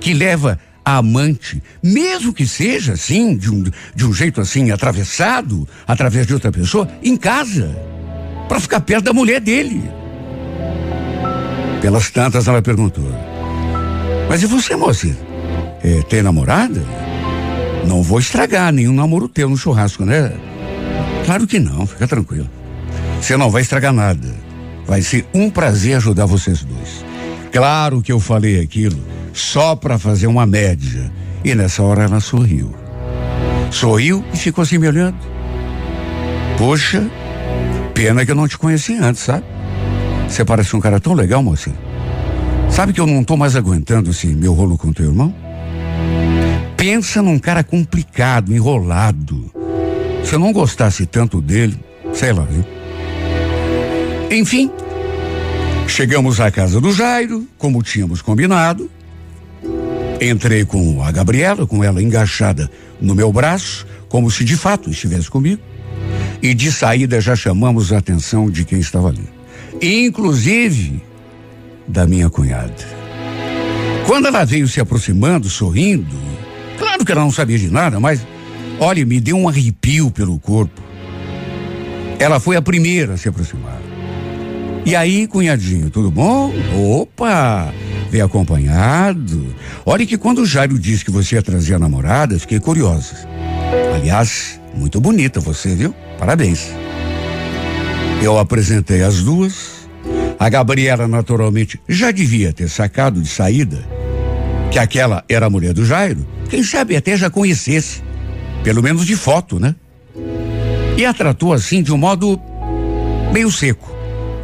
que 0.00 0.14
leva 0.14 0.58
a 0.84 0.98
amante, 0.98 1.62
mesmo 1.82 2.32
que 2.32 2.46
seja 2.46 2.92
assim, 2.92 3.36
de 3.36 3.50
um, 3.50 3.64
de 3.94 4.06
um 4.06 4.12
jeito 4.14 4.40
assim, 4.40 4.70
atravessado, 4.70 5.68
através 5.86 6.26
de 6.26 6.32
outra 6.32 6.52
pessoa, 6.52 6.88
em 7.02 7.16
casa, 7.16 7.76
para 8.48 8.60
ficar 8.60 8.80
perto 8.80 9.04
da 9.04 9.12
mulher 9.12 9.40
dele? 9.40 9.82
Pelas 11.82 12.08
tantas, 12.10 12.48
ela 12.48 12.62
perguntou: 12.62 13.04
Mas 14.28 14.42
e 14.42 14.46
você, 14.46 14.76
moça? 14.76 15.08
É, 15.82 16.02
tem 16.02 16.22
namorada? 16.22 16.82
Não 17.86 18.02
vou 18.02 18.18
estragar 18.18 18.72
nenhum 18.72 18.92
namoro 18.92 19.28
teu 19.28 19.48
no 19.48 19.56
churrasco, 19.56 20.04
né? 20.04 20.32
Claro 21.26 21.44
que 21.44 21.58
não, 21.58 21.84
fica 21.84 22.06
tranquilo. 22.06 22.48
Você 23.20 23.36
não 23.36 23.50
vai 23.50 23.60
estragar 23.62 23.92
nada. 23.92 24.32
Vai 24.86 25.02
ser 25.02 25.26
um 25.34 25.50
prazer 25.50 25.96
ajudar 25.96 26.24
vocês 26.24 26.62
dois. 26.62 27.04
Claro 27.50 28.00
que 28.00 28.12
eu 28.12 28.20
falei 28.20 28.60
aquilo 28.60 28.96
só 29.32 29.74
para 29.74 29.98
fazer 29.98 30.28
uma 30.28 30.46
média. 30.46 31.10
E 31.44 31.52
nessa 31.52 31.82
hora 31.82 32.04
ela 32.04 32.20
sorriu. 32.20 32.72
Sorriu 33.72 34.24
e 34.32 34.36
ficou 34.36 34.62
assim 34.62 34.78
me 34.78 34.86
olhando. 34.86 35.16
Poxa, 36.56 37.04
pena 37.92 38.24
que 38.24 38.30
eu 38.30 38.36
não 38.36 38.46
te 38.46 38.56
conheci 38.56 38.94
antes, 38.94 39.22
sabe? 39.22 39.44
Você 40.28 40.44
parece 40.44 40.76
um 40.76 40.80
cara 40.80 41.00
tão 41.00 41.12
legal, 41.12 41.42
moça. 41.42 41.72
Sabe 42.70 42.92
que 42.92 43.00
eu 43.00 43.06
não 43.06 43.24
tô 43.24 43.36
mais 43.36 43.56
aguentando 43.56 44.10
esse 44.10 44.28
meu 44.28 44.52
rolo 44.52 44.78
com 44.78 44.92
teu 44.92 45.06
irmão? 45.06 45.34
Pensa 46.76 47.20
num 47.20 47.38
cara 47.38 47.64
complicado, 47.64 48.54
enrolado. 48.54 49.55
Se 50.26 50.34
eu 50.34 50.40
não 50.40 50.52
gostasse 50.52 51.06
tanto 51.06 51.40
dele, 51.40 51.78
sei 52.12 52.32
lá, 52.32 52.42
viu? 52.42 52.64
Enfim, 54.28 54.68
chegamos 55.86 56.40
à 56.40 56.50
casa 56.50 56.80
do 56.80 56.92
Jairo, 56.92 57.46
como 57.56 57.80
tínhamos 57.80 58.20
combinado. 58.20 58.90
Entrei 60.20 60.64
com 60.64 61.00
a 61.00 61.12
Gabriela, 61.12 61.64
com 61.64 61.84
ela 61.84 62.02
engaixada 62.02 62.68
no 63.00 63.14
meu 63.14 63.32
braço, 63.32 63.86
como 64.08 64.28
se 64.28 64.44
de 64.44 64.56
fato 64.56 64.90
estivesse 64.90 65.30
comigo. 65.30 65.62
E 66.42 66.54
de 66.54 66.72
saída 66.72 67.20
já 67.20 67.36
chamamos 67.36 67.92
a 67.92 67.98
atenção 67.98 68.50
de 68.50 68.64
quem 68.64 68.80
estava 68.80 69.10
ali. 69.10 69.28
Inclusive 69.80 71.00
da 71.86 72.04
minha 72.04 72.28
cunhada. 72.28 72.74
Quando 74.06 74.26
ela 74.26 74.44
veio 74.44 74.66
se 74.66 74.80
aproximando, 74.80 75.48
sorrindo, 75.48 76.16
claro 76.76 77.04
que 77.04 77.12
ela 77.12 77.20
não 77.20 77.30
sabia 77.30 77.58
de 77.58 77.70
nada, 77.70 78.00
mas, 78.00 78.26
olha, 78.78 79.04
me 79.04 79.20
deu 79.20 79.36
um 79.36 79.48
arrepio 79.48 80.10
pelo 80.10 80.38
corpo. 80.38 80.82
Ela 82.18 82.40
foi 82.40 82.56
a 82.56 82.62
primeira 82.62 83.14
a 83.14 83.16
se 83.16 83.28
aproximar. 83.28 83.80
E 84.84 84.94
aí, 84.94 85.26
cunhadinho, 85.26 85.90
tudo 85.90 86.10
bom? 86.10 86.52
Opa! 86.74 87.72
Veio 88.10 88.24
acompanhado. 88.24 89.54
Olha 89.84 90.06
que 90.06 90.16
quando 90.16 90.42
o 90.42 90.46
Jairo 90.46 90.78
disse 90.78 91.04
que 91.04 91.10
você 91.10 91.34
ia 91.34 91.42
trazer 91.42 91.74
a 91.74 91.78
namorada, 91.78 92.38
fiquei 92.38 92.60
curiosa. 92.60 93.16
Aliás, 93.94 94.60
muito 94.74 95.00
bonita 95.00 95.40
você, 95.40 95.74
viu? 95.74 95.94
Parabéns. 96.18 96.70
Eu 98.22 98.38
apresentei 98.38 99.02
as 99.02 99.22
duas. 99.22 99.88
A 100.38 100.48
Gabriela, 100.48 101.08
naturalmente, 101.08 101.80
já 101.88 102.10
devia 102.10 102.52
ter 102.52 102.68
sacado 102.68 103.20
de 103.20 103.28
saída 103.28 103.84
que 104.70 104.78
aquela 104.78 105.24
era 105.28 105.46
a 105.46 105.50
mulher 105.50 105.72
do 105.72 105.84
Jairo, 105.84 106.26
quem 106.50 106.62
sabe 106.62 106.96
até 106.96 107.16
já 107.16 107.30
conhecesse, 107.30 108.02
pelo 108.66 108.82
menos 108.82 109.06
de 109.06 109.14
foto, 109.14 109.60
né? 109.60 109.76
E 110.98 111.06
a 111.06 111.14
tratou 111.14 111.52
assim 111.52 111.84
de 111.84 111.92
um 111.92 111.96
modo 111.96 112.36
meio 113.32 113.48
seco, 113.48 113.88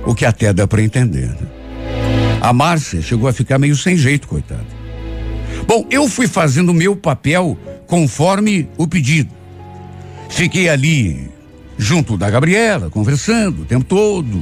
o 0.07 0.15
que 0.15 0.25
até 0.25 0.53
dá 0.53 0.65
para 0.65 0.81
entender. 0.81 1.27
Né? 1.27 1.49
A 2.41 2.53
Márcia 2.53 3.03
chegou 3.03 3.29
a 3.29 3.33
ficar 3.33 3.59
meio 3.59 3.75
sem 3.75 3.97
jeito, 3.97 4.29
coitada. 4.29 4.65
Bom, 5.67 5.85
eu 5.91 6.09
fui 6.09 6.29
fazendo 6.29 6.69
o 6.69 6.75
meu 6.75 6.95
papel 6.95 7.59
conforme 7.89 8.69
o 8.79 8.87
pedido. 8.87 9.29
Fiquei 10.31 10.69
ali 10.69 11.29
junto 11.77 12.17
da 12.17 12.31
Gabriela, 12.31 12.89
conversando 12.91 13.63
o 13.63 13.65
tempo 13.65 13.85
todo. 13.85 14.41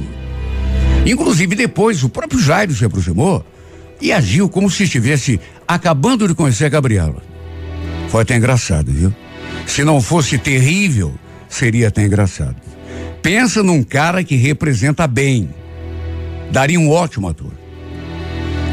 Inclusive 1.07 1.55
depois 1.55 2.03
o 2.03 2.09
próprio 2.09 2.39
Jairo 2.39 2.75
se 2.75 2.85
aproximou 2.85 3.43
e 3.99 4.11
agiu 4.11 4.47
como 4.47 4.69
se 4.69 4.83
estivesse 4.83 5.39
acabando 5.67 6.27
de 6.27 6.35
conhecer 6.35 6.65
a 6.65 6.69
Gabriela. 6.69 7.23
Foi 8.09 8.21
até 8.21 8.37
engraçado, 8.37 8.91
viu? 8.91 9.11
Se 9.65 9.83
não 9.83 10.01
fosse 10.01 10.37
terrível, 10.37 11.13
seria 11.47 11.87
até 11.87 12.03
engraçado. 12.05 12.55
Pensa 13.21 13.61
num 13.61 13.83
cara 13.83 14.23
que 14.23 14.35
representa 14.35 15.07
bem. 15.07 15.49
Daria 16.51 16.79
um 16.79 16.89
ótimo 16.89 17.27
ator. 17.27 17.51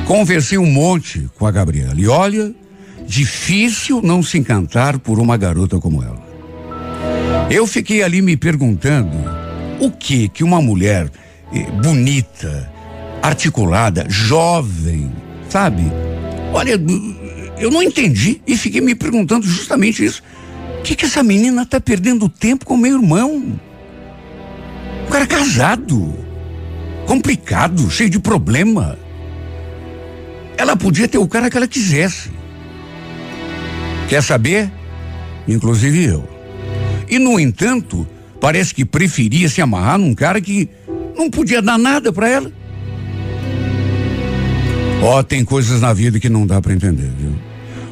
Conversei 0.06 0.56
um 0.56 0.66
monte 0.66 1.28
com 1.38 1.46
a 1.46 1.50
Gabriela 1.50 1.94
e 1.98 2.08
olha, 2.08 2.54
difícil 3.06 4.00
não 4.02 4.22
se 4.22 4.38
encantar 4.38 4.98
por 4.98 5.18
uma 5.18 5.36
garota 5.36 5.78
como 5.78 6.02
ela. 6.02 6.26
Eu 7.50 7.66
fiquei 7.66 8.02
ali 8.02 8.22
me 8.22 8.36
perguntando 8.36 9.16
o 9.80 9.90
que 9.90 10.28
que 10.28 10.42
uma 10.42 10.60
mulher 10.60 11.10
eh, 11.52 11.70
bonita, 11.82 12.72
articulada, 13.22 14.06
jovem, 14.08 15.10
sabe? 15.48 15.82
Olha, 16.52 16.80
eu 17.58 17.70
não 17.70 17.82
entendi 17.82 18.40
e 18.46 18.56
fiquei 18.56 18.80
me 18.80 18.94
perguntando 18.94 19.46
justamente 19.46 20.04
isso. 20.04 20.22
Que 20.88 20.96
que 20.96 21.04
essa 21.04 21.22
menina 21.22 21.66
tá 21.66 21.78
perdendo 21.78 22.30
tempo 22.30 22.64
com 22.64 22.74
meu 22.74 22.96
irmão? 22.96 23.58
Um 25.06 25.10
cara 25.10 25.26
casado, 25.26 26.14
complicado, 27.04 27.90
cheio 27.90 28.08
de 28.08 28.18
problema. 28.18 28.98
Ela 30.56 30.74
podia 30.78 31.06
ter 31.06 31.18
o 31.18 31.28
cara 31.28 31.50
que 31.50 31.58
ela 31.58 31.68
quisesse. 31.68 32.30
Quer 34.08 34.22
saber? 34.22 34.72
Inclusive 35.46 36.04
eu. 36.04 36.26
E, 37.06 37.18
no 37.18 37.38
entanto, 37.38 38.08
parece 38.40 38.74
que 38.74 38.82
preferia 38.82 39.50
se 39.50 39.60
amarrar 39.60 39.98
num 39.98 40.14
cara 40.14 40.40
que 40.40 40.70
não 41.14 41.28
podia 41.28 41.60
dar 41.60 41.76
nada 41.76 42.10
para 42.10 42.30
ela. 42.30 42.50
Ó, 45.02 45.18
oh, 45.18 45.22
tem 45.22 45.44
coisas 45.44 45.82
na 45.82 45.92
vida 45.92 46.18
que 46.18 46.30
não 46.30 46.46
dá 46.46 46.62
para 46.62 46.72
entender, 46.72 47.10
viu? 47.14 47.47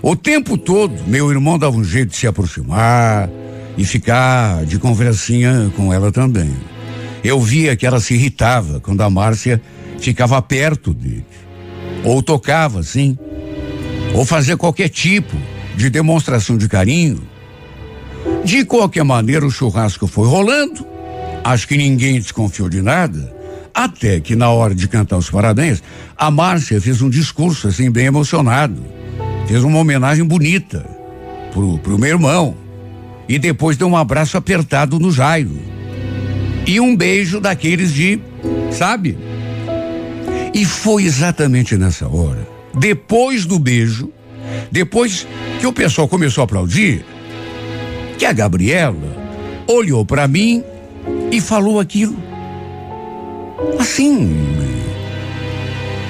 O 0.09 0.15
tempo 0.15 0.57
todo, 0.57 0.95
meu 1.09 1.33
irmão 1.33 1.59
dava 1.59 1.77
um 1.77 1.83
jeito 1.83 2.11
de 2.11 2.17
se 2.17 2.29
aproximar 2.29 3.29
e 3.77 3.85
ficar 3.85 4.65
de 4.65 4.79
conversinha 4.79 5.69
com 5.75 5.93
ela 5.93 6.13
também. 6.13 6.57
Eu 7.25 7.41
via 7.41 7.75
que 7.75 7.85
ela 7.85 7.99
se 7.99 8.15
irritava 8.15 8.79
quando 8.79 9.01
a 9.01 9.11
Márcia 9.11 9.61
ficava 9.99 10.41
perto 10.41 10.95
dele 10.95 11.27
ou 12.05 12.23
tocava 12.23 12.79
assim, 12.79 13.19
ou 14.15 14.25
fazia 14.25 14.57
qualquer 14.57 14.91
tipo 14.91 15.37
de 15.75 15.91
demonstração 15.91 16.57
de 16.57 16.69
carinho. 16.69 17.21
De 18.45 18.65
qualquer 18.65 19.03
maneira, 19.03 19.45
o 19.45 19.51
churrasco 19.51 20.07
foi 20.07 20.29
rolando. 20.29 20.87
Acho 21.43 21.67
que 21.67 21.77
ninguém 21.77 22.21
desconfiou 22.21 22.69
de 22.69 22.81
nada. 22.81 23.35
Até 23.75 24.21
que 24.21 24.37
na 24.37 24.51
hora 24.51 24.73
de 24.73 24.87
cantar 24.87 25.17
os 25.17 25.29
parabéns, 25.29 25.83
a 26.17 26.31
Márcia 26.31 26.81
fez 26.81 27.03
um 27.03 27.11
discurso 27.11 27.67
assim 27.67 27.91
bem 27.91 28.07
emocionado. 28.07 28.95
Fez 29.47 29.63
uma 29.63 29.79
homenagem 29.79 30.25
bonita 30.25 30.85
pro, 31.53 31.79
pro 31.79 31.99
meu 31.99 32.09
irmão. 32.09 32.55
E 33.29 33.39
depois 33.39 33.77
deu 33.77 33.89
um 33.89 33.97
abraço 33.97 34.37
apertado 34.37 34.99
no 34.99 35.11
Jairo. 35.11 35.59
E 36.67 36.81
um 36.81 36.97
beijo 36.97 37.41
daqueles 37.41 37.93
de, 37.93 38.21
sabe? 38.73 39.17
E 40.53 40.65
foi 40.65 41.05
exatamente 41.05 41.77
nessa 41.77 42.09
hora, 42.09 42.49
depois 42.75 43.45
do 43.45 43.59
beijo, 43.59 44.11
depois 44.71 45.27
que 45.61 45.67
o 45.67 45.73
pessoal 45.73 46.09
começou 46.09 46.43
a 46.43 46.45
aplaudir, 46.45 47.05
que 48.19 48.25
a 48.25 48.33
Gabriela 48.33 49.17
olhou 49.69 50.05
para 50.05 50.27
mim 50.27 50.65
e 51.31 51.41
falou 51.41 51.79
aquilo. 51.79 52.17
Assim, 53.79 54.35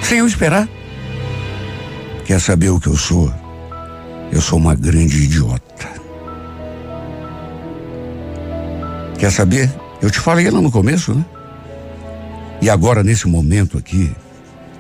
sem 0.02 0.18
eu 0.18 0.26
esperar. 0.26 0.68
Quer 2.26 2.40
saber 2.40 2.70
o 2.70 2.80
que 2.80 2.88
eu 2.88 2.96
sou? 2.96 3.32
Eu 4.32 4.40
sou 4.40 4.58
uma 4.58 4.74
grande 4.74 5.22
idiota. 5.22 5.88
Quer 9.16 9.30
saber? 9.30 9.72
Eu 10.02 10.10
te 10.10 10.18
falei 10.18 10.50
lá 10.50 10.60
no 10.60 10.72
começo, 10.72 11.14
né? 11.14 11.24
E 12.60 12.68
agora, 12.68 13.04
nesse 13.04 13.28
momento 13.28 13.78
aqui, 13.78 14.10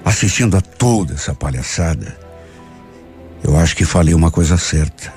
assistindo 0.04 0.56
a 0.56 0.60
toda 0.60 1.14
essa 1.14 1.34
palhaçada, 1.36 2.18
eu 3.44 3.56
acho 3.56 3.76
que 3.76 3.84
falei 3.84 4.12
uma 4.12 4.32
coisa 4.32 4.56
certa. 4.56 5.14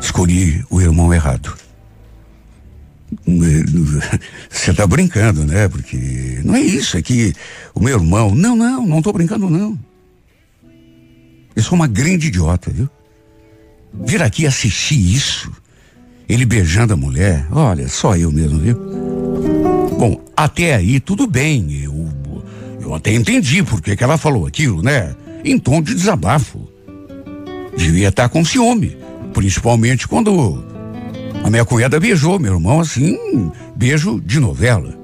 Escolhi 0.00 0.64
o 0.68 0.80
irmão 0.80 1.14
errado. 1.14 1.54
Você 4.50 4.72
está 4.72 4.88
brincando, 4.88 5.44
né? 5.44 5.68
Porque 5.68 6.40
não 6.44 6.56
é 6.56 6.60
isso, 6.60 6.96
é 6.96 7.02
que 7.02 7.32
o 7.72 7.80
meu 7.80 7.96
irmão. 7.96 8.34
Não, 8.34 8.56
não, 8.56 8.84
não 8.84 8.98
estou 8.98 9.12
brincando, 9.12 9.48
não. 9.48 9.78
Eu 11.54 11.62
sou 11.62 11.74
uma 11.74 11.86
grande 11.86 12.28
idiota, 12.28 12.70
viu? 12.70 12.88
Vir 14.04 14.22
aqui 14.22 14.46
assistir 14.46 14.98
isso, 14.98 15.52
ele 16.28 16.46
beijando 16.46 16.94
a 16.94 16.96
mulher, 16.96 17.46
olha, 17.50 17.88
só 17.88 18.16
eu 18.16 18.32
mesmo, 18.32 18.58
viu? 18.58 18.74
Bom, 19.98 20.20
até 20.36 20.74
aí 20.74 20.98
tudo 20.98 21.26
bem, 21.26 21.82
eu 21.82 21.92
eu 22.92 22.96
até 22.96 23.14
entendi 23.14 23.62
por 23.62 23.80
que 23.80 23.96
ela 24.02 24.18
falou 24.18 24.46
aquilo, 24.46 24.82
né? 24.82 25.14
Em 25.44 25.58
tom 25.58 25.80
de 25.80 25.94
desabafo. 25.94 26.68
Devia 27.76 28.08
estar 28.08 28.28
com 28.28 28.44
ciúme, 28.44 28.96
principalmente 29.32 30.06
quando 30.08 30.62
a 31.42 31.48
minha 31.48 31.64
cunhada 31.64 31.98
beijou 31.98 32.38
meu 32.38 32.54
irmão 32.54 32.80
assim, 32.80 33.16
beijo 33.74 34.20
de 34.20 34.38
novela. 34.40 34.94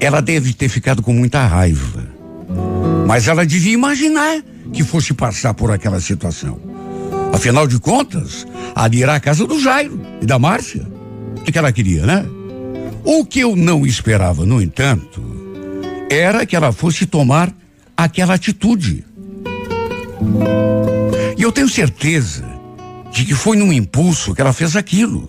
Ela 0.00 0.22
deve 0.22 0.54
ter 0.54 0.68
ficado 0.68 1.02
com 1.02 1.12
muita 1.12 1.44
raiva. 1.44 2.06
Mas 3.06 3.28
ela 3.28 3.44
devia 3.44 3.74
imaginar 3.74 4.42
que 4.72 4.82
fosse 4.82 5.12
passar 5.12 5.54
por 5.54 5.70
aquela 5.70 6.00
situação. 6.00 6.58
Afinal 7.32 7.66
de 7.66 7.78
contas, 7.78 8.46
ali 8.74 9.02
era 9.02 9.14
a 9.14 9.20
casa 9.20 9.46
do 9.46 9.60
Jairo 9.60 10.00
e 10.20 10.26
da 10.26 10.38
Márcia. 10.38 10.86
O 11.36 11.42
que 11.42 11.58
ela 11.58 11.72
queria, 11.72 12.06
né? 12.06 12.24
O 13.04 13.24
que 13.24 13.40
eu 13.40 13.56
não 13.56 13.84
esperava, 13.84 14.46
no 14.46 14.62
entanto, 14.62 15.22
era 16.10 16.46
que 16.46 16.54
ela 16.54 16.72
fosse 16.72 17.06
tomar 17.06 17.52
aquela 17.96 18.34
atitude. 18.34 19.04
E 21.36 21.42
eu 21.42 21.50
tenho 21.50 21.68
certeza 21.68 22.44
de 23.10 23.24
que 23.24 23.34
foi 23.34 23.56
num 23.56 23.72
impulso 23.72 24.34
que 24.34 24.40
ela 24.40 24.52
fez 24.52 24.76
aquilo. 24.76 25.28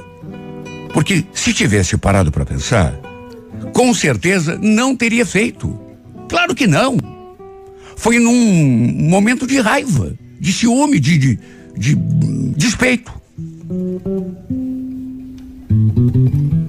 Porque 0.93 1.25
se 1.33 1.53
tivesse 1.53 1.97
parado 1.97 2.31
para 2.31 2.45
pensar, 2.45 2.93
com 3.73 3.93
certeza 3.93 4.57
não 4.61 4.95
teria 4.95 5.25
feito. 5.25 5.79
Claro 6.29 6.53
que 6.53 6.67
não. 6.67 7.12
Foi 7.95 8.19
num 8.19 9.09
momento 9.09 9.47
de 9.47 9.59
raiva, 9.59 10.13
de 10.39 10.51
ciúme, 10.51 10.99
de, 10.99 11.17
de, 11.17 11.39
de 11.77 11.95
despeito. 12.55 13.11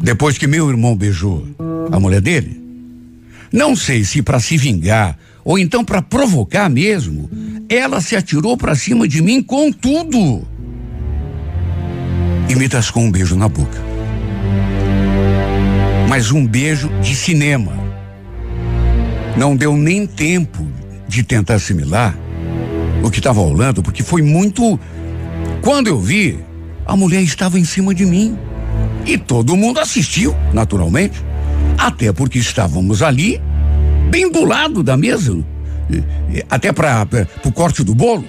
Depois 0.02 0.38
que 0.38 0.46
meu 0.46 0.68
irmão 0.68 0.96
beijou 0.96 1.46
a 1.90 1.98
mulher 1.98 2.20
dele, 2.20 2.60
não 3.52 3.76
sei 3.76 4.04
se 4.04 4.22
para 4.22 4.40
se 4.40 4.56
vingar 4.56 5.18
ou 5.44 5.58
então 5.58 5.84
para 5.84 6.00
provocar 6.00 6.68
mesmo, 6.70 7.28
ela 7.68 8.00
se 8.00 8.16
atirou 8.16 8.56
para 8.56 8.74
cima 8.74 9.06
de 9.06 9.22
mim 9.22 9.42
com 9.42 9.70
tudo. 9.70 10.46
E 12.48 12.54
me 12.54 12.68
tascou 12.68 13.02
um 13.02 13.10
beijo 13.10 13.36
na 13.36 13.48
boca. 13.48 13.82
Mas 16.08 16.30
um 16.30 16.46
beijo 16.46 16.88
de 17.00 17.14
cinema. 17.14 17.72
Não 19.36 19.56
deu 19.56 19.76
nem 19.76 20.06
tempo 20.06 20.66
de 21.14 21.22
tentar 21.22 21.54
assimilar 21.54 22.16
o 23.02 23.10
que 23.10 23.18
estava 23.18 23.40
rolando, 23.40 23.82
porque 23.82 24.02
foi 24.02 24.22
muito. 24.22 24.78
Quando 25.62 25.88
eu 25.88 26.00
vi, 26.00 26.38
a 26.86 26.96
mulher 26.96 27.22
estava 27.22 27.58
em 27.58 27.64
cima 27.64 27.94
de 27.94 28.04
mim. 28.04 28.36
E 29.06 29.18
todo 29.18 29.56
mundo 29.56 29.80
assistiu, 29.80 30.34
naturalmente. 30.52 31.22
Até 31.76 32.12
porque 32.12 32.38
estávamos 32.38 33.02
ali, 33.02 33.40
bem 34.10 34.30
do 34.30 34.44
lado 34.44 34.82
da 34.82 34.96
mesa, 34.96 35.36
até 36.48 36.72
para 36.72 37.06
o 37.44 37.52
corte 37.52 37.84
do 37.84 37.94
bolo. 37.94 38.24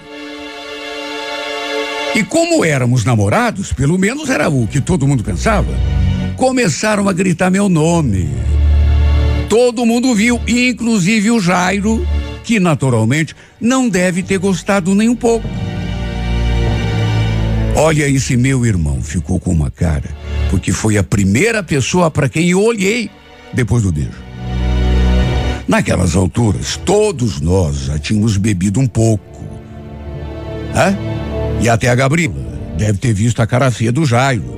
E 2.13 2.23
como 2.23 2.63
éramos 2.63 3.03
namorados, 3.03 3.73
pelo 3.73 3.97
menos 3.97 4.29
era 4.29 4.49
o 4.49 4.67
que 4.67 4.81
todo 4.81 5.07
mundo 5.07 5.23
pensava, 5.23 5.71
começaram 6.36 7.07
a 7.07 7.13
gritar 7.13 7.49
meu 7.49 7.69
nome. 7.69 8.29
Todo 9.49 9.86
mundo 9.86 10.13
viu, 10.15 10.39
inclusive 10.47 11.31
o 11.31 11.39
Jairo, 11.39 12.05
que 12.45 12.59
naturalmente 12.59 13.35
não 13.59 13.89
deve 13.89 14.21
ter 14.21 14.37
gostado 14.37 14.93
nem 14.93 15.09
um 15.09 15.15
pouco. 15.15 15.49
Olha, 17.75 18.07
esse 18.07 18.37
meu 18.37 18.65
irmão 18.65 19.01
ficou 19.01 19.39
com 19.39 19.51
uma 19.51 19.69
cara, 19.69 20.09
porque 20.49 20.71
foi 20.71 20.97
a 20.97 21.03
primeira 21.03 21.61
pessoa 21.61 22.09
para 22.09 22.29
quem 22.29 22.51
eu 22.51 22.63
olhei 22.63 23.09
depois 23.51 23.83
do 23.83 23.91
beijo. 23.91 24.23
Naquelas 25.67 26.15
alturas, 26.15 26.77
todos 26.85 27.41
nós 27.41 27.85
já 27.85 27.97
tínhamos 27.97 28.37
bebido 28.37 28.79
um 28.79 28.87
pouco. 28.87 29.43
Né? 30.73 30.95
E 31.61 31.67
até 31.67 31.89
a 31.89 31.95
Gabriela 31.95 32.35
deve 32.77 32.99
ter 32.99 33.13
visto 33.13 33.41
a 33.41 33.47
cara 33.47 33.71
feia 33.71 33.91
do 33.91 34.05
Jairo. 34.05 34.55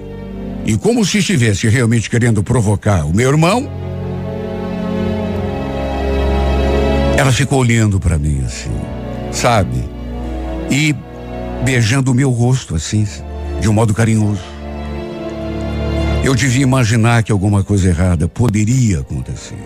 E 0.65 0.77
como 0.77 1.05
se 1.05 1.19
estivesse 1.19 1.69
realmente 1.69 2.09
querendo 2.09 2.43
provocar 2.43 3.05
o 3.05 3.15
meu 3.15 3.29
irmão, 3.29 3.71
ela 7.17 7.31
ficou 7.31 7.59
olhando 7.59 7.99
para 7.99 8.19
mim 8.19 8.43
assim, 8.45 8.69
sabe? 9.31 9.83
E 10.69 10.95
beijando 11.65 12.11
o 12.11 12.13
meu 12.13 12.29
rosto 12.29 12.75
assim, 12.75 13.07
de 13.59 13.67
um 13.67 13.73
modo 13.73 13.91
carinhoso. 13.91 14.43
Eu 16.23 16.35
devia 16.35 16.61
imaginar 16.61 17.23
que 17.23 17.31
alguma 17.31 17.63
coisa 17.63 17.89
errada 17.89 18.27
poderia 18.27 18.99
acontecer. 18.99 19.57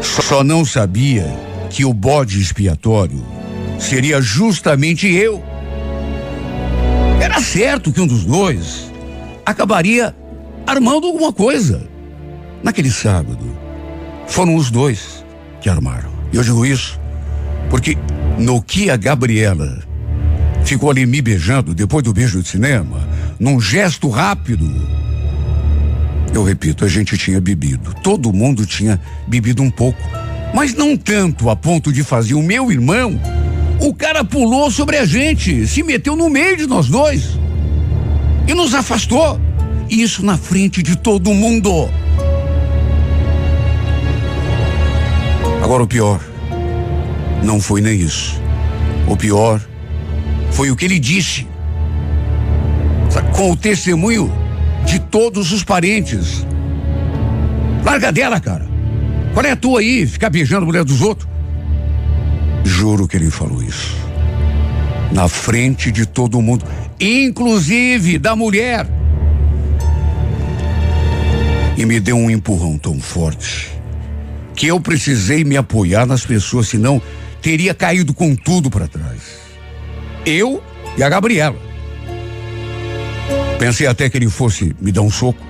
Só 0.00 0.42
não 0.42 0.64
sabia 0.64 1.26
que 1.68 1.84
o 1.84 1.92
bode 1.92 2.40
expiatório 2.40 3.22
seria 3.78 4.18
justamente 4.22 5.06
eu. 5.12 5.44
Era 7.20 7.38
certo 7.42 7.92
que 7.92 8.00
um 8.00 8.06
dos 8.06 8.24
dois 8.24 8.90
acabaria 9.44 10.16
armando 10.66 11.06
alguma 11.06 11.34
coisa. 11.34 11.86
Naquele 12.62 12.90
sábado, 12.90 13.44
foram 14.26 14.56
os 14.56 14.70
dois 14.70 15.21
que 15.62 15.70
armaram. 15.70 16.10
E 16.32 16.36
eu 16.36 16.42
digo 16.42 16.66
isso 16.66 17.00
porque 17.70 17.96
no 18.38 18.60
que 18.60 18.90
a 18.90 18.96
Gabriela 18.96 19.82
ficou 20.64 20.90
ali 20.90 21.06
me 21.06 21.22
beijando 21.22 21.74
depois 21.74 22.04
do 22.04 22.12
beijo 22.12 22.42
de 22.42 22.48
cinema, 22.48 23.08
num 23.40 23.60
gesto 23.60 24.08
rápido, 24.10 24.68
eu 26.34 26.42
repito, 26.42 26.84
a 26.84 26.88
gente 26.88 27.16
tinha 27.16 27.40
bebido. 27.40 27.94
Todo 28.02 28.32
mundo 28.32 28.66
tinha 28.66 29.00
bebido 29.26 29.62
um 29.62 29.70
pouco. 29.70 30.02
Mas 30.54 30.74
não 30.74 30.96
tanto 30.96 31.48
a 31.48 31.56
ponto 31.56 31.92
de 31.92 32.02
fazer 32.02 32.34
o 32.34 32.42
meu 32.42 32.70
irmão. 32.70 33.18
O 33.80 33.94
cara 33.94 34.24
pulou 34.24 34.70
sobre 34.70 34.96
a 34.98 35.04
gente, 35.04 35.66
se 35.66 35.82
meteu 35.82 36.14
no 36.14 36.28
meio 36.30 36.56
de 36.56 36.66
nós 36.66 36.88
dois 36.88 37.38
e 38.46 38.54
nos 38.54 38.74
afastou. 38.74 39.40
Isso 39.88 40.24
na 40.24 40.36
frente 40.36 40.82
de 40.82 40.96
todo 40.96 41.34
mundo. 41.34 41.88
Agora 45.62 45.84
o 45.84 45.86
pior 45.86 46.20
não 47.44 47.60
foi 47.60 47.80
nem 47.80 47.98
isso. 48.00 48.42
O 49.06 49.16
pior 49.16 49.60
foi 50.50 50.72
o 50.72 50.76
que 50.76 50.84
ele 50.84 50.98
disse. 50.98 51.46
Com 53.36 53.52
o 53.52 53.56
testemunho 53.56 54.30
de 54.84 54.98
todos 54.98 55.52
os 55.52 55.62
parentes. 55.62 56.44
Larga 57.84 58.10
dela, 58.10 58.40
cara. 58.40 58.66
Qual 59.32 59.46
é 59.46 59.52
a 59.52 59.56
tua 59.56 59.80
aí? 59.80 60.04
Ficar 60.04 60.30
beijando 60.30 60.64
a 60.64 60.66
mulher 60.66 60.84
dos 60.84 61.00
outros? 61.00 61.28
Juro 62.64 63.06
que 63.06 63.16
ele 63.16 63.30
falou 63.30 63.62
isso. 63.62 63.96
Na 65.12 65.28
frente 65.28 65.92
de 65.92 66.06
todo 66.06 66.42
mundo, 66.42 66.64
inclusive 67.00 68.18
da 68.18 68.34
mulher. 68.34 68.86
E 71.76 71.86
me 71.86 72.00
deu 72.00 72.16
um 72.16 72.28
empurrão 72.28 72.76
tão 72.76 72.98
forte 72.98 73.81
que 74.62 74.68
eu 74.68 74.78
precisei 74.78 75.42
me 75.42 75.56
apoiar 75.56 76.06
nas 76.06 76.24
pessoas, 76.24 76.68
senão 76.68 77.02
teria 77.40 77.74
caído 77.74 78.14
com 78.14 78.36
tudo 78.36 78.70
para 78.70 78.86
trás. 78.86 79.20
Eu 80.24 80.62
e 80.96 81.02
a 81.02 81.08
Gabriela. 81.08 81.56
Pensei 83.58 83.88
até 83.88 84.08
que 84.08 84.16
ele 84.16 84.28
fosse 84.28 84.72
me 84.80 84.92
dar 84.92 85.02
um 85.02 85.10
soco, 85.10 85.44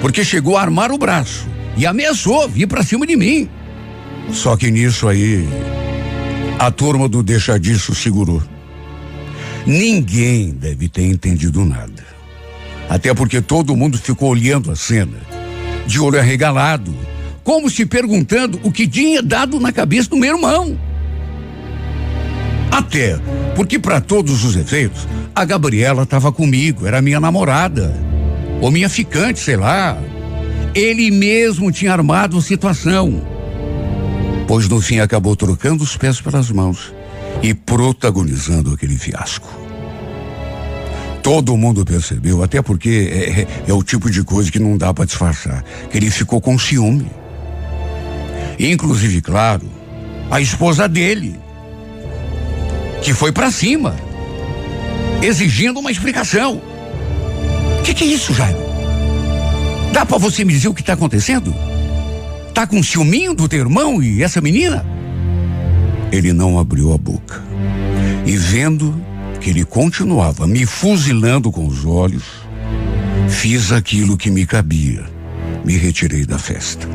porque 0.00 0.24
chegou 0.24 0.56
a 0.56 0.62
armar 0.62 0.90
o 0.90 0.98
braço 0.98 1.46
e 1.76 1.86
ameaçou 1.86 2.48
vir 2.48 2.66
para 2.66 2.82
cima 2.82 3.06
de 3.06 3.14
mim. 3.14 3.48
Só 4.32 4.56
que 4.56 4.72
nisso 4.72 5.06
aí, 5.06 5.48
a 6.58 6.68
turma 6.72 7.08
do 7.08 7.22
Deixa 7.22 7.60
Disso 7.60 7.94
segurou. 7.94 8.42
Ninguém 9.64 10.50
deve 10.50 10.88
ter 10.88 11.04
entendido 11.04 11.64
nada. 11.64 12.04
Até 12.90 13.14
porque 13.14 13.40
todo 13.40 13.76
mundo 13.76 13.96
ficou 13.96 14.30
olhando 14.30 14.72
a 14.72 14.74
cena, 14.74 15.20
de 15.86 16.00
olho 16.00 16.18
arregalado, 16.18 16.92
como 17.46 17.70
se 17.70 17.86
perguntando 17.86 18.58
o 18.64 18.72
que 18.72 18.88
tinha 18.88 19.22
dado 19.22 19.60
na 19.60 19.70
cabeça 19.70 20.10
do 20.10 20.16
meu 20.16 20.34
irmão. 20.34 20.76
Até 22.72 23.20
porque, 23.54 23.78
para 23.78 24.00
todos 24.00 24.44
os 24.44 24.56
efeitos, 24.56 25.06
a 25.32 25.44
Gabriela 25.44 26.02
estava 26.02 26.32
comigo, 26.32 26.88
era 26.88 27.00
minha 27.00 27.20
namorada. 27.20 27.96
Ou 28.60 28.72
minha 28.72 28.88
ficante, 28.88 29.38
sei 29.38 29.56
lá. 29.56 29.96
Ele 30.74 31.08
mesmo 31.12 31.70
tinha 31.70 31.92
armado 31.92 32.36
a 32.36 32.42
situação. 32.42 33.24
Pois 34.48 34.68
no 34.68 34.80
fim 34.80 34.98
acabou 34.98 35.36
trocando 35.36 35.84
os 35.84 35.96
pés 35.96 36.20
pelas 36.20 36.50
mãos 36.50 36.92
e 37.44 37.54
protagonizando 37.54 38.74
aquele 38.74 38.96
fiasco. 38.96 39.48
Todo 41.22 41.56
mundo 41.56 41.84
percebeu, 41.84 42.42
até 42.42 42.60
porque 42.60 43.08
é, 43.08 43.42
é, 43.42 43.48
é 43.68 43.72
o 43.72 43.84
tipo 43.84 44.10
de 44.10 44.24
coisa 44.24 44.50
que 44.50 44.58
não 44.58 44.76
dá 44.76 44.92
para 44.92 45.04
disfarçar, 45.04 45.62
que 45.88 45.96
ele 45.96 46.10
ficou 46.10 46.40
com 46.40 46.58
ciúme. 46.58 47.08
Inclusive, 48.58 49.20
claro, 49.20 49.68
a 50.30 50.40
esposa 50.40 50.88
dele 50.88 51.38
que 53.02 53.14
foi 53.14 53.30
para 53.30 53.50
cima, 53.50 53.94
exigindo 55.22 55.78
uma 55.78 55.92
explicação. 55.92 56.60
O 57.78 57.82
que, 57.82 57.94
que, 57.94 58.04
é 58.04 58.06
isso, 58.08 58.34
Jairo? 58.34 58.58
Dá 59.92 60.04
para 60.04 60.18
você 60.18 60.44
me 60.44 60.52
dizer 60.52 60.68
o 60.68 60.74
que 60.74 60.80
está 60.80 60.94
acontecendo? 60.94 61.54
Tá 62.52 62.66
com 62.66 62.82
ciúminho 62.82 63.32
do 63.32 63.48
teu 63.48 63.60
irmão 63.60 64.02
e 64.02 64.22
essa 64.22 64.40
menina? 64.40 64.84
Ele 66.10 66.32
não 66.32 66.58
abriu 66.58 66.92
a 66.92 66.98
boca. 66.98 67.42
E 68.26 68.36
vendo 68.36 69.00
que 69.40 69.50
ele 69.50 69.64
continuava 69.64 70.46
me 70.46 70.66
fuzilando 70.66 71.52
com 71.52 71.66
os 71.66 71.84
olhos, 71.84 72.24
fiz 73.28 73.70
aquilo 73.70 74.16
que 74.16 74.30
me 74.30 74.44
cabia. 74.44 75.15
Me 75.66 75.76
retirei 75.76 76.24
da 76.24 76.38
festa. 76.38 76.88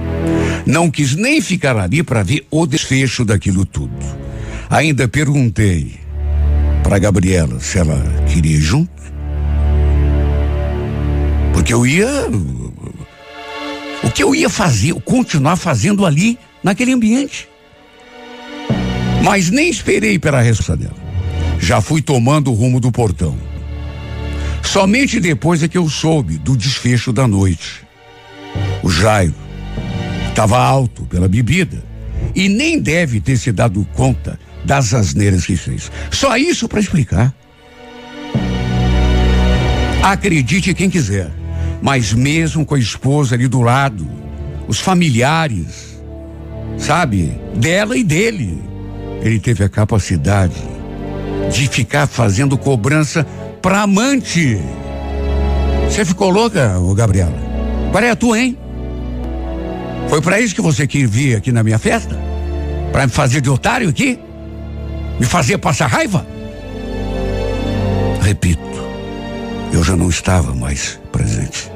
Não 0.66 0.90
quis 0.90 1.14
nem 1.14 1.42
ficar 1.42 1.76
ali 1.76 2.02
para 2.02 2.24
ver 2.24 2.48
o 2.50 2.66
desfecho 2.66 3.26
daquilo 3.26 3.66
tudo. 3.66 3.92
Ainda 4.70 5.10
perguntei 5.10 6.00
para 6.82 6.98
Gabriela 6.98 7.60
se 7.60 7.78
ela 7.78 8.02
queria 8.32 8.56
ir 8.56 8.62
junto. 8.62 8.90
Porque 11.54 11.74
eu 11.74 11.86
ia. 11.86 12.08
O 14.02 14.10
que 14.10 14.24
eu 14.24 14.34
ia 14.34 14.50
fazer? 14.50 14.94
Continuar 15.02 15.58
fazendo 15.58 16.06
ali, 16.06 16.40
naquele 16.64 16.94
ambiente. 16.94 17.50
Mas 19.22 19.50
nem 19.50 19.70
esperei 19.70 20.18
pela 20.18 20.42
resposta 20.42 20.78
dela. 20.78 20.96
Já 21.60 21.82
fui 21.82 22.02
tomando 22.02 22.50
o 22.50 22.54
rumo 22.54 22.80
do 22.80 22.90
portão. 22.90 23.38
Somente 24.64 25.20
depois 25.20 25.62
é 25.62 25.68
que 25.68 25.78
eu 25.78 25.90
soube 25.90 26.38
do 26.38 26.56
desfecho 26.56 27.12
da 27.12 27.28
noite. 27.28 27.91
O 28.84 28.90
Jairo 28.90 29.34
estava 30.30 30.58
alto 30.58 31.04
pela 31.04 31.28
bebida 31.28 31.84
e 32.36 32.48
nem 32.48 32.80
deve 32.80 33.20
ter 33.20 33.38
se 33.38 33.52
dado 33.52 33.86
conta 33.94 34.40
das 34.64 34.94
asneiras 34.94 35.46
que 35.46 35.56
fez. 35.56 35.92
Só 36.10 36.38
isso 36.38 36.68
para 36.68 36.80
explicar. 36.80 37.34
Acredite 40.04 40.74
quem 40.74 40.90
quiser, 40.90 41.30
mas 41.82 42.14
mesmo 42.14 42.66
com 42.66 42.76
a 42.76 42.80
esposa 42.80 43.36
ali 43.36 43.48
do 43.48 43.62
lado, 43.62 44.10
os 44.68 44.80
familiares, 44.80 46.02
sabe, 46.78 47.40
dela 47.56 47.96
e 47.96 48.04
dele, 48.04 48.62
ele 49.22 49.40
teve 49.40 49.64
a 49.64 49.70
capacidade 49.70 50.62
de 51.52 51.68
ficar 51.68 52.08
fazendo 52.08 52.58
cobrança 52.58 53.26
para 53.62 53.82
amante. 53.82 54.58
Você 55.88 56.06
ficou 56.06 56.30
louca, 56.30 56.80
ô 56.80 56.96
Gabriela? 56.96 57.38
Qual 57.92 58.04
é 58.04 58.10
a 58.10 58.16
tua, 58.16 58.40
hein? 58.40 58.58
Foi 60.10 60.22
para 60.22 60.40
isso 60.40 60.54
que 60.54 60.62
você 60.62 60.86
quis 60.86 61.10
vir 61.10 61.36
aqui 61.36 61.52
na 61.52 61.64
minha 61.64 61.80
festa? 61.80 62.18
Para 62.92 63.08
me 63.08 63.12
fazer 63.12 63.42
de 63.42 63.50
otário 63.50 63.90
aqui? 63.90 64.20
Me 65.20 65.26
fazer 65.26 65.58
passar 65.58 65.88
raiva? 65.88 66.26
Repito, 68.22 68.62
eu 69.72 69.84
já 69.84 69.96
não 69.96 70.10
estava 70.10 70.54
mais 70.54 71.00
presente. 71.12 71.72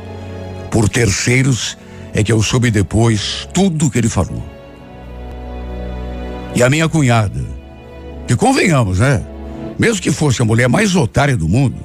Por 0.70 0.90
terceiros 0.90 1.78
é 2.14 2.24
que 2.24 2.32
eu 2.32 2.42
soube 2.42 2.70
depois 2.72 3.48
tudo 3.54 3.88
o 3.88 3.92
que 3.92 3.98
ele 3.98 4.10
falou. 4.10 4.44
E 6.54 6.64
a 6.64 6.70
minha 6.70 6.88
cunhada, 6.88 7.44
que 8.28 8.36
convenhamos, 8.36 9.00
né? 9.00 9.26
Mesmo 9.78 10.02
que 10.02 10.12
fosse 10.12 10.42
a 10.42 10.46
mulher 10.46 10.70
mais 10.70 10.96
otária 10.96 11.36
do 11.36 11.48
mundo, 11.48 11.78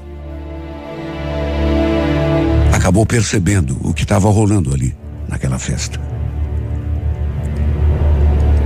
acabou 2.72 3.04
percebendo 3.04 3.76
o 3.82 3.92
que 3.92 4.02
estava 4.02 4.30
rolando 4.30 4.72
ali 4.72 4.96
naquela 5.28 5.58
festa. 5.58 6.00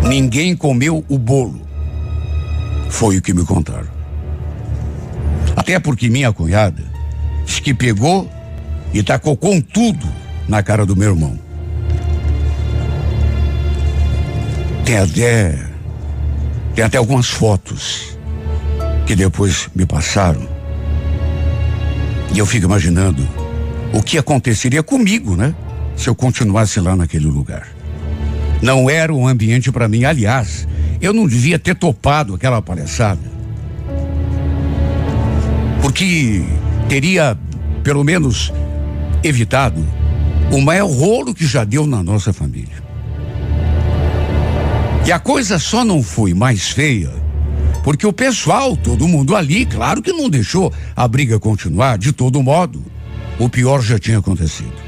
Ninguém 0.09 0.55
comeu 0.55 1.05
o 1.09 1.19
bolo. 1.19 1.61
Foi 2.91 3.17
o 3.17 3.23
que 3.23 3.33
me 3.33 3.45
contaram. 3.45 3.89
Até 5.57 5.79
porque 5.79 6.11
minha 6.11 6.33
cunhada 6.33 6.83
disse 7.45 7.63
que 7.63 7.73
pegou 7.73 8.31
e 8.93 9.03
tacou 9.03 9.37
com 9.37 9.61
tudo 9.61 10.07
na 10.47 10.63
cara 10.63 10.85
do 10.85 10.95
meu 10.95 11.11
irmão. 11.11 11.39
Tem 14.85 14.99
até. 14.99 15.59
Tem 16.75 16.85
até 16.85 16.99
algumas 16.99 17.29
fotos 17.29 18.19
que 19.07 19.17
depois 19.17 19.69
me 19.75 19.87
passaram. 19.87 20.47
E 22.35 22.39
eu 22.39 22.47
fico 22.47 22.67
imaginando 22.67 23.27
o 23.93 24.03
que 24.03 24.19
aconteceria 24.19 24.83
comigo, 24.83 25.37
né? 25.37 25.55
Se 25.97 26.09
eu 26.09 26.15
continuasse 26.15 26.81
lá 26.81 26.95
naquele 26.95 27.27
lugar. 27.27 27.74
Não 28.65 28.89
era 28.89 29.13
um 29.13 29.29
ambiente 29.29 29.71
para 29.71 29.87
mim. 29.87 30.05
Aliás, 30.05 30.67
eu 30.99 31.13
não 31.13 31.29
devia 31.29 31.59
ter 31.59 31.75
topado 31.75 32.35
aquela 32.35 32.63
palhaçada. 32.63 33.21
Porque 35.83 36.43
teria, 36.89 37.37
pelo 37.83 38.03
menos, 38.03 38.51
evitado 39.23 39.87
o 40.51 40.63
maior 40.63 40.89
rolo 40.89 41.35
que 41.35 41.47
já 41.47 41.63
deu 41.63 41.87
na 41.87 42.03
nossa 42.03 42.33
família. 42.33 42.83
E 45.07 45.13
a 45.13 45.19
coisa 45.19 45.59
só 45.59 45.85
não 45.85 46.03
foi 46.03 46.33
mais 46.33 46.71
feia, 46.71 47.11
porque 47.83 48.07
o 48.07 48.15
pessoal, 48.15 48.75
todo 48.75 49.07
mundo 49.07 49.37
ali, 49.37 49.67
claro 49.67 50.01
que 50.01 50.11
não 50.11 50.31
deixou 50.31 50.73
a 50.97 51.07
briga 51.07 51.39
continuar, 51.39 51.99
de 51.99 52.15
todo 52.15 52.43
modo. 52.43 52.83
O 53.39 53.47
pior 53.47 53.83
já 53.83 53.99
tinha 53.99 54.21
acontecido. 54.21 54.84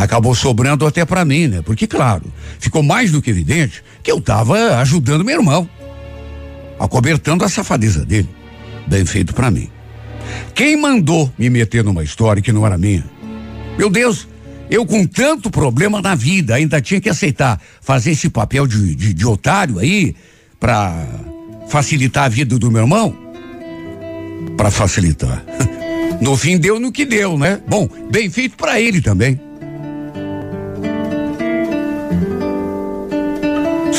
Acabou 0.00 0.34
sobrando 0.34 0.86
até 0.86 1.04
para 1.04 1.26
mim, 1.26 1.46
né? 1.46 1.60
Porque, 1.60 1.86
claro, 1.86 2.24
ficou 2.58 2.82
mais 2.82 3.12
do 3.12 3.20
que 3.20 3.28
evidente 3.28 3.84
que 4.02 4.10
eu 4.10 4.16
estava 4.16 4.78
ajudando 4.78 5.22
meu 5.22 5.38
irmão, 5.38 5.68
acobertando 6.78 7.44
a 7.44 7.50
safadeza 7.50 8.02
dele. 8.02 8.30
Bem 8.86 9.04
feito 9.04 9.34
para 9.34 9.50
mim. 9.50 9.68
Quem 10.54 10.74
mandou 10.74 11.30
me 11.36 11.50
meter 11.50 11.84
numa 11.84 12.02
história 12.02 12.40
que 12.40 12.50
não 12.50 12.64
era 12.64 12.78
minha? 12.78 13.04
Meu 13.76 13.90
Deus, 13.90 14.26
eu 14.70 14.86
com 14.86 15.06
tanto 15.06 15.50
problema 15.50 16.00
na 16.00 16.14
vida 16.14 16.54
ainda 16.54 16.80
tinha 16.80 16.98
que 16.98 17.10
aceitar 17.10 17.60
fazer 17.82 18.12
esse 18.12 18.30
papel 18.30 18.66
de, 18.66 18.94
de, 18.94 19.12
de 19.12 19.26
otário 19.26 19.78
aí 19.78 20.16
para 20.58 21.06
facilitar 21.68 22.24
a 22.24 22.28
vida 22.30 22.58
do 22.58 22.70
meu 22.70 22.80
irmão? 22.80 23.14
Para 24.56 24.70
facilitar. 24.70 25.44
No 26.20 26.36
fim 26.36 26.58
deu 26.58 26.78
no 26.78 26.92
que 26.92 27.06
deu, 27.06 27.38
né? 27.38 27.62
Bom, 27.66 27.88
bem 28.10 28.28
feito 28.28 28.54
para 28.54 28.78
ele 28.78 29.00
também. 29.00 29.40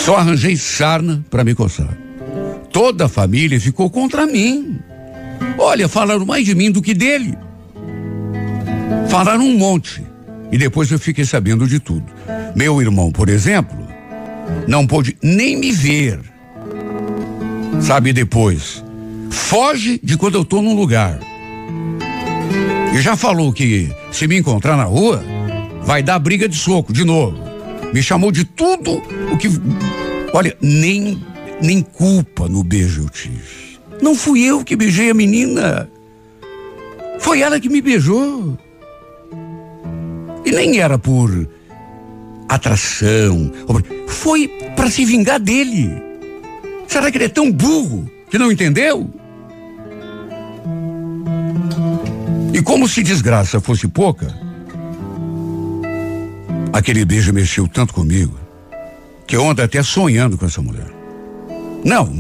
Só 0.04 0.16
arranjei 0.16 0.58
sarna 0.58 1.24
para 1.30 1.44
me 1.44 1.54
coçar. 1.54 1.96
Toda 2.72 3.06
a 3.06 3.10
família 3.10 3.62
ficou 3.62 3.88
contra 3.88 4.26
mim. 4.26 4.80
Olha, 5.60 5.88
falaram 5.88 6.26
mais 6.26 6.44
de 6.44 6.56
mim 6.56 6.72
do 6.72 6.82
que 6.82 6.96
dele. 6.96 7.38
Falaram 9.10 9.44
um 9.44 9.56
monte. 9.56 10.04
E 10.52 10.58
depois 10.58 10.90
eu 10.90 10.98
fiquei 10.98 11.24
sabendo 11.24 11.68
de 11.68 11.80
tudo. 11.80 12.06
Meu 12.56 12.82
irmão, 12.82 13.12
por 13.12 13.30
exemplo, 13.30 13.78
não 14.68 14.88
pôde 14.88 15.16
nem 15.22 15.56
me 15.56 15.72
ver. 15.72 16.20
Sabe 17.80 18.12
depois? 18.12 18.84
Foge 19.30 20.00
de 20.02 20.18
quando 20.18 20.36
eu 20.36 20.44
tô 20.44 20.64
num 20.64 20.76
lugar. 20.76 21.20
E 22.92 23.00
já 23.02 23.16
falou 23.16 23.54
que 23.54 23.94
se 24.12 24.28
me 24.28 24.40
encontrar 24.40 24.76
na 24.76 24.84
rua, 24.86 25.24
vai 25.84 26.02
dar 26.02 26.18
briga 26.18 26.50
de 26.50 26.56
soco 26.56 26.92
de 26.92 27.06
novo. 27.06 27.51
Me 27.94 28.02
chamou 28.02 28.32
de 28.32 28.46
tudo 28.46 29.02
o 29.32 29.38
que. 29.38 29.50
Olha, 30.34 30.56
nem, 30.62 31.22
nem 31.62 31.82
culpa 31.82 32.48
no 32.48 32.64
beijo 32.64 33.04
eu 33.04 33.10
tive. 33.10 33.80
Não 34.02 34.16
fui 34.16 34.44
eu 34.44 34.64
que 34.64 34.76
beijei 34.76 35.12
a 35.12 35.14
menina. 35.14 35.90
Foi 37.20 37.42
ela 37.42 37.60
que 37.60 37.70
me 37.70 37.82
beijou. 37.82 38.58
E 40.46 40.52
nem 40.52 40.80
era 40.80 40.98
por 40.98 41.48
atração. 42.50 43.52
Foi 44.08 44.48
para 44.76 44.90
se 44.90 45.06
vingar 45.06 45.40
dele. 45.40 46.02
Será 46.88 47.12
que 47.12 47.18
ele 47.18 47.26
é 47.26 47.30
tão 47.30 47.52
burro 47.52 48.10
que 48.30 48.38
não 48.38 48.52
entendeu? 48.52 49.10
E 52.54 52.62
como 52.62 52.88
se 52.88 53.04
desgraça 53.04 53.62
fosse 53.62 53.88
pouca, 53.88 54.28
aquele 56.74 57.06
beijo 57.06 57.34
mexeu 57.34 57.68
tanto 57.68 57.94
comigo 57.94 58.40
que 59.28 59.36
eu 59.36 59.50
ando 59.50 59.62
até 59.62 59.82
sonhando 59.82 60.38
com 60.38 60.46
essa 60.46 60.62
mulher. 60.62 60.88
Não, 61.86 62.12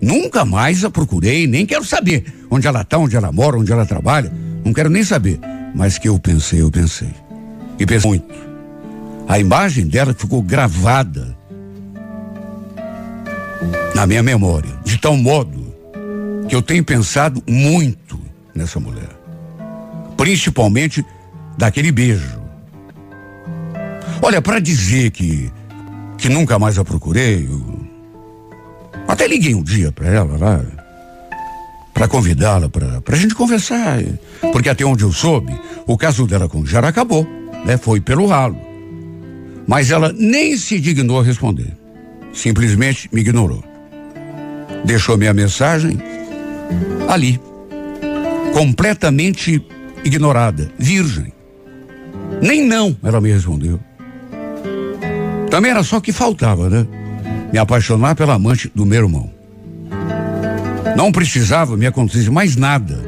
nunca 0.00 0.44
mais 0.44 0.84
a 0.84 0.90
procurei, 0.90 1.46
nem 1.46 1.66
quero 1.66 1.84
saber 1.84 2.24
onde 2.50 2.66
ela 2.66 2.82
está, 2.82 2.98
onde 2.98 3.16
ela 3.16 3.32
mora, 3.32 3.58
onde 3.58 3.72
ela 3.72 3.86
trabalha. 3.86 4.32
Não 4.64 4.72
quero 4.72 4.88
nem 4.88 5.02
saber. 5.02 5.40
Mas 5.74 5.98
que 5.98 6.08
eu 6.08 6.18
pensei, 6.18 6.60
eu 6.60 6.70
pensei. 6.70 7.10
E 7.78 7.86
pensei 7.86 8.10
muito. 8.10 8.34
A 9.26 9.38
imagem 9.38 9.86
dela 9.86 10.14
ficou 10.14 10.42
gravada 10.42 11.36
na 13.94 14.06
minha 14.06 14.22
memória, 14.22 14.70
de 14.84 14.98
tal 14.98 15.16
modo 15.16 15.72
que 16.48 16.54
eu 16.54 16.62
tenho 16.62 16.84
pensado 16.84 17.42
muito 17.48 18.20
nessa 18.54 18.78
mulher. 18.78 19.08
Principalmente 20.16 21.04
daquele 21.56 21.90
beijo. 21.90 22.41
Olha, 24.22 24.40
para 24.40 24.60
dizer 24.60 25.10
que 25.10 25.50
que 26.16 26.28
nunca 26.28 26.56
mais 26.56 26.78
a 26.78 26.84
procurei, 26.84 27.48
eu 27.50 27.80
até 29.08 29.26
liguei 29.26 29.54
um 29.54 29.62
dia 29.62 29.90
para 29.90 30.06
ela 30.06 30.38
lá, 30.38 30.64
para 31.92 32.06
convidá-la 32.06 32.68
para 32.68 33.02
a 33.08 33.16
gente 33.16 33.34
conversar, 33.34 33.98
porque 34.52 34.68
até 34.68 34.84
onde 34.84 35.02
eu 35.02 35.12
soube, 35.12 35.52
o 35.84 35.98
caso 35.98 36.26
dela 36.28 36.48
com 36.48 36.64
Jara 36.64 36.86
acabou 36.86 37.26
né? 37.64 37.76
Foi 37.76 38.00
pelo 38.00 38.26
ralo. 38.26 38.56
Mas 39.66 39.90
ela 39.90 40.12
nem 40.12 40.56
se 40.56 40.80
dignou 40.80 41.20
a 41.20 41.24
responder. 41.24 41.76
Simplesmente 42.32 43.08
me 43.12 43.20
ignorou. 43.20 43.62
Deixou 44.84 45.16
minha 45.16 45.32
mensagem 45.32 45.98
ali, 47.08 47.40
completamente 48.52 49.64
ignorada, 50.04 50.70
virgem. 50.78 51.32
Nem 52.40 52.66
não 52.66 52.96
ela 53.02 53.20
me 53.20 53.32
respondeu. 53.32 53.78
Também 55.52 55.70
era 55.70 55.82
só 55.82 56.00
que 56.00 56.12
faltava, 56.12 56.70
né? 56.70 56.86
Me 57.52 57.58
apaixonar 57.58 58.14
pela 58.14 58.32
amante 58.32 58.72
do 58.74 58.86
meu 58.86 59.02
irmão. 59.02 59.30
Não 60.96 61.12
precisava 61.12 61.76
me 61.76 61.84
acontecer 61.84 62.30
mais 62.30 62.56
nada 62.56 62.98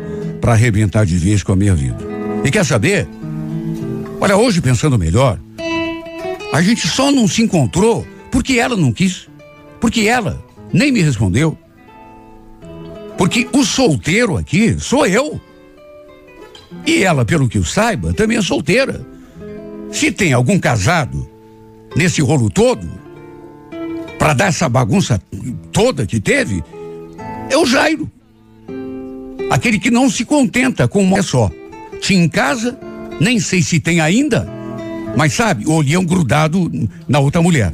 para 0.43 0.53
arrebentar 0.53 1.07
de 1.07 1.17
vez 1.17 1.43
com 1.43 1.53
a 1.53 1.57
minha 1.57 1.75
vida. 1.75 1.97
E 2.45 2.51
quer 2.51 2.63
saber? 2.67 3.09
Olha, 4.21 4.37
hoje 4.37 4.61
pensando 4.61 4.99
melhor, 4.99 5.39
a 6.53 6.61
gente 6.61 6.87
só 6.87 7.11
não 7.11 7.27
se 7.27 7.41
encontrou 7.41 8.07
porque 8.31 8.59
ela 8.59 8.77
não 8.77 8.93
quis. 8.93 9.27
Porque 9.81 10.03
ela 10.03 10.39
nem 10.71 10.93
me 10.93 11.01
respondeu. 11.01 11.57
Porque 13.17 13.49
o 13.55 13.65
solteiro 13.65 14.37
aqui 14.37 14.79
sou 14.79 15.07
eu. 15.07 15.41
E 16.87 17.05
ela, 17.05 17.25
pelo 17.25 17.49
que 17.49 17.57
eu 17.57 17.65
saiba, 17.65 18.13
também 18.13 18.37
é 18.37 18.43
solteira. 18.43 19.01
Se 19.91 20.13
tem 20.13 20.35
algum 20.35 20.59
casado 20.59 21.33
nesse 21.97 22.21
rolo 22.21 22.51
todo, 22.51 22.89
para 24.19 24.35
dar 24.35 24.47
essa 24.47 24.69
bagunça 24.69 25.21
toda 25.73 26.07
que 26.07 26.21
teve, 26.21 26.63
é 27.51 27.57
o 27.57 27.67
Jairo. 27.67 28.11
Aquele 29.51 29.79
que 29.79 29.91
não 29.91 30.09
se 30.09 30.25
contenta 30.25 30.89
com 30.89 31.03
uma 31.03 31.23
só. 31.23 31.51
Tinha 32.01 32.25
em 32.25 32.29
casa, 32.29 32.79
nem 33.21 33.39
sei 33.39 33.63
se 33.63 33.79
tem 33.79 34.01
ainda, 34.01 34.49
mas 35.17 35.35
sabe, 35.35 35.67
o 35.67 35.73
olhão 35.73 36.05
grudado 36.05 36.71
na 37.07 37.19
outra 37.19 37.41
mulher. 37.41 37.73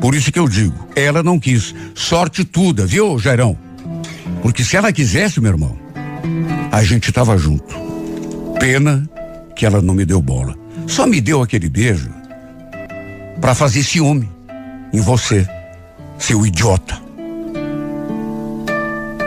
Por 0.00 0.14
isso 0.14 0.32
que 0.32 0.38
eu 0.38 0.48
digo, 0.48 0.74
ela 0.94 1.22
não 1.22 1.38
quis. 1.38 1.74
Sorte 1.94 2.44
toda, 2.44 2.84
viu, 2.84 3.18
Jairão? 3.18 3.56
Porque 4.42 4.64
se 4.64 4.76
ela 4.76 4.92
quisesse, 4.92 5.40
meu 5.40 5.52
irmão, 5.52 5.78
a 6.70 6.82
gente 6.82 7.12
tava 7.12 7.38
junto. 7.38 7.74
Pena 8.58 9.08
que 9.54 9.64
ela 9.64 9.80
não 9.80 9.94
me 9.94 10.04
deu 10.04 10.20
bola. 10.20 10.56
Só 10.86 11.06
me 11.06 11.20
deu 11.20 11.40
aquele 11.40 11.68
beijo 11.68 12.10
para 13.40 13.54
fazer 13.54 13.82
ciúme 13.82 14.30
em 14.92 15.00
você, 15.00 15.46
seu 16.18 16.46
idiota. 16.46 17.02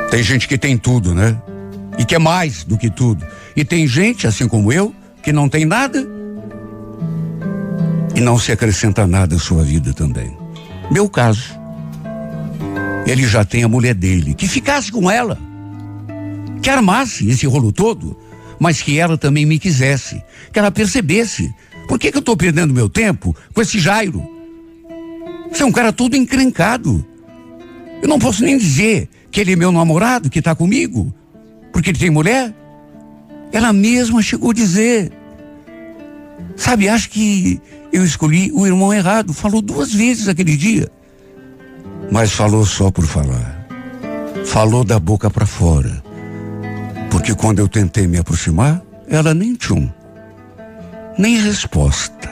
Tem 0.10 0.24
gente 0.24 0.48
que 0.48 0.58
tem 0.58 0.78
tudo, 0.78 1.14
né? 1.14 1.36
E 1.98 2.06
quer 2.06 2.20
mais 2.20 2.64
do 2.64 2.78
que 2.78 2.90
tudo. 2.90 3.26
E 3.56 3.66
tem 3.66 3.88
gente, 3.88 4.28
assim 4.28 4.48
como 4.48 4.72
eu, 4.72 4.94
que 5.22 5.34
não 5.34 5.50
tem 5.50 5.66
nada 5.66 6.08
e 8.16 8.20
não 8.22 8.40
se 8.40 8.52
acrescenta 8.52 9.06
nada 9.06 9.36
à 9.36 9.40
sua 9.40 9.64
vida 9.64 9.94
também. 9.94 10.36
Meu 10.90 11.10
caso. 11.10 11.56
Ele 13.06 13.26
já 13.26 13.46
tem 13.46 13.64
a 13.64 13.70
mulher 13.70 13.94
dele, 13.94 14.34
que 14.34 14.48
ficasse 14.48 14.92
com 14.92 15.10
ela, 15.10 15.38
que 16.62 16.70
armasse 16.70 17.30
esse 17.30 17.48
rolo 17.48 17.72
todo, 17.72 18.18
mas 18.60 18.82
que 18.82 19.00
ela 19.00 19.18
também 19.18 19.46
me 19.46 19.58
quisesse, 19.58 20.22
que 20.52 20.60
ela 20.60 20.72
percebesse. 20.72 21.54
Por 21.88 21.98
que, 21.98 22.12
que 22.12 22.18
eu 22.18 22.22
estou 22.22 22.36
perdendo 22.36 22.74
meu 22.74 22.90
tempo 22.90 23.36
com 23.54 23.62
esse 23.62 23.80
Jairo? 23.80 24.28
Você 25.52 25.64
é 25.64 25.66
um 25.66 25.72
cara 25.72 25.94
todo 25.94 26.16
encrencado. 26.16 27.06
Eu 28.02 28.08
não 28.08 28.20
posso 28.20 28.44
nem 28.44 28.58
dizer 28.58 29.10
que 29.32 29.42
ele 29.42 29.54
é 29.54 29.56
meu 29.56 29.72
namorado, 29.72 30.30
que 30.30 30.40
está 30.40 30.54
comigo, 30.54 31.14
porque 31.72 31.92
ele 31.92 32.00
tem 32.00 32.10
mulher. 32.10 32.54
Ela 33.52 33.72
mesma 33.72 34.22
chegou 34.22 34.52
a 34.52 34.54
dizer. 34.54 35.12
Sabe, 36.56 36.90
acho 36.90 37.10
que 37.10 37.62
eu 37.92 38.04
escolhi 38.04 38.52
o 38.52 38.68
irmão 38.68 38.94
errado. 38.94 39.34
Falou 39.34 39.62
duas 39.62 39.94
vezes 39.94 40.28
aquele 40.28 40.58
dia. 40.58 40.92
Mas 42.12 42.32
falou 42.32 42.66
só 42.66 42.92
por 42.92 43.06
falar. 43.06 43.68
falou 44.46 44.84
da 44.84 45.00
boca 45.00 45.30
para 45.30 45.46
fora. 45.46 46.04
Porque 47.10 47.34
quando 47.34 47.60
eu 47.60 47.68
tentei 47.68 48.08
me 48.08 48.18
aproximar, 48.18 48.82
ela 49.08 49.34
nem 49.34 49.56
tchum, 49.56 49.90
nem 51.18 51.36
resposta, 51.38 52.30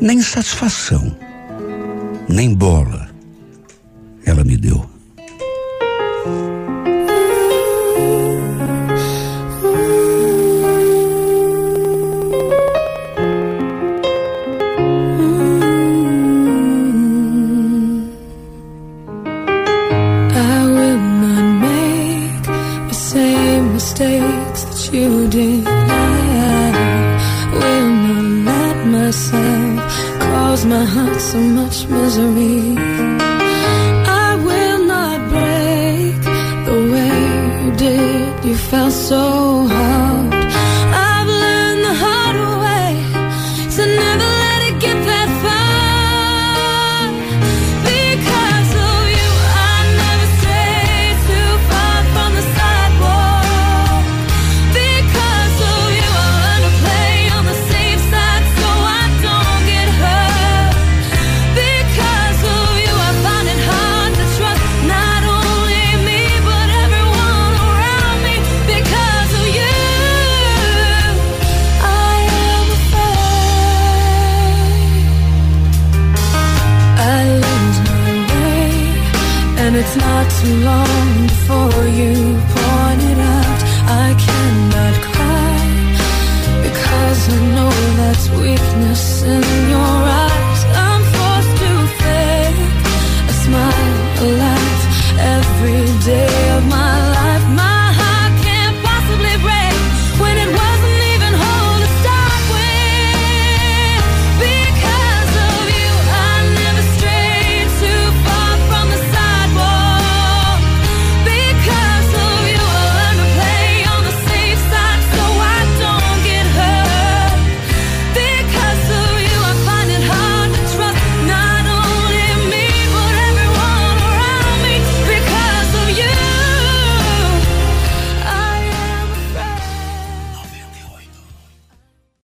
nem 0.00 0.20
satisfação, 0.20 1.16
nem 2.28 2.54
bola 2.54 3.08
ela 4.24 4.44
me 4.44 4.56
deu. 4.56 4.84